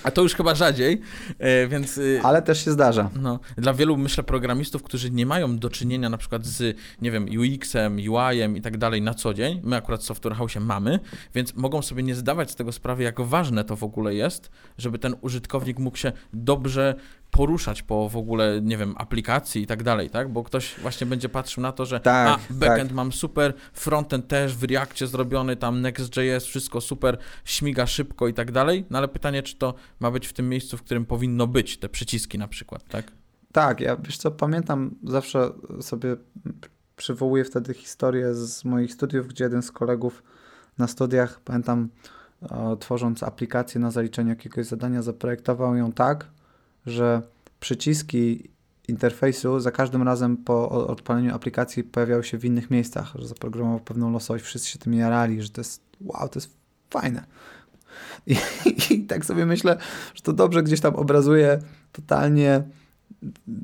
A 0.03 0.11
to 0.11 0.23
już 0.23 0.35
chyba 0.35 0.55
rzadziej, 0.55 1.01
e, 1.39 1.69
więc... 1.69 1.99
Y, 1.99 2.21
Ale 2.23 2.43
też 2.43 2.65
się 2.65 2.71
zdarza. 2.71 3.11
No, 3.21 3.41
dla 3.59 3.75
wielu, 3.75 3.97
myślę, 3.97 4.25
programistów, 4.25 4.83
którzy 4.83 5.11
nie 5.11 5.27
mają 5.27 5.59
do 5.59 5.71
czynienia 5.71 6.09
na 6.09 6.19
przykład 6.19 6.47
z, 6.47 6.77
nie 7.03 7.11
wiem, 7.11 7.27
UX-em, 7.39 7.97
UI-em 7.97 8.57
i 8.57 8.61
tak 8.61 8.79
dalej 8.79 9.03
na 9.03 9.15
co 9.15 9.35
dzień, 9.35 9.61
my 9.65 9.77
akurat 9.77 10.01
w 10.01 10.05
Software 10.05 10.35
House 10.35 10.57
mamy, 10.61 11.01
więc 11.35 11.55
mogą 11.55 11.83
sobie 11.83 12.03
nie 12.03 12.15
zdawać 12.15 12.51
z 12.51 12.55
tego 12.55 12.73
sprawy, 12.73 13.03
jak 13.03 13.21
ważne 13.21 13.65
to 13.65 13.77
w 13.77 13.83
ogóle 13.83 14.15
jest, 14.15 14.51
żeby 14.79 14.99
ten 14.99 15.17
użytkownik 15.21 15.79
mógł 15.79 15.97
się 15.97 16.13
dobrze 16.33 16.95
poruszać 17.37 17.83
po 17.83 18.09
w 18.09 18.17
ogóle, 18.17 18.61
nie 18.63 18.77
wiem, 18.77 18.95
aplikacji 18.99 19.63
i 19.63 19.67
tak 19.67 19.83
dalej, 19.83 20.11
tak? 20.11 20.33
Bo 20.33 20.45
ktoś 20.45 20.75
właśnie 20.83 21.07
będzie 21.07 21.29
patrzył 21.29 21.63
na 21.63 21.73
to, 21.73 21.87
że 21.87 22.01
tak, 22.01 22.29
a, 22.29 22.53
backend 22.53 22.89
tak. 22.89 22.97
mam 22.97 23.13
super, 23.13 23.55
frontend 23.73 24.29
też 24.29 24.57
w 24.57 24.65
Reakcie 24.65 25.07
zrobiony, 25.07 25.57
tam 25.57 25.81
Next.js, 25.81 26.45
wszystko 26.45 26.81
super, 26.81 27.19
śmiga 27.45 27.87
szybko 27.87 28.29
i 28.29 28.35
tak 28.35 28.53
dalej, 28.53 28.85
no 28.91 28.99
ale 28.99 29.09
pytanie, 29.09 29.43
czy 29.43 29.57
to 29.57 29.75
ma 30.01 30.11
być 30.11 30.27
w 30.27 30.33
tym 30.33 30.49
miejscu, 30.49 30.77
w 30.77 30.83
którym 30.83 31.07
powinno 31.07 31.47
być, 31.47 31.79
te 31.79 31.89
przyciski 31.89 32.39
na 32.39 32.49
przykład, 32.49 32.85
tak? 32.89 33.13
Tak, 33.53 33.81
ja 33.81 33.97
wiesz 33.97 34.19
co, 34.19 34.31
pamiętam, 34.31 34.95
zawsze 35.05 35.51
sobie 35.81 36.17
przywołuję 36.97 37.45
wtedy 37.45 37.75
historię 37.75 38.35
z 38.35 38.65
moich 38.65 38.93
studiów, 38.93 39.29
gdzie 39.29 39.45
jeden 39.45 39.63
z 39.63 39.73
kolegów 39.73 40.23
na 40.79 40.87
studiach, 40.87 41.41
pamiętam, 41.41 41.89
tworząc 42.81 43.23
aplikację 43.23 43.81
na 43.81 43.91
zaliczenie 43.91 44.31
jakiegoś 44.31 44.67
zadania, 44.67 45.03
zaprojektował 45.03 45.77
ją 45.77 45.93
tak, 45.93 46.27
że 46.87 47.23
przyciski 47.61 48.51
interfejsu 48.89 49.61
za 49.61 49.71
każdym 49.71 50.03
razem 50.03 50.37
po 50.37 50.69
odpaleniu 50.69 51.35
aplikacji 51.35 51.85
pojawiały 51.85 52.25
się 52.25 52.39
w 52.39 52.45
innych 52.45 52.71
miejscach, 52.71 53.13
że 53.15 53.29
zaprogramował 53.29 53.81
pewną 53.81 54.13
losowość, 54.13 54.45
wszyscy 54.45 54.69
się 54.69 54.79
tym 54.79 54.95
jarali, 54.95 55.43
że 55.43 55.49
to 55.49 55.61
jest 55.61 55.83
wow, 56.01 56.29
to 56.29 56.39
jest 56.39 56.57
fajne. 56.91 57.25
I, 58.27 58.37
I, 58.91 59.05
tak 59.05 59.25
sobie 59.25 59.47
myślę, 59.47 59.79
że 60.15 60.23
to 60.23 60.33
dobrze 60.33 60.63
gdzieś 60.63 60.81
tam 60.81 60.97
obrazuje 60.97 61.59
totalnie 61.93 62.63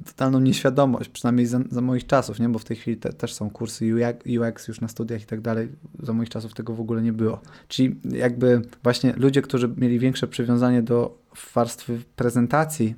totalną 0.07 0.41
nieświadomość, 0.41 1.09
przynajmniej 1.09 1.47
za, 1.47 1.61
za 1.71 1.81
moich 1.81 2.07
czasów, 2.07 2.39
nie? 2.39 2.49
bo 2.49 2.59
w 2.59 2.65
tej 2.65 2.77
chwili 2.77 2.97
te, 2.97 3.13
też 3.13 3.35
są 3.35 3.51
kursy 3.51 3.95
UX 4.41 4.69
już 4.69 4.81
na 4.81 4.89
studiach 4.89 5.23
i 5.23 5.27
tak 5.27 5.41
dalej, 5.41 5.69
za 6.03 6.13
moich 6.13 6.29
czasów 6.29 6.55
tego 6.55 6.75
w 6.75 6.81
ogóle 6.81 7.03
nie 7.03 7.13
było. 7.13 7.41
Czyli 7.69 8.01
jakby 8.05 8.63
właśnie 8.83 9.13
ludzie, 9.17 9.43
którzy 9.43 9.69
mieli 9.77 9.99
większe 9.99 10.29
przywiązanie 10.29 10.83
do 10.83 11.19
warstwy 11.55 12.03
prezentacji 12.17 12.95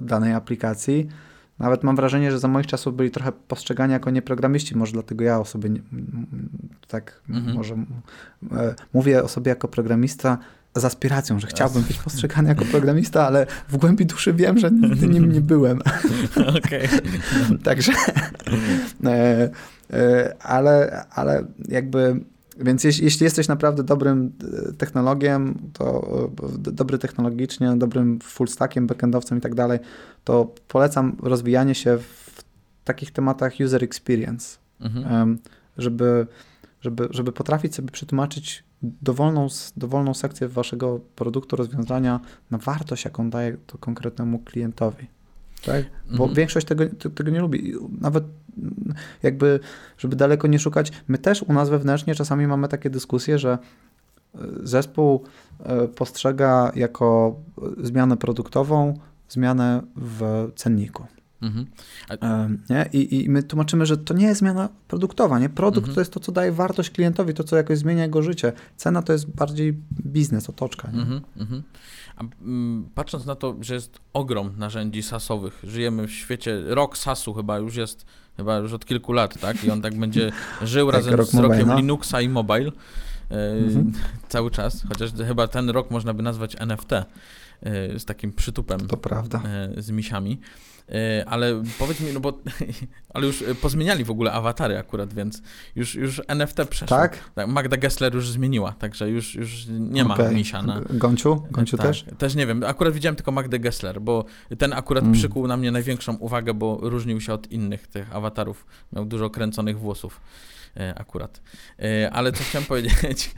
danej 0.00 0.32
aplikacji. 0.32 1.08
Nawet 1.58 1.82
mam 1.82 1.96
wrażenie, 1.96 2.30
że 2.30 2.38
za 2.38 2.48
moich 2.48 2.66
czasów 2.66 2.96
byli 2.96 3.10
trochę 3.10 3.32
postrzegani 3.32 3.92
jako 3.92 4.10
nieprogramiści, 4.10 4.76
może 4.76 4.92
dlatego 4.92 5.24
ja 5.24 5.40
o 5.40 5.44
sobie 5.44 5.70
nie, 5.70 5.80
tak 6.88 7.20
mhm. 7.28 7.56
może 7.56 7.74
e, 8.52 8.74
mówię 8.94 9.22
o 9.22 9.28
sobie 9.28 9.48
jako 9.48 9.68
programista 9.68 10.38
z 10.74 10.84
aspiracją, 10.84 11.40
że 11.40 11.46
chciałbym 11.46 11.82
być 11.82 11.98
postrzegany 11.98 12.48
jako 12.48 12.64
programista, 12.64 13.26
ale 13.26 13.46
w 13.68 13.76
głębi 13.76 14.06
duszy 14.06 14.34
wiem, 14.34 14.58
że 14.58 14.70
nigdy 14.70 15.08
nim 15.08 15.32
nie 15.32 15.40
byłem. 15.40 15.78
Okej. 16.58 16.88
Także, 17.64 17.92
e, 19.04 19.50
e, 19.92 20.34
ale, 20.42 21.04
ale 21.10 21.44
jakby, 21.68 22.20
więc 22.60 22.84
jeśli, 22.84 23.04
jeśli 23.04 23.24
jesteś 23.24 23.48
naprawdę 23.48 23.82
dobrym 23.84 24.32
e, 24.68 24.72
technologiem, 24.72 25.58
to 25.72 26.04
e, 26.66 26.72
dobry 26.72 26.98
technologicznie, 26.98 27.76
dobrym 27.76 28.18
full 28.20 28.48
stackiem, 28.48 28.86
backendowcem 28.86 29.38
i 29.38 29.40
tak 29.40 29.54
dalej, 29.54 29.78
to 30.24 30.54
polecam 30.68 31.16
rozwijanie 31.22 31.74
się 31.74 31.98
w 31.98 32.44
takich 32.84 33.10
tematach 33.10 33.52
user 33.64 33.84
experience, 33.84 34.58
Mhm. 34.80 35.38
żeby, 35.78 36.26
żeby, 36.80 37.08
żeby 37.10 37.32
potrafić 37.32 37.74
sobie 37.74 37.90
przetłumaczyć 37.90 38.64
dowolną, 38.82 39.48
dowolną 39.76 40.14
sekcję 40.14 40.48
waszego 40.48 41.00
produktu, 41.16 41.56
rozwiązania 41.56 42.20
na 42.50 42.58
wartość, 42.58 43.04
jaką 43.04 43.30
daje 43.30 43.56
to 43.66 43.78
konkretnemu 43.78 44.38
klientowi. 44.38 45.06
Tak? 45.66 45.84
Bo 46.06 46.12
Mhm. 46.24 46.34
większość 46.34 46.66
tego, 46.66 46.84
te- 46.98 47.10
tego 47.10 47.30
nie 47.30 47.40
lubi. 47.40 47.72
Nawet 48.00 48.24
mm, 48.58 48.94
jakby, 49.22 49.60
żeby 49.98 50.16
daleko 50.16 50.48
nie 50.48 50.58
szukać, 50.58 50.92
my 51.08 51.18
też 51.18 51.42
u 51.42 51.52
nas 51.52 51.68
wewnętrznie 51.70 52.14
czasami 52.14 52.46
mamy 52.46 52.68
takie 52.68 52.90
dyskusje, 52.90 53.38
że 53.38 53.58
y, 54.34 54.38
zespół 54.62 55.24
y, 55.84 55.88
postrzega 55.88 56.72
jako 56.74 57.36
y, 57.80 57.86
zmianę 57.86 58.16
produktową 58.16 58.94
zmianę 59.28 59.82
w 59.96 60.48
cenniku. 60.56 61.04
Mhm. 61.42 61.66
Nie? 62.70 62.88
I, 62.92 63.24
I 63.24 63.30
my 63.30 63.42
tłumaczymy, 63.42 63.86
że 63.86 63.96
to 63.96 64.14
nie 64.14 64.26
jest 64.26 64.40
zmiana 64.40 64.68
produktowa. 64.88 65.38
Nie? 65.38 65.48
Produkt 65.48 65.78
Mhm. 65.78 65.94
to 65.94 66.00
jest 66.00 66.12
to, 66.12 66.20
co 66.20 66.32
daje 66.32 66.52
wartość 66.52 66.90
klientowi, 66.90 67.34
to, 67.34 67.44
co 67.44 67.56
jakoś 67.56 67.78
zmienia 67.78 68.02
jego 68.02 68.22
życie. 68.22 68.52
Cena 68.76 69.02
to 69.02 69.12
jest 69.12 69.30
bardziej 69.30 69.72
biznes, 70.06 70.48
otoczka. 70.50 70.88
Mhm, 70.88 71.20
mhm. 71.36 71.62
A, 72.16 72.20
mm, 72.42 72.88
patrząc 72.94 73.26
na 73.26 73.34
to, 73.34 73.56
że 73.60 73.74
jest 73.74 74.00
ogrom 74.12 74.50
narzędzi 74.58 75.02
sasowych, 75.02 75.58
żyjemy 75.64 76.06
w 76.06 76.12
świecie, 76.12 76.62
rok 76.66 76.98
sasu 76.98 77.34
chyba 77.34 77.58
już 77.58 77.76
jest, 77.76 78.06
chyba 78.36 78.56
już 78.58 78.72
od 78.72 78.84
kilku 78.86 79.12
lat, 79.12 79.40
tak? 79.40 79.64
I 79.64 79.70
on 79.70 79.82
tak 79.82 79.98
będzie 79.98 80.32
żył 80.62 80.90
razem 80.90 81.14
rok 81.14 81.26
z 81.26 81.34
rokiem 81.34 81.48
mobile, 81.50 81.66
no. 81.66 81.76
Linuxa 81.76 82.20
i 82.22 82.28
mobile 82.28 82.72
e, 83.30 83.50
Mhm. 83.52 83.92
cały 84.28 84.50
czas, 84.50 84.82
chociaż 84.88 85.10
chyba 85.26 85.48
ten 85.48 85.70
rok 85.70 85.90
można 85.90 86.14
by 86.14 86.22
nazwać 86.22 86.56
NFT 86.58 86.92
e, 86.92 87.04
z 87.98 88.04
takim 88.04 88.32
przytupem 88.32 88.80
To 88.86 88.96
prawda. 88.96 89.42
e, 89.76 89.82
z 89.82 89.90
misiami. 89.90 90.40
E, 90.90 91.24
Ale 91.28 91.62
powiedz 91.78 92.00
mi, 92.00 92.12
no 92.12 92.20
bo 92.20 92.38
ale 93.14 93.26
już 93.26 93.42
e, 93.42 93.54
pozmieniali 93.54 94.04
w 94.04 94.10
ogóle 94.10 94.32
awatary 94.32 94.78
akurat, 94.78 95.14
więc 95.14 95.42
już, 95.76 95.94
już 95.94 96.22
NFT 96.28 96.56
przeszło. 96.70 96.96
Tak? 96.96 97.30
Tak, 97.34 97.48
Magda 97.48 97.76
Gessler 97.76 98.14
już 98.14 98.30
zmieniła, 98.30 98.72
także 98.72 99.10
już, 99.10 99.34
już 99.34 99.66
nie 99.68 100.04
ma 100.04 100.14
Okej. 100.14 100.34
misia 100.34 100.62
na, 100.62 100.80
Gonciu? 100.90 101.42
Gonciu 101.50 101.76
tak, 101.76 101.86
też? 101.86 102.04
Też 102.18 102.34
nie 102.34 102.46
wiem. 102.46 102.64
Akurat 102.64 102.94
widziałem 102.94 103.16
tylko 103.16 103.32
Magdę 103.32 103.58
Gessler, 103.58 104.00
bo 104.00 104.24
ten 104.58 104.72
akurat 104.72 105.04
Mm. 105.04 105.14
przykuł 105.14 105.46
na 105.46 105.56
mnie 105.56 105.70
największą 105.70 106.16
uwagę, 106.16 106.54
bo 106.54 106.78
różnił 106.82 107.20
się 107.20 107.32
od 107.32 107.52
innych 107.52 107.86
tych 107.86 108.16
awatarów. 108.16 108.66
Miał 108.92 109.04
dużo 109.04 109.30
kręconych 109.30 109.78
włosów. 109.78 110.20
E, 110.76 110.94
akurat. 110.98 111.42
Ale 112.12 112.32
co 112.32 112.44
chciałem 112.44 112.66
powiedzieć, 112.74 113.30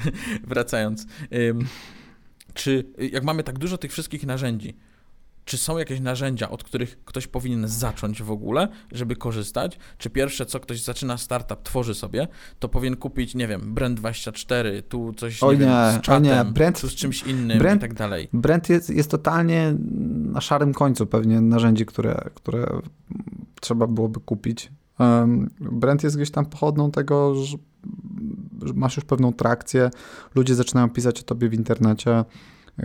wracając. 0.45 1.07
Czy 2.55 2.85
jak 3.13 3.25
mamy 3.25 3.43
tak 3.43 3.59
dużo 3.59 3.79
tych 3.79 3.93
wszystkich 3.93 4.27
narzędzi, 4.27 4.77
czy 5.45 5.59
są 5.59 5.79
jakieś 5.79 6.01
narzędzia, 6.01 6.51
od 6.51 6.65
których 6.65 7.05
ktoś 7.05 7.27
powinien 7.27 7.69
zacząć 7.69 8.23
w 8.23 8.31
ogóle, 8.31 8.69
żeby 8.93 9.17
korzystać? 9.17 9.79
Czy 9.99 10.11
pierwsze, 10.11 10.47
co 10.47 10.61
ktoś 10.61 10.83
zaczyna 10.83 11.19
startup, 11.19 11.63
tworzy 11.63 11.95
sobie, 11.95 12.29
to 12.59 12.69
powinien 12.69 12.97
kupić, 12.97 13.35
nie 13.35 13.49
wiem, 13.49 13.75
Brand24, 13.75 14.83
tu 14.89 15.13
coś, 15.13 15.43
Oj 15.43 15.55
nie, 15.55 15.61
wiem, 15.61 15.69
nie, 15.69 15.93
z 15.93 15.95
oj 15.97 16.01
czatem, 16.01 16.25
nie, 16.25 16.53
Brand- 16.53 16.81
tu 16.81 16.89
z 16.89 16.95
czymś 16.95 17.23
innym 17.23 17.59
Brand- 17.59 17.77
i 17.77 17.81
tak 17.81 17.95
dalej. 17.95 18.29
Brand 18.33 18.69
jest, 18.69 18.91
jest 18.91 19.11
totalnie 19.11 19.75
na 20.33 20.41
szarym 20.41 20.75
końcu 20.75 21.07
pewnie 21.07 21.41
narzędzi, 21.41 21.87
które, 21.87 22.31
które 22.35 22.67
trzeba 23.61 23.87
byłoby 23.87 24.21
kupić. 24.21 24.73
Brand 25.61 26.03
jest 26.05 26.17
gdzieś 26.17 26.31
tam 26.31 26.47
pochodną 26.47 26.91
tego, 26.91 27.35
że 27.45 27.57
masz 28.75 28.97
już 28.97 29.05
pewną 29.05 29.33
trakcję, 29.33 29.91
ludzie 30.35 30.55
zaczynają 30.55 30.91
pisać 30.91 31.21
o 31.21 31.23
tobie 31.23 31.49
w 31.49 31.55
internecie, 31.55 32.25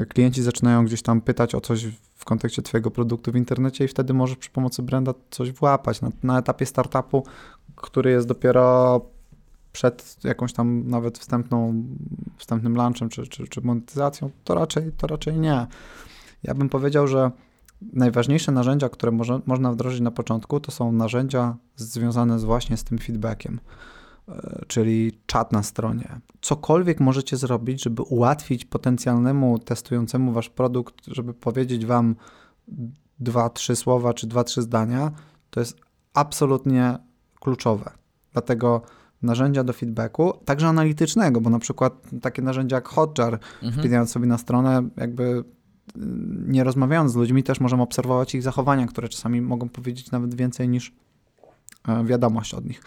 klienci 0.10 0.44
zaczynają 0.44 0.86
gdzieś 0.86 1.02
tam 1.02 1.22
pytać 1.22 1.56
o 1.56 1.62
coś 1.62 1.88
w 2.16 2.26
kontekście 2.26 2.62
twojego 2.62 2.92
produktu 2.92 3.32
w 3.32 3.36
internecie 3.36 3.86
i 3.86 3.88
wtedy 3.88 4.14
możesz 4.14 4.38
przy 4.38 4.50
pomocy 4.50 4.84
branda 4.84 5.14
coś 5.30 5.52
włapać. 5.52 6.02
Na, 6.02 6.12
na 6.24 6.40
etapie 6.40 6.66
startupu, 6.66 7.24
który 7.76 8.12
jest 8.12 8.28
dopiero 8.28 9.02
przed 9.72 10.18
jakąś 10.24 10.54
tam 10.54 10.90
nawet 10.90 11.18
wstępną, 11.18 11.84
wstępnym 12.38 12.76
launchem 12.76 13.10
czy, 13.10 13.28
czy, 13.28 13.48
czy 13.48 13.62
monetyzacją, 13.62 14.30
to 14.44 14.56
raczej, 14.56 14.92
to 14.98 15.08
raczej 15.08 15.38
nie. 15.38 15.68
Ja 16.44 16.54
bym 16.54 16.70
powiedział, 16.70 17.08
że 17.08 17.32
najważniejsze 17.94 18.52
narzędzia, 18.52 18.90
które 18.90 19.12
może, 19.12 19.42
można 19.46 19.72
wdrożyć 19.72 20.02
na 20.02 20.12
początku, 20.12 20.60
to 20.60 20.72
są 20.72 20.92
narzędzia 20.92 21.56
związane 21.76 22.40
z 22.40 22.44
właśnie 22.44 22.78
z 22.78 22.84
tym 22.84 22.98
feedbackiem, 22.98 23.60
czyli 24.68 25.20
czat 25.26 25.52
na 25.52 25.64
stronie. 25.64 26.20
Cokolwiek 26.42 27.00
możecie 27.00 27.38
zrobić, 27.38 27.84
żeby 27.84 28.02
ułatwić 28.02 28.66
potencjalnemu 28.66 29.60
testującemu 29.60 30.32
wasz 30.32 30.50
produkt, 30.50 30.96
żeby 31.08 31.34
powiedzieć 31.34 31.86
wam 31.86 32.16
dwa, 33.20 33.50
trzy 33.50 33.76
słowa 33.76 34.14
czy 34.14 34.28
dwa, 34.28 34.44
trzy 34.44 34.62
zdania, 34.62 35.12
to 35.50 35.60
jest 35.60 35.78
absolutnie 36.14 36.98
kluczowe. 37.40 37.92
Dlatego 38.34 38.82
narzędzia 39.22 39.64
do 39.64 39.74
feedbacku, 39.74 40.34
także 40.46 40.68
analitycznego, 40.68 41.42
bo 41.42 41.50
na 41.50 41.60
przykład 41.60 41.94
takie 42.22 42.42
narzędzia 42.42 42.76
jak 42.76 42.88
Hotjar, 42.88 43.34
Mhm. 43.64 43.74
wpinając 43.74 44.12
sobie 44.12 44.26
na 44.28 44.38
stronę, 44.38 44.90
jakby 44.98 45.24
y, 45.24 45.44
nie 46.48 46.64
rozmawiając 46.64 47.12
z 47.12 47.16
ludźmi, 47.16 47.44
też 47.44 47.60
możemy 47.60 47.84
obserwować 47.84 48.36
ich 48.36 48.44
zachowania, 48.44 48.88
które 48.88 49.10
czasami 49.10 49.42
mogą 49.42 49.70
powiedzieć 49.70 50.12
nawet 50.12 50.36
więcej 50.36 50.70
niż 50.70 50.94
e, 51.88 52.06
wiadomość 52.06 52.54
od 52.54 52.66
nich. 52.66 52.82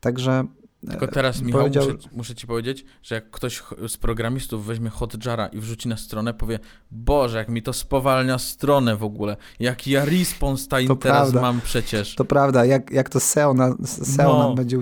Także 0.00 0.44
Tylko 0.88 1.06
teraz, 1.06 1.42
Michał, 1.42 1.60
powiedział- 1.60 1.84
muszę, 1.86 2.08
muszę 2.12 2.34
ci 2.34 2.46
powiedzieć, 2.46 2.84
że 3.02 3.14
jak 3.14 3.30
ktoś 3.30 3.62
z 3.88 3.96
programistów 3.96 4.66
weźmie 4.66 4.90
Hotjara 4.90 5.46
i 5.48 5.58
wrzuci 5.58 5.88
na 5.88 5.96
stronę, 5.96 6.34
powie, 6.34 6.58
Boże, 6.90 7.38
jak 7.38 7.48
mi 7.48 7.62
to 7.62 7.72
spowalnia 7.72 8.38
stronę 8.38 8.96
w 8.96 9.04
ogóle, 9.04 9.36
jaki 9.60 9.90
ja 9.90 10.04
response 10.04 10.66
time 10.66 10.86
To 10.88 10.96
teraz 10.96 11.20
prawda. 11.20 11.40
mam 11.40 11.60
przecież. 11.60 12.14
to 12.14 12.24
prawda, 12.24 12.64
jak, 12.64 12.90
jak 12.90 13.08
to 13.08 13.20
SEO, 13.20 13.54
na, 13.54 13.74
SEO 13.86 14.32
No. 14.32 14.38
nam 14.38 14.54
będzie 14.54 14.78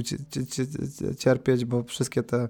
cierpieć, 1.18 1.64
bo 1.64 1.82
wszystkie 1.82 2.22
te 2.22 2.49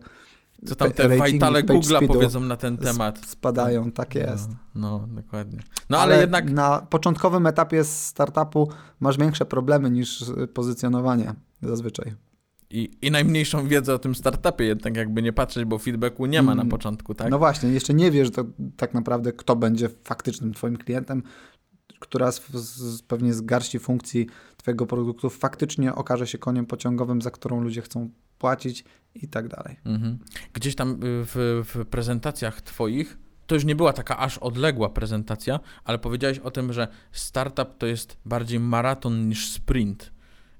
Co 0.66 0.74
tam 0.76 0.92
te 0.92 1.08
page 1.18 1.32
Google'a 1.38 2.06
powiedzą 2.06 2.40
na 2.40 2.56
ten 2.56 2.76
temat. 2.78 3.26
spadają, 3.26 3.92
tak 3.92 4.14
jest. 4.14 4.48
No, 4.74 5.06
no 5.08 5.22
dokładnie. 5.22 5.58
No 5.90 5.98
ale, 5.98 6.20
jednak, 6.20 6.50
na 6.50 6.86
początkowym 6.90 7.46
etapie 7.46 7.84
startupu 7.84 8.68
masz 9.00 9.18
większe 9.18 9.44
problemy 9.46 9.90
niż 9.90 10.24
pozycjonowanie 10.54 11.34
zazwyczaj. 11.62 12.14
I, 12.70 12.90
i 13.02 13.10
najmniejszą 13.10 13.68
wiedzę 13.68 13.94
o 13.94 13.98
tym 13.98 14.14
startupie 14.14 14.64
jednak 14.64 14.96
jakby 14.96 15.22
nie 15.22 15.32
patrzeć, 15.32 15.64
bo 15.64 15.78
feedbacku 15.78 16.26
nie 16.26 16.42
ma 16.42 16.54
na 16.54 16.62
Mm. 16.62 16.70
początku, 16.70 17.14
tak? 17.14 17.30
No 17.30 17.38
właśnie, 17.38 17.68
jeszcze 17.70 17.94
nie 17.94 18.10
wiesz 18.10 18.30
to, 18.30 18.44
tak 18.76 18.94
naprawdę, 18.94 19.32
kto 19.32 19.56
będzie 19.56 19.88
faktycznym 20.04 20.54
twoim 20.54 20.76
klientem, 20.76 21.22
która 22.00 22.32
z, 22.32 22.50
z, 22.52 23.02
pewnie 23.02 23.34
z 23.34 23.40
garści 23.40 23.78
funkcji 23.78 24.26
twojego 24.56 24.86
produktu 24.86 25.30
faktycznie 25.30 25.94
okaże 25.94 26.26
się 26.26 26.38
koniem 26.38 26.66
pociągowym, 26.66 27.22
za 27.22 27.30
którą 27.30 27.60
ludzie 27.60 27.82
chcą 27.82 28.10
płacić 28.38 28.84
i 29.14 29.28
tak 29.28 29.48
dalej. 29.48 29.76
Mhm. 29.84 30.18
Gdzieś 30.52 30.74
tam 30.74 30.90
y, 30.90 30.96
w, 31.02 31.62
w 31.74 31.86
prezentacjach 31.86 32.62
twoich, 32.62 33.18
to 33.46 33.54
już 33.54 33.64
nie 33.64 33.76
była 33.76 33.92
taka 33.92 34.18
aż 34.18 34.38
odległa 34.38 34.88
prezentacja, 34.88 35.60
ale 35.84 35.98
powiedziałeś 35.98 36.38
o 36.38 36.50
tym, 36.50 36.72
że 36.72 36.88
startup 37.12 37.68
to 37.78 37.86
jest 37.86 38.16
bardziej 38.24 38.60
maraton 38.60 39.28
niż 39.28 39.48
sprint. 39.50 40.12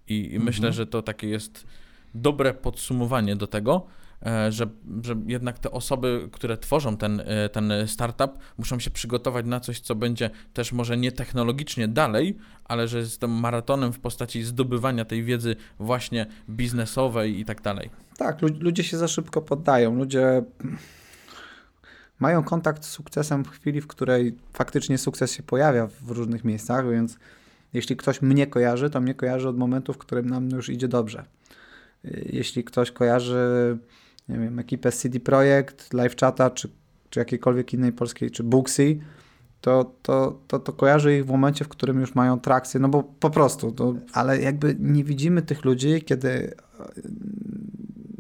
I, 0.09 0.15
i 0.21 0.25
Mhm. 0.27 0.45
myślę, 0.45 0.73
że 0.73 0.87
to 0.87 1.03
takie 1.03 1.29
jest 1.29 1.67
dobre 2.15 2.55
podsumowanie 2.55 3.37
do 3.37 3.47
tego, 3.47 3.87
e, 4.27 4.53
że, 4.53 4.67
że 5.05 5.15
jednak 5.27 5.59
te 5.59 5.71
osoby, 5.71 6.29
które 6.33 6.57
tworzą 6.57 6.97
ten, 6.97 7.23
e, 7.25 7.49
ten 7.49 7.73
startup, 7.87 8.31
muszą 8.59 8.79
się 8.79 8.91
przygotować 8.91 9.47
na 9.47 9.61
coś, 9.61 9.81
co 9.81 9.95
będzie 9.95 10.31
też 10.53 10.73
może 10.73 10.97
nie 10.97 11.13
technologicznie 11.13 11.89
dalej, 11.89 12.37
ale 12.65 12.89
że 12.89 12.99
jest 12.99 13.21
to 13.21 13.29
maratonem 13.29 13.93
w 13.93 14.01
postaci 14.01 14.43
zdobywania 14.43 15.05
tej 15.05 15.23
wiedzy 15.23 15.57
właśnie 15.79 16.27
biznesowej 16.51 17.41
i 17.41 17.45
tak 17.45 17.63
dalej. 17.63 17.91
Tak, 18.17 18.43
lu- 18.43 18.59
ludzie 18.61 18.85
się 18.85 18.99
za 18.99 19.09
szybko 19.09 19.43
poddają. 19.43 19.95
Ludzie 19.95 20.43
mają 22.21 22.43
kontakt 22.43 22.85
z 22.85 22.91
sukcesem 22.91 23.45
w 23.45 23.49
chwili, 23.49 23.81
w 23.81 23.87
której 23.87 24.35
faktycznie 24.53 24.99
sukces 24.99 25.33
się 25.33 25.43
pojawia 25.43 25.87
w 25.87 26.11
różnych 26.11 26.45
miejscach, 26.45 26.91
więc 26.91 27.19
jeśli 27.73 27.97
ktoś 27.97 28.23
mnie 28.23 28.47
kojarzy, 28.47 28.91
to 28.91 29.01
mnie 29.01 29.15
kojarzy 29.15 29.49
od 29.49 29.59
momentu, 29.59 29.93
w 29.93 29.99
którym 29.99 30.31
nam 30.31 30.51
już 30.51 30.69
idzie 30.69 30.89
dobrze. 30.89 31.25
Jeśli 32.05 32.65
ktoś 32.65 32.91
kojarzy, 32.91 33.79
nie 34.29 34.39
wiem, 34.39 34.59
ekipę 34.59 34.93
CD 34.93 35.21
Projekt, 35.21 35.95
LiveChata, 35.95 36.51
czy, 36.51 36.69
czy 37.11 37.21
jakiejkolwiek 37.21 37.75
innej 37.75 37.93
polskiej, 37.93 38.31
czy 38.31 38.43
Booksy, 38.43 38.99
to, 39.61 39.93
to, 40.03 40.39
to, 40.49 40.59
to 40.59 40.73
kojarzy 40.73 41.17
ich 41.17 41.27
w 41.27 41.29
momencie, 41.29 41.65
w 41.65 41.69
którym 41.69 42.01
już 42.01 42.15
mają 42.15 42.41
trakcję, 42.41 42.81
no 42.81 42.89
bo 42.89 43.03
po 43.03 43.31
prostu, 43.31 43.73
to, 43.73 43.95
ale 44.13 44.41
jakby 44.41 44.77
nie 44.79 45.05
widzimy 45.05 45.43
tych 45.43 45.65
ludzi, 45.65 46.03
kiedy 46.03 46.55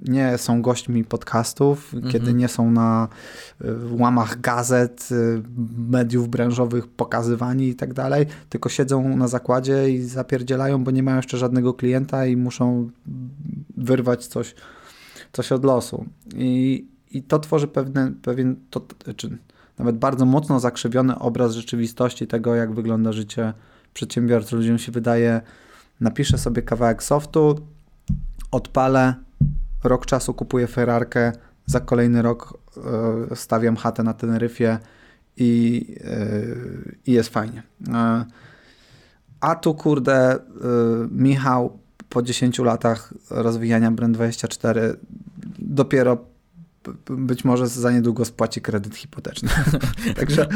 nie 0.09 0.39
są 0.39 0.63
gośćmi 0.63 1.05
podcastów, 1.05 1.95
mhm. 1.95 2.13
kiedy 2.13 2.35
nie 2.35 2.49
są 2.49 2.71
na 2.71 3.09
y, 3.61 3.67
łamach 3.91 4.41
gazet, 4.41 5.09
y, 5.13 5.43
mediów 5.79 6.29
branżowych 6.29 6.87
pokazywani 6.87 7.69
i 7.69 7.75
tak 7.75 7.95
dalej, 7.95 8.27
tylko 8.49 8.69
siedzą 8.69 9.17
na 9.17 9.29
zakładzie 9.29 9.91
i 9.91 10.03
zapierdzielają, 10.03 10.85
bo 10.85 10.91
nie 10.91 11.03
mają 11.03 11.17
jeszcze 11.17 11.39
żadnego 11.39 11.75
klienta 11.75 12.27
i 12.27 12.37
muszą 12.37 12.91
wyrwać 13.79 14.27
coś, 14.27 14.55
coś 15.33 15.53
od 15.53 15.65
losu. 15.65 16.05
I, 16.35 16.87
i 17.11 17.23
to 17.23 17.39
tworzy 17.39 17.69
pewne, 17.69 18.13
pewien, 18.23 18.57
to, 18.71 18.87
czy 19.17 19.39
nawet 19.79 19.99
bardzo 19.99 20.25
mocno 20.25 20.61
zakrzywiony 20.61 21.19
obraz 21.19 21.53
rzeczywistości 21.53 22.27
tego, 22.27 22.55
jak 22.55 22.75
wygląda 22.75 23.13
życie 23.13 23.53
przedsiębiorcy. 23.95 24.57
Ludziom 24.57 24.79
się 24.79 24.93
wydaje, 24.93 25.41
napiszę 26.01 26.39
sobie 26.39 26.63
kawałek 26.63 27.03
softu, 27.03 27.61
odpalę, 28.51 29.15
rok 29.85 30.07
czasu 30.07 30.35
kupuję 30.35 30.67
Ferrarkę, 30.67 31.33
za 31.67 31.81
kolejny 31.81 32.23
rok 32.23 32.59
y, 33.33 33.37
stawiam 33.37 33.77
chatę 33.77 34.03
na 34.03 34.15
Teneryfie 34.15 34.79
i, 35.37 35.85
y, 36.01 36.99
i 37.07 37.13
jest 37.13 37.29
fajnie. 37.29 37.63
Y, 37.89 37.93
a 39.41 39.55
tu 39.55 39.75
kurde, 39.75 40.39
Michał 41.11 41.79
po 42.09 42.23
10 42.23 42.59
latach 42.59 43.15
rozwijania 43.31 43.91
Brand24 43.91 44.95
dopiero 45.59 46.19
być 47.11 47.45
może 47.45 47.69
za 47.69 47.93
niedługo 47.93 48.25
spłaci 48.25 48.61
kredyt 48.61 48.97
hipoteczny. 48.97 49.49
Także. 50.17 50.47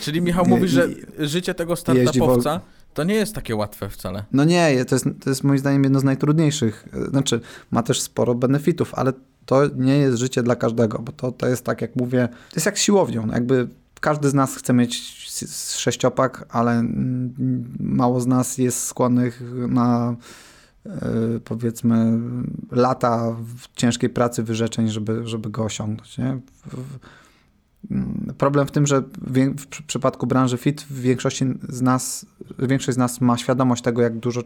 Czyli 0.00 0.20
Michał 0.20 0.46
mówi, 0.46 0.68
że 0.68 0.88
życie 1.18 1.54
tego 1.54 1.76
startupowca 1.76 2.60
to 2.94 3.04
nie 3.04 3.14
jest 3.14 3.34
takie 3.34 3.56
łatwe 3.56 3.88
wcale. 3.88 4.24
No 4.32 4.44
nie, 4.44 4.84
to 4.84 4.94
jest, 4.94 5.04
to 5.20 5.30
jest 5.30 5.44
moim 5.44 5.58
zdaniem 5.58 5.84
jedno 5.84 6.00
z 6.00 6.04
najtrudniejszych. 6.04 6.88
Znaczy, 7.10 7.40
ma 7.70 7.82
też 7.82 8.00
sporo 8.00 8.34
benefitów, 8.34 8.94
ale 8.94 9.12
to 9.46 9.62
nie 9.76 9.98
jest 9.98 10.18
życie 10.18 10.42
dla 10.42 10.56
każdego, 10.56 10.98
bo 10.98 11.12
to, 11.12 11.32
to 11.32 11.46
jest 11.46 11.64
tak, 11.64 11.82
jak 11.82 11.96
mówię, 11.96 12.28
to 12.50 12.56
jest 12.56 12.66
jak 12.66 12.78
siłownią. 12.78 13.26
Jakby 13.26 13.68
każdy 14.00 14.30
z 14.30 14.34
nas 14.34 14.56
chce 14.56 14.72
mieć 14.72 14.96
sześciopak, 15.76 16.44
ale 16.48 16.84
mało 17.80 18.20
z 18.20 18.26
nas 18.26 18.58
jest 18.58 18.86
skłonnych 18.86 19.42
na 19.68 20.16
E, 20.16 20.47
powiedzmy 21.44 22.18
lata 22.70 23.36
ciężkiej 23.76 24.10
pracy, 24.10 24.42
wyrzeczeń, 24.42 24.88
żeby, 24.88 25.26
żeby 25.26 25.50
go 25.50 25.64
osiągnąć. 25.64 26.18
Nie? 26.18 26.38
Mm, 27.90 28.34
problem 28.38 28.66
w 28.66 28.70
tym, 28.70 28.86
że 28.86 29.02
w, 29.56 29.66
przypadku 29.86 30.26
branży 30.26 30.56
fit 30.56 30.82
w 30.82 31.00
większości 31.00 31.44
z 31.68 31.82
nas, 31.82 32.26
większość 32.58 32.94
z 32.94 32.98
nas 32.98 33.20
ma 33.20 33.38
świadomość 33.38 33.82
tego, 33.82 34.02
jak 34.02 34.18
dużo 34.18 34.40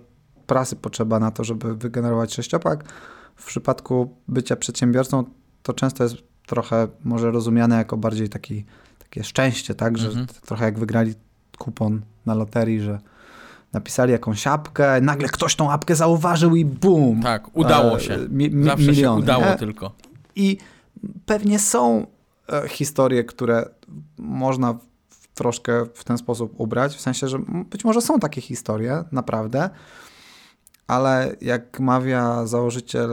pracy 0.47 0.76
potrzeba 0.76 1.20
na 1.20 1.30
to, 1.30 1.45
żeby 1.45 1.76
wygenerować 1.76 2.35
sześciopak. 2.35 2.85
W 3.37 3.47
przypadku 3.47 4.16
bycia 4.28 4.57
przedsiębiorcą 4.57 5.24
to 5.62 5.72
często 5.72 6.05
jest 6.05 6.16
trochę 6.47 6.89
może 7.05 7.30
rozumiane 7.30 7.76
jako 7.76 7.97
bardziej 7.97 8.28
taki, 8.28 8.64
takie 8.99 9.24
szczęście, 9.24 9.74
tak, 9.74 9.99
że 9.99 10.09
mhm. 10.09 10.26
trochę 10.26 10.64
jak 10.64 10.78
wygrali 10.78 11.14
kupon 11.59 12.03
na 12.26 12.35
loterii, 12.35 12.80
że 12.80 13.01
napisali 13.73 14.12
jakąś 14.12 14.47
apkę, 14.47 15.01
nagle 15.01 15.29
ktoś 15.29 15.57
tą 15.57 15.70
apkę 15.70 15.97
zauważył 15.97 16.57
i 16.57 16.64
bum. 16.64 17.23
Tak, 17.23 17.57
udało 17.57 17.97
e, 17.97 18.01
się. 18.01 18.18
Mi, 18.29 18.51
mi, 18.51 18.64
Zawsze 18.64 18.87
miliony, 18.87 19.20
się 19.20 19.25
udało 19.25 19.45
nie? 19.45 19.57
tylko. 19.57 19.93
I 20.37 20.59
pewnie 21.27 21.59
są 21.59 22.07
e, 22.53 22.68
historie, 22.68 23.25
które 23.25 23.68
można 24.18 24.79
troszkę 25.35 25.87
w 25.95 26.05
ten 26.05 26.18
sposób 26.18 26.55
ubrać, 26.61 26.97
w 26.97 27.01
sensie, 27.01 27.29
że 27.29 27.39
być 27.70 27.85
może 27.85 28.01
są 28.01 28.20
takie 28.20 28.41
historie, 28.41 29.05
naprawdę, 29.12 29.70
ale 30.87 31.37
jak 31.41 31.81
mawia 31.81 32.47
założyciel 32.47 33.11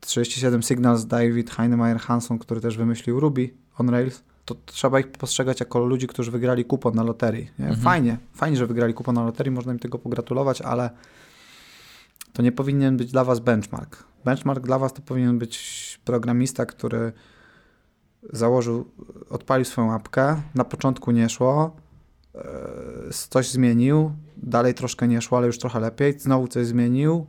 37 0.00 0.62
Signals 0.62 1.06
David 1.06 1.50
Heinemeier 1.50 1.98
Hanson, 1.98 2.38
który 2.38 2.60
też 2.60 2.76
wymyślił 2.76 3.20
Ruby 3.20 3.50
on 3.78 3.90
Rails, 3.90 4.22
to 4.48 4.56
trzeba 4.66 5.00
ich 5.00 5.08
postrzegać 5.08 5.60
jako 5.60 5.78
ludzi, 5.78 6.06
którzy 6.06 6.30
wygrali 6.30 6.64
kupon 6.64 6.94
na 6.94 7.02
loterii. 7.02 7.50
Mhm. 7.58 7.80
Fajnie, 7.80 8.18
fajnie, 8.34 8.56
że 8.56 8.66
wygrali 8.66 8.94
kupon 8.94 9.14
na 9.14 9.24
loterii, 9.24 9.50
można 9.52 9.72
im 9.72 9.78
tego 9.78 9.98
pogratulować, 9.98 10.62
ale 10.62 10.90
to 12.32 12.42
nie 12.42 12.52
powinien 12.52 12.96
być 12.96 13.12
dla 13.12 13.24
was 13.24 13.40
benchmark. 13.40 14.04
Benchmark 14.24 14.66
dla 14.66 14.78
was 14.78 14.92
to 14.92 15.02
powinien 15.02 15.38
być 15.38 16.00
programista, 16.04 16.66
który 16.66 17.12
założył, 18.32 18.90
odpalił 19.30 19.64
swoją 19.64 19.92
apkę, 19.92 20.42
na 20.54 20.64
początku 20.64 21.10
nie 21.10 21.28
szło, 21.28 21.76
e, 22.34 22.40
coś 23.30 23.50
zmienił, 23.50 24.12
dalej 24.36 24.74
troszkę 24.74 25.08
nie 25.08 25.22
szło, 25.22 25.38
ale 25.38 25.46
już 25.46 25.58
trochę 25.58 25.80
lepiej, 25.80 26.20
znowu 26.20 26.48
coś 26.48 26.66
zmienił, 26.66 27.26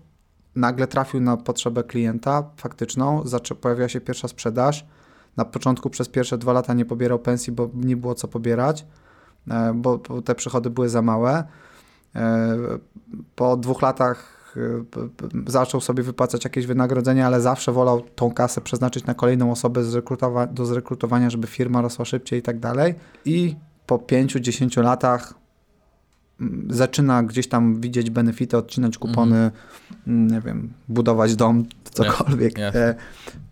nagle 0.55 0.88
trafił 0.88 1.22
na 1.22 1.38
potrzebę 1.38 1.84
klienta 1.84 2.49
faktyczną, 2.57 3.24
pojawiła 3.61 3.89
się 3.89 4.01
pierwsza 4.01 4.28
sprzedaż, 4.28 4.86
na 5.38 5.45
początku 5.45 5.89
przez 5.89 6.09
pierwsze 6.09 6.38
dwa 6.38 6.53
lata 6.53 6.73
nie 6.73 6.86
pobierał 6.86 7.19
pensji, 7.19 7.53
bo 7.53 7.69
nie 7.73 7.97
było 7.97 8.15
co 8.15 8.27
pobierać, 8.27 8.86
e, 9.51 9.73
bo, 9.75 9.97
te 10.25 10.36
przychody 10.36 10.69
były 10.69 10.89
za 10.89 11.01
małe. 11.01 11.43
E, 12.15 12.57
po 13.36 13.57
dwóch 13.57 13.82
latach 13.82 14.39
e, 14.57 15.51
zaczął 15.51 15.82
sobie 15.82 16.03
wypłacać 16.03 16.43
jakieś 16.43 16.65
wynagrodzenie, 16.65 17.25
ale 17.25 17.41
zawsze 17.41 17.71
wolał 17.71 18.01
tą 18.01 18.32
kasę 18.32 18.61
przeznaczyć 18.61 19.05
na 19.05 19.13
kolejną 19.13 19.51
osobę 19.51 19.82
do 20.51 20.65
zrekrutowania, 20.65 21.30
żeby 21.30 21.47
firma 21.47 21.82
rosła 21.82 22.05
szybciej 22.05 22.39
i 22.39 22.41
tak 22.41 22.59
dalej. 22.59 22.95
I 23.25 23.55
po 23.86 23.97
5-10 23.97 24.84
latach 24.84 25.34
zaczyna 26.69 27.23
gdzieś 27.23 27.47
tam 27.47 27.81
widzieć 27.81 28.09
benefity, 28.09 28.57
odcinać 28.57 28.97
kupony, 28.97 29.35
mm 29.35 29.51
-hmm. 30.07 30.31
nie 30.31 30.41
wiem, 30.41 30.73
budować 30.87 31.35
dom, 31.35 31.65
cokolwiek. 31.93 32.57
Yeah 32.57 32.95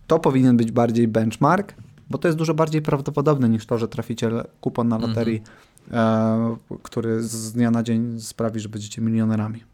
to 0.08 0.18
powinien 0.18 0.56
być 0.56 0.72
bardziej 0.72 1.08
benchmark, 1.08 1.74
bo 2.10 2.18
to 2.18 2.28
jest 2.28 2.38
dużo 2.38 2.54
bardziej 2.54 2.82
prawdopodobne 2.82 3.48
niż 3.48 3.66
to, 3.66 3.78
że 3.78 3.88
traficie 3.88 4.30
kupon 4.60 4.88
na 4.88 4.98
loterii, 4.98 5.42
mhm. 5.90 6.56
e, 6.70 6.78
który 6.82 7.22
z 7.22 7.52
dnia 7.52 7.70
na 7.70 7.82
dzień 7.82 8.20
sprawi, 8.20 8.60
że 8.60 8.68
będziecie 8.68 9.02
milionerami. 9.02 9.64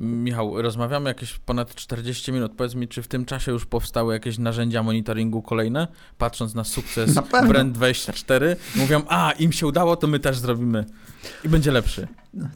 Michał, 0.00 0.62
rozmawiamy 0.62 1.10
jakieś 1.10 1.38
ponad 1.38 1.74
40 1.74 2.32
minut. 2.32 2.52
Powiedz 2.56 2.74
mi, 2.74 2.88
czy 2.88 3.02
w 3.02 3.08
tym 3.08 3.24
czasie 3.24 3.52
już 3.52 3.66
powstały 3.66 4.14
jakieś 4.14 4.38
narzędzia 4.38 4.82
monitoringu 4.82 5.42
kolejne? 5.42 5.88
Patrząc 6.18 6.54
na 6.54 6.64
sukces 6.64 7.14
na 7.14 7.22
Brand24, 7.22 8.56
mówią, 8.76 9.02
a 9.08 9.32
im 9.32 9.52
się 9.52 9.66
udało, 9.66 9.96
to 9.96 10.06
my 10.06 10.18
też 10.18 10.38
zrobimy 10.38 10.84
i 11.44 11.48
będzie 11.48 11.72
lepszy. 11.72 12.08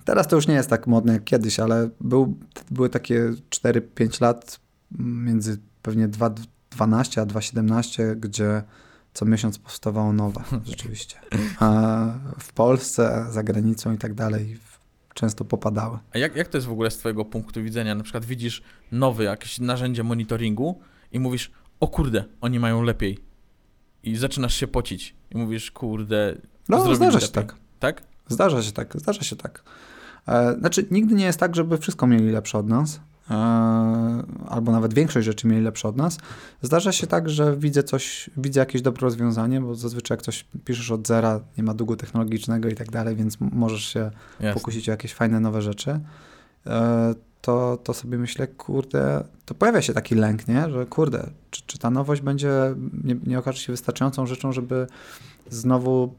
Teraz 0.05 0.29
to 0.29 0.37
już 0.37 0.49
nie 0.49 0.55
jest 0.55 0.71
tak 0.71 0.87
modne 0.87 1.13
jak 1.13 1.25
kiedyś, 1.25 1.61
ale 1.61 1.89
był, 2.01 2.39
były 2.71 2.91
takie 2.91 3.31
4-5 3.51 4.23
lat 4.23 4.61
między 4.99 5.59
pewnie 5.83 6.09
2, 6.09 6.31
12, 6.71 7.21
a 7.21 7.27
2.17, 7.27 8.17
gdzie 8.17 8.63
co 9.15 9.25
miesiąc 9.25 9.59
powstawało 9.59 10.13
nowe, 10.13 10.45
rzeczywiście. 10.65 11.17
A 11.61 12.07
w 12.39 12.53
Polsce, 12.53 13.27
za 13.31 13.43
granicą 13.43 13.93
i 13.93 13.99
tak 13.99 14.15
dalej 14.15 14.59
często 15.15 15.45
popadały. 15.45 15.99
A 16.15 16.19
jak, 16.19 16.37
jak 16.37 16.49
to 16.49 16.59
jest 16.59 16.67
w 16.67 16.73
ogóle 16.73 16.91
z 16.91 16.99
twojego 16.99 17.25
punktu 17.25 17.63
widzenia? 17.63 17.95
Na 17.95 18.03
przykład 18.03 18.25
widzisz 18.25 18.63
nowe 18.93 19.25
jakieś 19.25 19.61
narzędzie 19.61 20.03
monitoringu 20.03 20.81
i 21.13 21.21
mówisz, 21.21 21.51
o 21.81 21.89
kurde, 21.89 22.25
oni 22.41 22.61
mają 22.61 22.83
lepiej. 22.83 23.19
I 24.03 24.17
zaczynasz 24.17 24.55
się 24.55 24.67
pocić 24.67 25.15
i 25.31 25.37
mówisz, 25.37 25.71
kurde, 25.71 26.37
No, 26.69 26.95
zdarza 26.95 27.21
się 27.21 27.29
tak. 27.29 27.55
Tak? 27.79 28.03
Zdarza 28.29 28.63
się 28.63 28.73
tak, 28.73 28.95
zdarza 28.95 29.23
się 29.23 29.37
tak. 29.37 29.63
E, 30.29 30.59
znaczy, 30.59 30.87
nigdy 30.91 31.15
nie 31.15 31.25
jest 31.25 31.41
tak, 31.41 31.57
żeby 31.57 31.79
wszystko 31.79 32.07
mieli 32.07 32.31
lepsze 32.31 32.59
od 32.59 32.69
nas. 32.69 33.01
E, 33.31 33.35
albo 34.49 34.73
nawet 34.73 34.95
większość 34.95 35.27
rzeczy 35.27 35.47
mieli 35.47 35.63
lepsze 35.63 35.89
od 35.89 35.97
nas. 35.97 36.19
Zdarza 36.63 36.93
się 36.93 37.07
tak, 37.07 37.29
że 37.31 37.57
widzę 37.57 37.83
coś, 37.83 38.31
widzę 38.37 38.61
jakieś 38.61 38.83
dobre 38.83 39.01
rozwiązanie, 39.01 39.61
bo 39.61 39.75
zazwyczaj 39.75 40.17
jak 40.17 40.23
coś 40.23 40.45
piszesz 40.65 40.91
od 40.91 41.07
zera, 41.07 41.41
nie 41.59 41.65
ma 41.65 41.75
długu 41.75 41.97
technologicznego 41.97 42.69
i 42.69 42.75
tak 42.75 42.91
dalej, 42.91 43.17
więc 43.17 43.37
możesz 43.41 43.85
się 43.85 44.11
Jasne. 44.41 44.55
pokusić 44.55 44.89
o 44.89 44.93
jakieś 44.93 45.15
fajne 45.15 45.41
nowe 45.41 45.63
rzeczy. 45.63 46.01
E, 46.67 47.15
to, 47.45 47.79
to 47.85 47.95
sobie 47.95 48.19
myślę, 48.19 48.47
kurde, 48.47 49.25
to 49.45 49.55
pojawia 49.55 49.83
się 49.83 49.93
taki 49.93 50.15
lęk, 50.15 50.49
nie? 50.49 50.71
że 50.71 50.87
kurde, 50.87 51.31
czy, 51.51 51.63
czy 51.67 51.79
ta 51.79 51.91
nowość 51.91 52.23
będzie, 52.23 52.51
nie, 53.05 53.17
nie 53.27 53.39
okaże 53.39 53.59
się 53.59 53.73
wystarczającą 53.73 54.27
rzeczą, 54.27 54.53
żeby 54.53 54.87
znowu 55.51 56.15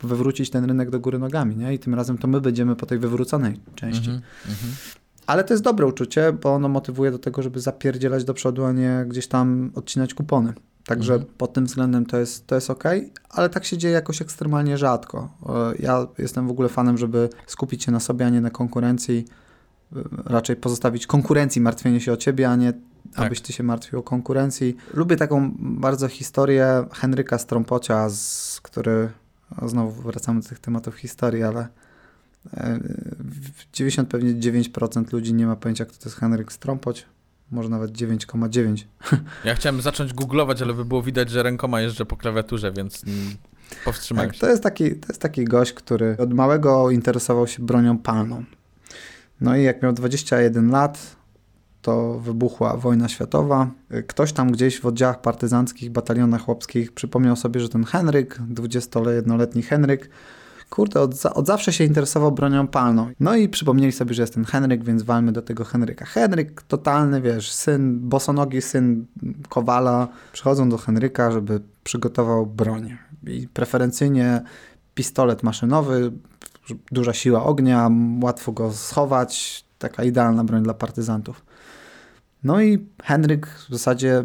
wywrócić 0.00 0.50
ten 0.50 0.64
rynek 0.64 0.90
do 0.90 1.00
góry 1.00 1.18
nogami, 1.18 1.56
nie? 1.56 1.74
I 1.74 1.78
tym 1.78 1.94
razem 1.94 2.18
to 2.18 2.28
my 2.28 2.40
będziemy 2.40 2.76
po 2.76 2.86
tej 2.86 2.98
wywróconej 2.98 3.60
części. 3.74 4.10
Mm 4.10 4.22
-hmm. 4.46 5.00
Ale 5.26 5.44
to 5.44 5.54
jest 5.54 5.64
dobre 5.64 5.86
uczucie, 5.86 6.32
bo 6.32 6.54
ono 6.54 6.68
motywuje 6.68 7.10
do 7.10 7.18
tego, 7.18 7.42
żeby 7.42 7.60
zapierdzielać 7.60 8.24
do 8.24 8.34
przodu, 8.34 8.64
a 8.64 8.72
nie 8.72 9.04
gdzieś 9.08 9.26
tam 9.26 9.70
odcinać 9.74 10.14
kupony. 10.14 10.52
Także 10.86 11.14
mhm. 11.14 11.32
pod 11.38 11.52
tym 11.52 11.66
względem 11.66 12.06
to 12.06 12.18
jest, 12.18 12.46
to 12.46 12.54
jest 12.54 12.70
ok, 12.70 12.84
ale 13.28 13.48
tak 13.48 13.64
się 13.64 13.78
dzieje 13.78 13.94
jakoś 13.94 14.22
ekstremalnie 14.22 14.78
rzadko. 14.78 15.28
E, 15.48 15.52
ja 15.78 16.06
jestem 16.18 16.46
w 16.48 16.50
ogóle 16.50 16.68
fanem, 16.68 16.98
żeby 16.98 17.28
skupić 17.46 17.84
się 17.84 17.92
na 17.92 18.00
sobie, 18.00 18.26
a 18.26 18.28
nie 18.28 18.40
na 18.40 18.50
konkurencji. 18.50 19.24
E, 19.96 20.00
raczej 20.24 20.56
pozostawić 20.56 21.06
konkurencji 21.06 21.60
martwienie 21.60 22.00
się 22.00 22.12
o 22.12 22.16
ciebie, 22.16 22.50
a 22.50 22.56
nie 22.56 22.72
tak. 23.14 23.26
abyś 23.26 23.40
ty 23.40 23.52
się 23.52 23.62
martwił 23.62 23.98
o 23.98 24.02
konkurencji. 24.02 24.76
Lubię 24.94 25.16
taką 25.16 25.52
bardzo 25.58 26.08
historię 26.08 26.84
Henryka 26.92 27.38
Strompocia, 27.38 28.08
z, 28.10 28.60
który, 28.62 29.10
znowu 29.66 30.02
wracamy 30.02 30.40
do 30.40 30.48
tych 30.48 30.58
tematów 30.58 30.94
historii, 30.94 31.42
ale 31.42 31.68
90 33.72 34.08
pewnie 34.08 34.34
9% 34.34 35.12
ludzi 35.12 35.34
nie 35.34 35.46
ma 35.46 35.56
pojęcia, 35.56 35.84
kto 35.84 35.98
to 35.98 36.04
jest 36.08 36.16
Henryk 36.18 36.52
Strompoć. 36.52 37.06
może 37.50 37.68
nawet 37.68 37.90
9,9. 37.92 38.84
Ja 39.44 39.54
chciałem 39.54 39.80
zacząć 39.80 40.12
googlować, 40.14 40.62
ale 40.62 40.74
by 40.74 40.84
było 40.84 41.02
widać, 41.02 41.30
że 41.30 41.42
rękoma 41.42 41.80
jeżdżę 41.80 42.06
po 42.06 42.16
klawiaturze, 42.16 42.72
więc 42.72 43.02
powstrzymałem 43.84 44.30
Tak, 44.30 44.34
się. 44.36 44.40
to 44.40 44.48
jest, 44.50 44.62
taki, 44.62 44.90
to 44.96 45.08
jest 45.08 45.20
taki 45.20 45.44
gość, 45.44 45.72
który 45.72 46.16
od 46.18 46.34
małego 46.34 46.90
interesował 46.90 47.46
się 47.46 47.62
bronią 47.62 47.98
palną. 47.98 48.44
No 49.40 49.56
i 49.56 49.62
jak 49.62 49.82
miał 49.82 49.92
21 49.92 50.70
lat, 50.70 51.16
to 51.82 52.18
wybuchła 52.18 52.76
wojna 52.76 53.08
światowa. 53.08 53.70
Ktoś 54.06 54.32
tam 54.32 54.52
gdzieś 54.52 54.80
w 54.80 54.86
oddziałach 54.86 55.20
partyzanckich, 55.20 55.90
batalionach 55.90 56.42
chłopskich 56.42 56.92
przypomniał 56.92 57.36
sobie, 57.36 57.60
że 57.60 57.68
ten 57.68 57.84
Henryk, 57.84 58.38
21-letni 58.54 59.62
Henryk, 59.62 60.10
kurde, 60.70 61.00
od, 61.00 61.16
za, 61.16 61.34
od 61.34 61.46
zawsze 61.46 61.72
się 61.72 61.84
interesował 61.84 62.32
bronią 62.32 62.66
palną. 62.66 63.10
No 63.20 63.36
i 63.36 63.48
przypomnieli 63.48 63.92
sobie, 63.92 64.14
że 64.14 64.22
jest 64.22 64.34
ten 64.34 64.44
Henryk, 64.44 64.84
więc 64.84 65.02
walmy 65.02 65.32
do 65.32 65.42
tego 65.42 65.64
Henryka. 65.64 66.04
Henryk, 66.04 66.62
totalny, 66.62 67.20
wiesz, 67.20 67.52
syn, 67.52 68.08
bosonogi 68.08 68.62
syn 68.62 69.06
Kowala, 69.48 70.08
przychodzą 70.32 70.68
do 70.68 70.78
Henryka, 70.78 71.30
żeby 71.32 71.60
przygotował 71.84 72.46
broń. 72.46 72.96
I 73.26 73.48
preferencyjnie 73.48 74.42
pistolet 74.94 75.42
maszynowy, 75.42 76.12
duża 76.92 77.12
siła 77.12 77.44
ognia, 77.44 77.90
łatwo 78.22 78.52
go 78.52 78.72
schować, 78.72 79.64
taka 79.78 80.04
idealna 80.04 80.44
broń 80.44 80.62
dla 80.62 80.74
partyzantów. 80.74 81.49
No 82.44 82.62
i 82.62 82.86
Henryk 83.02 83.46
w 83.46 83.68
zasadzie 83.72 84.24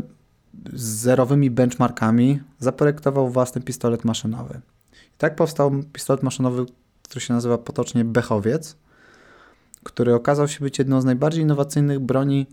z 0.74 0.84
zerowymi 0.84 1.52
benchmarkami 1.52 2.40
zaprojektował 2.60 3.30
własny 3.30 3.62
pistolet 3.62 4.06
maszynowy. 4.06 4.62
I 4.94 5.18
tak 5.18 5.36
powstał 5.36 5.72
pistolet 5.94 6.24
maszynowy, 6.24 6.66
który 7.04 7.22
się 7.22 7.34
nazywa 7.34 7.58
potocznie 7.58 8.06
Bechowiec, 8.06 8.76
który 9.84 10.14
okazał 10.14 10.48
się 10.48 10.60
być 10.60 10.80
jedną 10.80 11.02
z 11.02 11.06
najbardziej 11.06 11.44
innowacyjnych 11.44 12.00
broni 12.00 12.46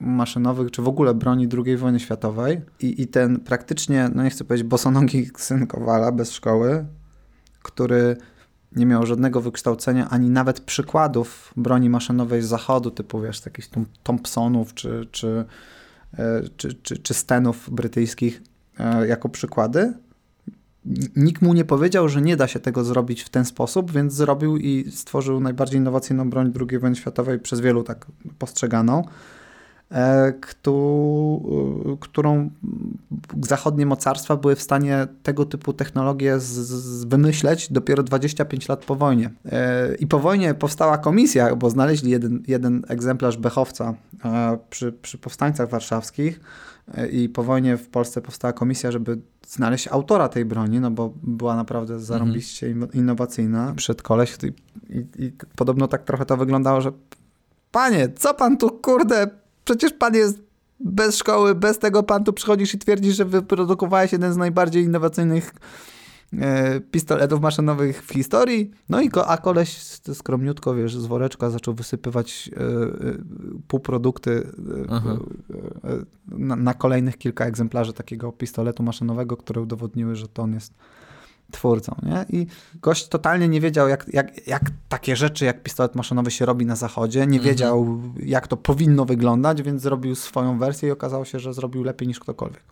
maszynowych, 0.00 0.70
czy 0.70 0.82
w 0.82 0.88
ogóle 0.88 1.14
broni 1.14 1.48
II 1.66 1.76
wojny 1.76 2.00
światowej. 2.00 2.60
I, 2.80 3.02
I 3.02 3.06
ten 3.06 3.40
praktycznie, 3.40 4.10
no 4.14 4.22
nie 4.22 4.30
chcę 4.30 4.44
powiedzieć 4.44 4.66
bosonogi 4.66 5.30
syn 5.36 5.66
Kowala 5.66 6.12
bez 6.12 6.32
szkoły, 6.32 6.86
który 7.62 8.16
nie 8.76 8.86
miał 8.86 9.06
żadnego 9.06 9.40
wykształcenia, 9.40 10.10
ani 10.10 10.30
nawet 10.30 10.60
przykładów 10.60 11.52
broni 11.56 11.90
maszynowej 11.90 12.42
z 12.42 12.46
zachodu, 12.46 12.90
typu 12.90 13.20
wiesz, 13.20 13.46
jakichś 13.46 13.68
Thompsonów 14.02 14.74
czy, 14.74 15.08
czy, 15.10 15.44
czy, 16.56 16.74
czy, 16.74 16.98
czy 16.98 17.14
Stenów 17.14 17.70
brytyjskich 17.70 18.42
jako 19.06 19.28
przykłady. 19.28 19.92
Nikt 21.16 21.42
mu 21.42 21.54
nie 21.54 21.64
powiedział, 21.64 22.08
że 22.08 22.22
nie 22.22 22.36
da 22.36 22.46
się 22.46 22.60
tego 22.60 22.84
zrobić 22.84 23.22
w 23.22 23.28
ten 23.28 23.44
sposób, 23.44 23.92
więc 23.92 24.12
zrobił 24.12 24.56
i 24.56 24.90
stworzył 24.90 25.40
najbardziej 25.40 25.80
innowacyjną 25.80 26.30
broń 26.30 26.52
II 26.70 26.78
wojny 26.78 26.96
światowej, 26.96 27.38
przez 27.38 27.60
wielu 27.60 27.82
tak 27.82 28.06
postrzeganą, 28.38 29.04
którą 32.00 32.50
zachodnie 33.42 33.86
mocarstwa 33.86 34.36
były 34.36 34.56
w 34.56 34.62
stanie 34.62 35.06
tego 35.22 35.44
typu 35.44 35.72
technologie 35.72 36.38
wymyśleć 37.06 37.72
dopiero 37.72 38.02
25 38.02 38.68
lat 38.68 38.84
po 38.84 38.94
wojnie. 38.96 39.30
I 39.98 40.06
po 40.06 40.18
wojnie 40.18 40.54
powstała 40.54 40.98
komisja, 40.98 41.56
bo 41.56 41.70
znaleźli 41.70 42.10
jeden, 42.10 42.42
jeden 42.46 42.82
egzemplarz 42.88 43.36
Bechowca 43.36 43.94
przy, 44.70 44.92
przy 44.92 45.18
powstańcach 45.18 45.68
warszawskich 45.68 46.40
i 47.12 47.28
po 47.28 47.42
wojnie 47.42 47.76
w 47.76 47.88
Polsce 47.88 48.20
powstała 48.20 48.52
komisja, 48.52 48.92
żeby 48.92 49.18
znaleźć 49.46 49.88
autora 49.88 50.28
tej 50.28 50.44
broni, 50.44 50.80
no 50.80 50.90
bo 50.90 51.12
była 51.22 51.56
naprawdę 51.56 52.00
zarąbiście 52.00 52.66
mhm. 52.66 52.92
innowacyjna. 52.92 53.72
Przed 53.76 54.02
koleś 54.02 54.38
i, 54.42 54.46
i, 54.98 55.24
i 55.24 55.32
podobno 55.56 55.88
tak 55.88 56.04
trochę 56.04 56.26
to 56.26 56.36
wyglądało, 56.36 56.80
że 56.80 56.92
panie, 57.70 58.08
co 58.16 58.34
pan 58.34 58.56
tu 58.56 58.70
kurde, 58.70 59.26
przecież 59.66 59.92
pan 59.92 60.14
jest 60.14 60.38
bez 60.80 61.16
szkoły, 61.16 61.54
bez 61.54 61.78
tego 61.78 62.02
pan 62.02 62.24
tu 62.24 62.32
przychodzisz 62.32 62.74
i 62.74 62.78
twierdzisz, 62.78 63.16
że 63.16 63.24
wyprodukowałeś 63.24 64.12
jeden 64.12 64.32
z 64.32 64.36
najbardziej 64.36 64.84
innowacyjnych 64.84 65.54
e, 66.32 66.80
pistoletów 66.80 67.40
maszynowych 67.40 68.02
w 68.02 68.12
historii. 68.12 68.70
No 68.88 69.00
i 69.00 69.08
ko, 69.08 69.28
a 69.28 69.36
koleś 69.36 69.76
skromniutko, 70.14 70.74
wiesz, 70.74 70.96
z 70.96 71.06
woreczka 71.06 71.50
zaczął 71.50 71.74
wysypywać 71.74 72.50
e, 72.56 72.60
e, 72.60 72.64
półprodukty 73.68 74.46
na, 76.28 76.56
na, 76.56 76.74
kolejnych 76.74 77.18
kilka 77.18 77.46
egzemplarzy 77.46 77.92
takiego 77.92 78.32
pistoletu 78.32 78.82
maszynowego, 78.82 79.36
które 79.36 79.60
udowodniły, 79.60 80.16
że 80.16 80.28
to 80.28 80.42
on 80.42 80.54
jest 80.54 80.74
twórcą, 81.50 81.96
nie? 82.02 82.40
I 82.40 82.46
gość 82.74 83.08
totalnie 83.08 83.48
nie 83.48 83.60
wiedział, 83.60 83.88
jak, 83.88 84.06
jak, 84.12 84.46
jak 84.46 84.62
takie 84.88 85.16
rzeczy, 85.16 85.44
jak 85.44 85.62
pistolet 85.62 85.94
maszynowy 85.94 86.30
się 86.30 86.46
robi 86.46 86.66
na 86.66 86.76
zachodzie, 86.76 87.18
nie 87.18 87.24
mhm. 87.24 87.42
wiedział, 87.42 88.02
jak 88.20 88.48
to 88.48 88.56
powinno 88.56 89.04
wyglądać, 89.04 89.62
więc 89.62 89.82
zrobił 89.82 90.14
swoją 90.14 90.58
wersję 90.58 90.88
i 90.88 90.92
okazało 90.92 91.24
się, 91.24 91.38
że 91.38 91.54
zrobił 91.54 91.84
lepiej 91.84 92.08
niż 92.08 92.20
ktokolwiek. 92.20 92.62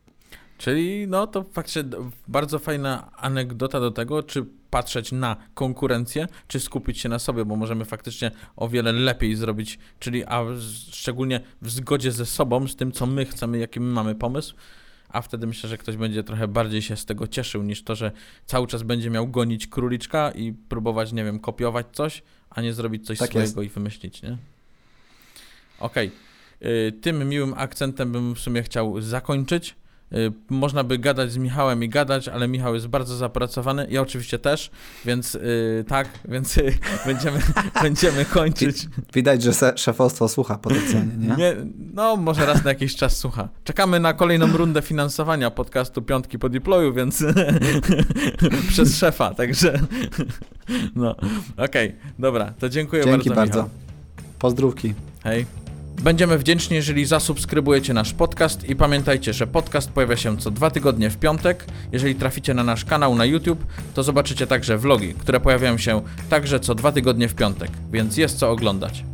Czyli 0.59 1.07
no 1.09 1.27
to 1.27 1.45
faktycznie 1.53 1.85
bardzo 2.29 2.59
fajna 2.59 3.11
anegdota 3.17 3.81
do 3.81 3.91
tego, 3.91 4.23
czy 4.23 4.47
patrzeć 4.71 5.13
na 5.13 5.37
konkurencję, 5.55 6.27
czy 6.49 6.61
skupić 6.61 6.99
się 6.99 7.09
na 7.09 7.19
sobie, 7.19 7.45
bo 7.45 7.57
możemy 7.57 7.85
faktycznie 7.85 8.31
o 8.57 8.69
wiele 8.69 8.93
lepiej 8.93 9.37
zrobić, 9.37 9.79
czyli 9.99 10.25
a 10.25 10.45
szczególnie 10.91 11.41
w 11.63 11.71
zgodzie 11.71 12.13
ze 12.13 12.27
sobą, 12.27 12.69
z 12.69 12.77
tym, 12.77 12.93
co 12.93 13.07
my 13.07 13.25
chcemy, 13.25 13.59
jaki 13.59 13.81
my 13.81 13.93
mamy 13.93 14.15
pomysł, 14.15 14.55
a 15.15 15.23
wtedy 15.23 15.47
myślę, 15.47 15.69
że 15.69 15.79
ktoś 15.79 15.97
będzie 15.97 16.25
trochę 16.25 16.49
bardziej 16.49 16.83
się 16.83 16.97
z 16.97 17.05
tego 17.05 17.27
cieszył, 17.27 17.63
niż 17.63 17.85
to, 17.85 17.95
że 17.95 18.13
cały 18.47 18.67
czas 18.67 18.83
będzie 18.83 19.11
miał 19.11 19.29
gonić 19.29 19.67
króliczka 19.67 20.31
i 20.31 20.53
próbować, 20.53 21.13
nie 21.13 21.25
wiem, 21.25 21.39
kopiować 21.39 21.87
coś, 21.93 22.23
a 22.51 22.63
nie 22.63 22.73
zrobić 22.73 23.07
coś 23.07 23.19
tak 23.19 23.31
swojego 23.31 23.63
jest. 23.63 23.73
i 23.73 23.75
wymyślić, 23.75 24.23
nie? 24.23 24.39
Okej. 25.79 26.11
Okay. 26.61 26.93
Tym 27.01 27.29
miłym 27.29 27.55
akcentem 27.57 28.13
bym 28.13 28.35
w 28.35 28.41
sumie 28.41 28.63
chciał 28.63 29.01
zakończyć. 29.01 29.75
Y, 30.13 30.33
można 30.51 30.85
by 30.85 30.99
gadać 30.99 31.33
z 31.33 31.37
Michałem 31.37 31.85
i 31.85 31.89
gadać, 31.89 32.29
ale 32.29 32.49
Michał 32.49 32.75
jest 32.75 32.87
bardzo 32.87 33.17
zapracowany. 33.17 33.87
Ja 33.91 34.01
oczywiście 34.01 34.39
też, 34.39 34.71
więc 35.05 35.35
yy, 35.35 35.85
tak, 35.89 36.09
więc 36.29 36.57
yy, 36.57 36.75
będziemy, 37.07 37.41
będziemy 37.83 38.25
kończyć. 38.25 38.89
Widać, 39.15 39.43
że 39.43 39.53
szefostwo 39.77 40.29
słucha 40.29 40.59
potencjalnie, 40.59 41.17
nie? 41.17 41.37
nie? 41.37 41.57
No, 41.95 42.17
może 42.17 42.47
raz 42.47 42.65
na 42.65 42.71
jakiś 42.71 42.97
czas 42.97 43.17
słucha. 43.17 43.49
Czekamy 43.65 44.01
na 44.01 44.13
kolejną 44.13 44.47
rundę 44.47 44.83
finansowania 44.83 45.51
podcastu 45.51 46.03
Piątki 46.03 46.39
po 46.39 46.49
deployu, 46.49 46.93
więc 46.93 47.25
przez 48.69 48.99
szefa, 48.99 49.35
także 49.35 49.81
no, 50.97 51.17
okej, 51.57 51.89
okay, 51.89 51.93
dobra, 52.19 52.53
to 52.59 52.69
dziękuję 52.69 53.05
Dzięki 53.05 53.29
bardzo, 53.29 53.35
bardzo. 53.35 53.63
Michał. 53.63 53.71
Pozdrówki. 54.39 54.95
Hej. 55.25 55.64
Będziemy 56.03 56.39
wdzięczni, 56.39 56.77
jeżeli 56.77 57.05
zasubskrybujecie 57.07 57.95
nasz 57.95 58.13
podcast 58.13 58.69
i 58.69 58.77
pamiętajcie, 58.77 59.33
że 59.33 59.47
podcast 59.47 59.91
pojawia 59.91 60.17
się 60.17 60.37
co 60.37 60.51
dwa 60.51 60.71
tygodnie 60.71 61.11
w 61.11 61.17
piątek. 61.17 61.65
Jeżeli 61.93 62.15
traficie 62.15 62.55
na 62.55 62.65
nasz 62.65 62.85
kanał 62.85 63.15
na 63.15 63.25
YouTube, 63.25 63.67
to 63.95 64.03
zobaczycie 64.03 64.47
także 64.47 64.79
vlogi, 64.79 65.15
które 65.15 65.41
pojawiają 65.41 65.79
się 65.79 66.03
także 66.29 66.61
co 66.61 66.75
dwa 66.75 66.93
tygodnie 66.93 67.29
w 67.29 67.35
piątek, 67.35 67.71
więc 67.93 68.17
jest 68.17 68.39
co 68.39 68.51
oglądać. 68.51 69.05